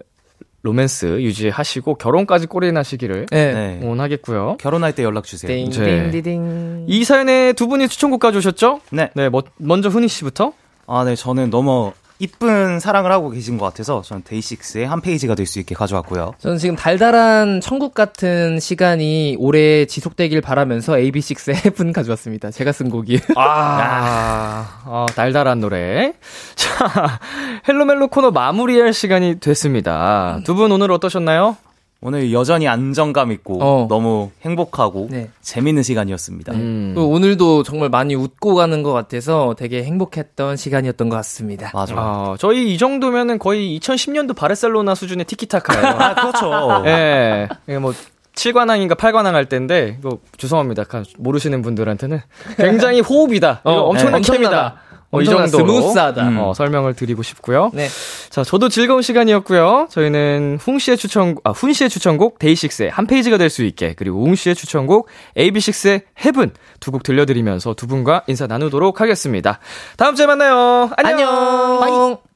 로맨스 0.62 1.22
유지하시고 1.22 1.95
결혼까지 1.95 2.47
꼬리나시기를 2.47 3.28
네. 3.32 3.53
네. 3.53 3.80
응원하겠고요. 3.82 4.57
결혼할 4.60 4.93
때 4.93 5.03
연락 5.03 5.24
주세요. 5.24 5.51
띵, 5.51 5.70
네. 5.72 6.12
띵, 6.12 6.24
띵. 6.24 6.86
이 6.88 7.03
사연에 7.03 7.53
두 7.53 7.68
분이 7.68 7.88
추천곡 7.88 8.20
가져오셨죠? 8.20 8.82
네. 8.91 9.10
네, 9.16 9.30
뭐, 9.30 9.43
먼저 9.57 9.89
훈이 9.89 10.07
씨부터. 10.07 10.53
아, 10.88 11.03
네, 11.05 11.16
저는 11.16 11.49
너무 11.49 11.93
이쁜 12.22 12.80
사랑을 12.82 13.11
하고 13.11 13.30
계신 13.30 13.57
것 13.57 13.65
같아서 13.65 14.01
저는 14.01 14.24
데이식스의 14.26 14.86
한 14.86 14.99
페이지가 15.01 15.36
될 15.36 15.45
수 15.45 15.59
있게 15.59 15.74
가져왔고요. 15.74 16.34
저는 16.38 16.57
지금 16.57 16.76
달달한 16.76 17.61
천국 17.61 17.93
같은 17.95 18.59
시간이 18.59 19.38
오래 19.39 19.86
지속되길 19.86 20.41
바라면서 20.41 20.93
AB6IX의 20.93 21.65
해분 21.65 21.91
가져왔습니다. 21.93 22.51
제가 22.51 22.72
쓴 22.72 22.89
곡이에요. 22.89 23.22
아, 23.36 24.82
어, 24.86 25.05
달달한 25.15 25.59
노래. 25.59 26.13
자, 26.55 27.20
헬로멜로 27.67 28.09
코너 28.09 28.32
마무리할 28.32 28.93
시간이 28.93 29.39
됐습니다. 29.39 30.41
두 30.43 30.53
분 30.55 30.72
오늘 30.74 30.91
어떠셨나요? 30.91 31.55
오늘 32.02 32.32
여전히 32.32 32.66
안정감 32.68 33.32
있고 33.34 33.60
어. 33.62 33.86
너무 33.89 34.32
행복하고 34.43 35.10
네. 35.12 35.30
재밌는 35.41 35.84
시간이었습니다. 35.84 36.54
음. 36.54 36.93
그 36.95 37.04
오늘도 37.04 37.64
정말 37.64 37.89
많이 37.89 38.16
웃고 38.16 38.56
가는 38.56 38.84
것 38.84 38.93
같아서 38.93 39.54
되게 39.58 39.84
행복했던 39.84 40.56
시간이었던 40.56 41.10
것 41.10 41.18
같습니다. 41.18 41.72
맞아. 41.74 41.93
요 41.93 41.97
아, 42.00 42.36
저희 42.39 42.74
이 42.74 42.78
정도면은 42.78 43.38
거의 43.38 43.78
2010년도 43.80 44.34
바르셀로나 44.34 44.95
수준의 44.95 45.26
티키타카예요. 45.26 45.86
아, 46.00 46.16
그렇죠. 46.16 46.84
예. 46.86 47.50
이게 47.68 47.78
뭐 47.80 47.93
7관왕인가 48.34 48.95
8관왕 48.95 49.34
할 49.34 49.47
때인데 49.50 49.97
이거 50.00 50.20
죄송합니다. 50.38 50.86
가- 50.86 51.04
모르시는 51.18 51.62
분들한테는 51.62 52.22
굉장히 52.56 53.02
호흡이다. 53.02 53.60
이거 53.62 53.72
어, 53.72 53.89
엄청난 53.89 54.22
네. 54.22 54.32
케미다. 54.32 54.76
어, 55.12 55.22
이 55.22 55.26
정도로 55.26 55.82
스무스하다. 55.82 56.32
어, 56.38 56.53
설명을 56.53 56.93
드리고 56.93 57.24
싶고요. 57.24 57.72
네. 57.74 57.88
자, 58.30 58.43
저도 58.43 58.70
즐거운 58.70 59.01
시간이었고요. 59.01 59.88
저희는 59.89 60.60
훈 60.62 60.78
씨의 60.78 60.97
추천, 60.97 61.36
아, 61.43 61.49
훈 61.51 61.74
씨의 61.74 61.89
추천곡 61.89 62.38
데이식스의 62.39 62.89
한 62.91 63.07
페이지가 63.07 63.38
될 63.38 63.49
수 63.49 63.64
있게 63.64 63.95
그리고 63.97 64.22
웅 64.24 64.36
씨의 64.36 64.53
추천곡 64.55 65.07
AB6IX의 65.36 66.03
Heaven 66.24 66.51
두 66.80 66.91
곡 66.91 67.01
들려드리면서 67.03 67.74
두 67.74 67.88
분과 67.88 68.24
인사 68.28 68.45
나누도록 68.47 69.01
하겠습니다. 69.01 69.60
다음 69.97 70.16
주에 70.16 70.26
만나요. 70.28 70.89
안녕. 70.97 71.82
안녕. 71.84 72.28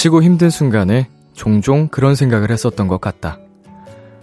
지치고 0.00 0.22
힘든 0.22 0.48
순간에 0.48 1.10
종종 1.34 1.88
그런 1.88 2.14
생각을 2.14 2.50
했었던 2.50 2.88
것 2.88 3.02
같다. 3.02 3.38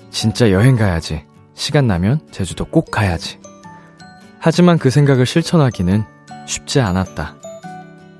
진짜 0.09 0.49
여행 0.49 0.75
가야지. 0.75 1.23
시간 1.53 1.85
나면 1.85 2.19
제주도 2.31 2.65
꼭 2.65 2.89
가야지. 2.89 3.37
하지만 4.39 4.79
그 4.79 4.89
생각을 4.89 5.27
실천하기는 5.27 6.03
쉽지 6.47 6.79
않았다. 6.79 7.35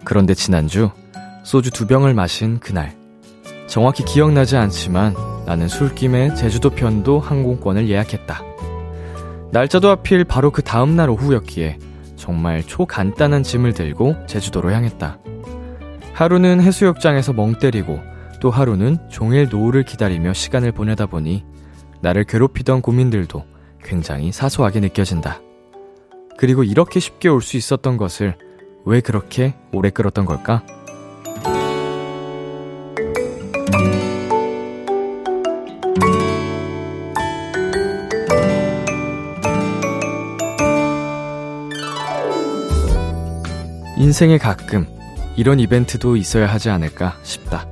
그런데 0.04 0.36
지난주 0.36 0.92
소주 1.44 1.72
두 1.72 1.88
병을 1.88 2.14
마신 2.14 2.60
그날. 2.60 2.96
정확히 3.66 4.06
기억나지 4.06 4.56
않지만 4.56 5.16
나는 5.48 5.68
술김에 5.68 6.36
제주도 6.36 6.70
편도 6.70 7.20
항공권을 7.20 7.90
예약했다. 7.90 8.40
날짜도 9.52 9.90
하필 9.90 10.26
바로 10.26 10.52
그 10.52 10.62
다음날 10.62 11.10
오후였기에 11.10 11.80
정말 12.18 12.62
초간단한 12.62 13.42
짐을 13.42 13.74
들고 13.74 14.28
제주도로 14.28 14.72
향했다. 14.72 15.18
하루는 16.18 16.62
해수욕장에서 16.62 17.32
멍 17.32 17.60
때리고 17.60 18.00
또 18.42 18.50
하루는 18.50 18.98
종일 19.08 19.50
노을을 19.52 19.84
기다리며 19.84 20.34
시간을 20.34 20.72
보내다 20.72 21.06
보니 21.06 21.46
나를 22.02 22.24
괴롭히던 22.24 22.82
고민들도 22.82 23.46
굉장히 23.84 24.32
사소하게 24.32 24.80
느껴진다. 24.80 25.40
그리고 26.36 26.64
이렇게 26.64 27.00
쉽게 27.00 27.30
올 27.30 27.44
수 27.44 27.56
있었던 27.56 27.98
것을 27.98 28.36
왜 28.84 29.00
그렇게 29.00 29.54
오래 29.72 29.92
끌었던 29.92 30.26
걸까? 30.26 30.64
인생에 44.00 44.40
가끔 44.40 44.97
이런 45.38 45.60
이벤트도 45.60 46.18
있어야 46.18 46.48
하지 46.48 46.70
않을까 46.70 47.18
싶다. 47.24 47.66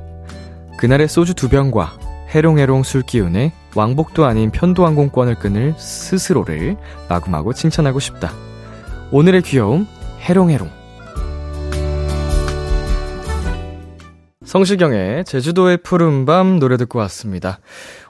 그날의 0.78 1.08
소주 1.08 1.34
두 1.34 1.50
병과 1.50 1.98
해롱해롱 2.30 2.84
술 2.84 3.02
기운에 3.02 3.52
왕복도 3.76 4.26
아닌 4.26 4.52
편도항공권을 4.52 5.36
끊을 5.36 5.74
스스로를 5.78 6.78
마구마구 7.10 7.54
칭찬하고 7.54 8.00
싶다. 8.00 8.32
오늘의 9.12 9.42
귀여움, 9.42 9.88
해롱해롱. 10.22 10.70
성시경의 14.44 15.26
제주도의 15.26 15.78
푸른 15.78 16.26
밤 16.26 16.60
노래 16.60 16.78
듣고 16.78 17.00
왔습니다. 17.00 17.60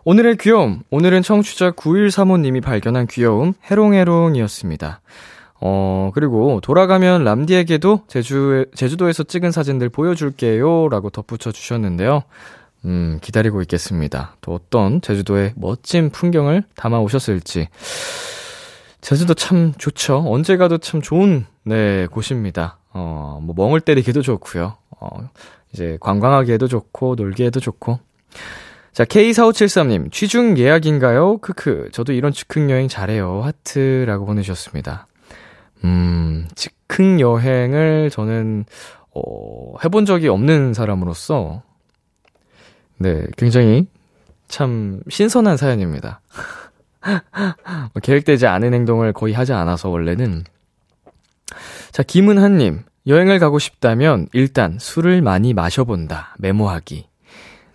오늘의 0.03 0.37
귀여움, 0.37 0.81
오늘은 0.91 1.21
청취자 1.21 1.71
9135님이 1.71 2.61
발견한 2.61 3.07
귀여움, 3.07 3.53
해롱해롱이었습니다. 3.71 5.01
어, 5.61 6.11
그리고 6.13 6.59
돌아가면 6.61 7.23
람디에게도 7.23 8.01
제주, 8.07 8.65
제주도에서 8.75 9.23
찍은 9.23 9.51
사진들 9.51 9.89
보여줄게요. 9.89 10.89
라고 10.89 11.09
덧붙여 11.09 11.51
주셨는데요. 11.51 12.23
음, 12.85 13.19
기다리고 13.21 13.61
있겠습니다. 13.61 14.35
또 14.41 14.53
어떤 14.53 15.01
제주도의 15.01 15.53
멋진 15.55 16.09
풍경을 16.09 16.63
담아 16.75 16.99
오셨을지. 16.99 17.69
제주도 19.01 19.33
참 19.33 19.73
좋죠. 19.77 20.23
언제 20.27 20.57
가도 20.57 20.77
참 20.77 21.01
좋은, 21.01 21.45
네, 21.63 22.07
곳입니다. 22.07 22.79
어, 22.91 23.39
뭐, 23.41 23.55
멍을 23.55 23.81
때리기도 23.81 24.21
좋고요. 24.21 24.77
어, 24.99 25.29
이제 25.73 25.97
관광하기에도 25.99 26.67
좋고, 26.67 27.15
놀기에도 27.15 27.59
좋고. 27.59 27.99
자, 28.93 29.03
K4573님, 29.03 30.11
취중 30.11 30.57
예약인가요? 30.57 31.39
크크. 31.39 31.89
저도 31.91 32.13
이런 32.13 32.31
즉흥 32.31 32.71
여행 32.71 32.87
잘해요. 32.87 33.41
하트라고 33.43 34.25
보내주셨습니다. 34.25 35.07
음, 35.85 36.47
즉흥 36.55 37.19
여행을 37.19 38.09
저는, 38.09 38.65
어, 39.13 39.75
해본 39.83 40.05
적이 40.05 40.29
없는 40.29 40.73
사람으로서, 40.73 41.61
네, 42.97 43.25
굉장히 43.37 43.87
참 44.47 45.01
신선한 45.09 45.57
사연입니다. 45.57 46.21
뭐 47.93 48.01
계획되지 48.01 48.47
않은 48.47 48.73
행동을 48.73 49.13
거의 49.13 49.33
하지 49.33 49.53
않아서 49.53 49.89
원래는. 49.89 50.43
자, 51.91 52.01
김은하님, 52.03 52.83
여행을 53.05 53.37
가고 53.37 53.59
싶다면 53.59 54.27
일단 54.33 54.77
술을 54.79 55.21
많이 55.21 55.53
마셔본다. 55.53 56.35
메모하기. 56.39 57.07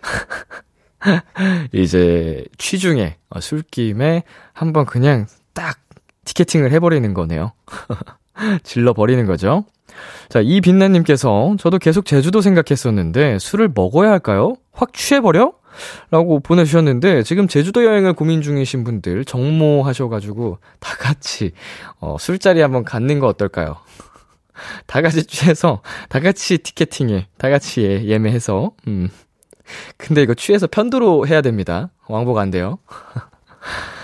이제 1.71 2.43
취중에, 2.57 3.17
어, 3.29 3.39
술김에 3.39 4.23
한번 4.53 4.85
그냥 4.85 5.27
딱 5.53 5.79
티켓팅을 6.25 6.71
해버리는 6.71 7.13
거네요. 7.13 7.53
질러버리는 8.63 9.25
거죠. 9.25 9.65
자, 10.29 10.39
이빛나님께서 10.41 11.55
저도 11.59 11.77
계속 11.77 12.05
제주도 12.05 12.41
생각했었는데 12.41 13.39
술을 13.39 13.69
먹어야 13.73 14.11
할까요? 14.11 14.55
확 14.71 14.93
취해버려? 14.93 15.53
라고 16.09 16.39
보내주셨는데 16.39 17.23
지금 17.23 17.47
제주도 17.47 17.85
여행을 17.85 18.13
고민 18.13 18.41
중이신 18.41 18.83
분들 18.83 19.25
정모하셔가지고 19.25 20.59
다 20.79 20.95
같이 20.97 21.51
어, 21.99 22.17
술자리 22.19 22.61
한번 22.61 22.83
갖는 22.83 23.19
거 23.19 23.27
어떨까요? 23.27 23.77
다 24.85 25.01
같이 25.01 25.23
취해서 25.25 25.81
다 26.09 26.19
같이 26.19 26.57
티켓팅에 26.57 27.27
다 27.37 27.49
같이 27.49 27.83
예, 27.83 28.03
예매해서 28.03 28.71
음. 28.87 29.09
근데 29.97 30.21
이거 30.21 30.33
취해서 30.33 30.67
편도로 30.67 31.27
해야 31.27 31.41
됩니다. 31.41 31.89
왕복 32.07 32.37
안 32.37 32.51
돼요. 32.51 32.77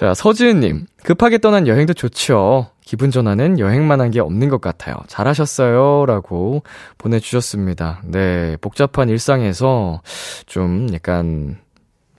자, 0.00 0.14
서지은님. 0.14 0.86
급하게 1.04 1.36
떠난 1.36 1.66
여행도 1.66 1.92
좋죠. 1.92 2.70
기분 2.80 3.10
전환은 3.10 3.58
여행만 3.58 4.00
한 4.00 4.10
게 4.10 4.18
없는 4.18 4.48
것 4.48 4.62
같아요. 4.62 4.96
잘하셨어요. 5.08 6.06
라고 6.06 6.62
보내주셨습니다. 6.96 8.00
네, 8.06 8.56
복잡한 8.62 9.10
일상에서 9.10 10.00
좀 10.46 10.88
약간 10.94 11.58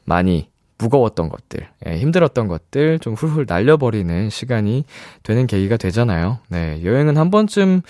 많이 0.05 0.51
무거웠던 0.77 1.29
것들, 1.29 1.67
예, 1.87 1.97
힘들었던 1.97 2.47
것들 2.47 2.99
좀 2.99 3.15
훌훌 3.15 3.45
날려버리는 3.47 4.29
시간이 4.29 4.85
되는 5.23 5.47
계기가 5.47 5.77
되잖아요. 5.77 6.37
네, 6.49 6.81
여행은 6.83 7.17
한 7.17 7.31
번쯤, 7.31 7.81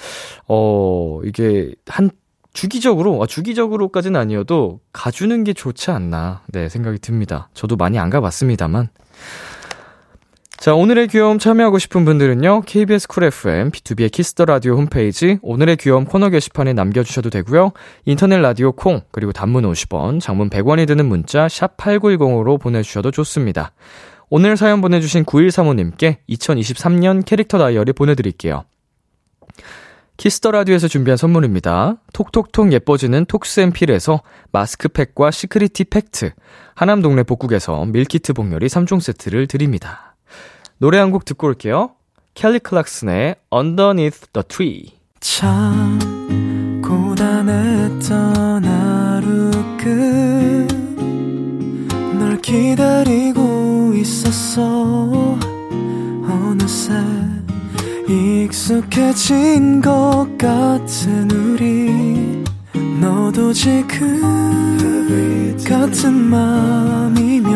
어, 0.48 1.20
이게 1.26 1.74
한 1.86 2.12
주기적으로, 2.54 3.22
아, 3.22 3.26
주기적으로까지는 3.26 4.18
아니어도 4.18 4.80
가주는 4.94 5.44
게 5.44 5.52
좋지 5.52 5.92
않나, 5.92 6.44
네, 6.48 6.70
생각이 6.70 7.00
듭니다. 7.00 7.50
저도 7.54 7.76
많이 7.76 8.00
안 8.00 8.10
가봤습니다만. 8.10 8.88
자, 10.62 10.76
오늘의 10.76 11.08
귀여움 11.08 11.40
참여하고 11.40 11.80
싶은 11.80 12.06
분들은요, 12.06 12.62
KBS 12.68 13.08
쿨 13.08 13.24
FM, 13.24 13.72
B2B의 13.72 14.12
키스터 14.12 14.46
라디오 14.46 14.76
홈페이지, 14.76 15.40
오늘의 15.42 15.78
귀여움 15.78 16.06
코너 16.06 16.30
게시판에 16.30 16.74
남겨 16.74 17.02
주셔도 17.02 17.32
되고요 17.32 17.72
인터넷 18.06 18.38
라디오 18.38 18.72
콩, 18.72 19.02
그리고 19.10 19.32
단문 19.32 19.64
50원, 19.64 20.22
장문 20.22 20.52
100원이 20.52 20.86
드는 20.86 21.08
문자, 21.08 21.50
샵 21.50 21.78
8910으로 21.78 22.62
보내 22.62 22.84
주셔도 22.84 23.10
좋습니다. 23.10 23.72
오늘 24.30 24.56
사연 24.56 24.82
보내 24.82 25.02
주신 25.02 25.26
9135님께 25.26 26.18
2023년 26.30 27.26
캐릭터 27.26 27.58
다이어리 27.58 27.94
보내 27.94 28.14
드릴게요. 28.14 28.64
Kiss 30.18 30.37
the 30.37 30.52
Radio에서 30.52 30.88
준비한 30.88 31.18
선물입니다. 31.18 31.96
톡톡톡 32.14 32.72
예뻐지는 32.72 33.26
톡스앤필에서 33.26 34.22
마스크팩과 34.52 35.32
시크리티 35.32 35.86
팩트, 35.86 36.34
하남 36.76 37.02
동네 37.02 37.24
복국에서 37.24 37.84
밀키트 37.86 38.34
복요리 38.34 38.68
3종 38.68 39.02
세트를 39.02 39.48
드립니다. 39.48 40.11
노래 40.82 40.98
한 40.98 41.12
곡 41.12 41.26
듣고 41.26 41.46
올게요. 41.48 41.92
켈리 42.34 42.58
클락슨의 42.58 43.36
Underneath 43.54 44.26
the 44.34 44.44
Tree. 44.48 44.94
참 45.20 46.00
고단했던 46.84 48.66
하루 48.66 49.52
끝 52.18 52.31
널 52.31 52.42
기다리고 52.42 53.94
있었어 53.96 55.38
어느새 56.28 56.94
익숙해진 58.10 59.82
것 59.82 60.28
같은 60.40 61.30
우리 61.30 62.44
너도 63.00 63.54
지금 63.54 64.20
같은 65.64 66.12
맘이면 66.14 67.52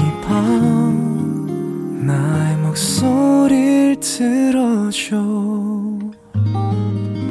이 0.00 0.02
밤 0.26 2.06
나의 2.06 2.56
목소리를 2.58 3.96
들어줘 4.00 5.16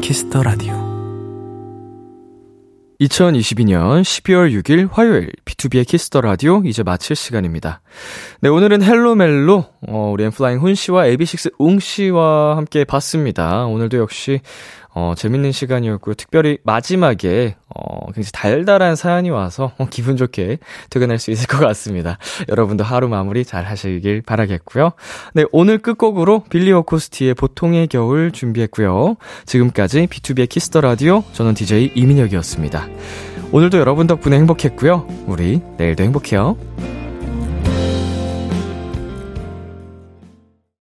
Kiss 0.02 0.26
the 0.26 0.44
Radio 0.44 0.84
2022년 3.02 4.02
12월 4.02 4.52
6일 4.62 4.90
화요일 4.92 5.32
B2B의 5.46 5.86
키스터 5.88 6.22
라디오 6.22 6.62
이제 6.66 6.84
마칠 6.84 7.16
시간입니다. 7.16 7.82
네, 8.40 8.50
오늘은 8.50 8.82
헬로멜로 8.82 9.66
어, 9.90 10.12
우리 10.14 10.24
엔플라잉 10.24 10.60
훈 10.60 10.74
씨와 10.76 11.04
AB6 11.08 11.54
웅 11.60 11.80
씨와 11.80 12.56
함께 12.56 12.86
봤습니다. 12.86 13.66
오늘도 13.66 13.98
역시 13.98 14.40
어, 14.96 15.14
재밌는 15.16 15.52
시간이었고요. 15.52 16.16
특별히 16.16 16.58
마지막에, 16.64 17.56
어, 17.74 18.06
굉장히 18.14 18.32
달달한 18.32 18.96
사연이 18.96 19.30
와서, 19.30 19.72
어, 19.78 19.88
기분 19.92 20.18
좋게 20.18 20.60
퇴근할 20.90 21.20
수 21.20 21.32
있을 21.32 21.48
것 21.48 21.60
같습니다. 21.60 22.18
여러분도 22.50 22.84
하루 22.84 23.08
마무리 23.08 23.44
잘 23.44 23.64
하시길 23.64 24.22
바라겠고요. 24.22 24.92
네, 25.34 25.46
오늘 25.52 25.80
끝곡으로 25.80 26.44
빌리어코스티의 26.50 27.34
보통의 27.34 27.88
겨울 27.88 28.32
준비했고요. 28.32 29.16
지금까지 29.46 30.08
B2B의 30.08 30.50
키스터 30.50 30.82
라디오, 30.82 31.24
저는 31.34 31.54
DJ 31.54 31.92
이민혁이었습니다. 31.96 32.88
오늘도 33.52 33.78
여러분 33.78 34.08
덕분에 34.08 34.36
행복했고요. 34.38 35.08
우리 35.28 35.62
내일도 35.78 36.04
행복해요. 36.04 36.58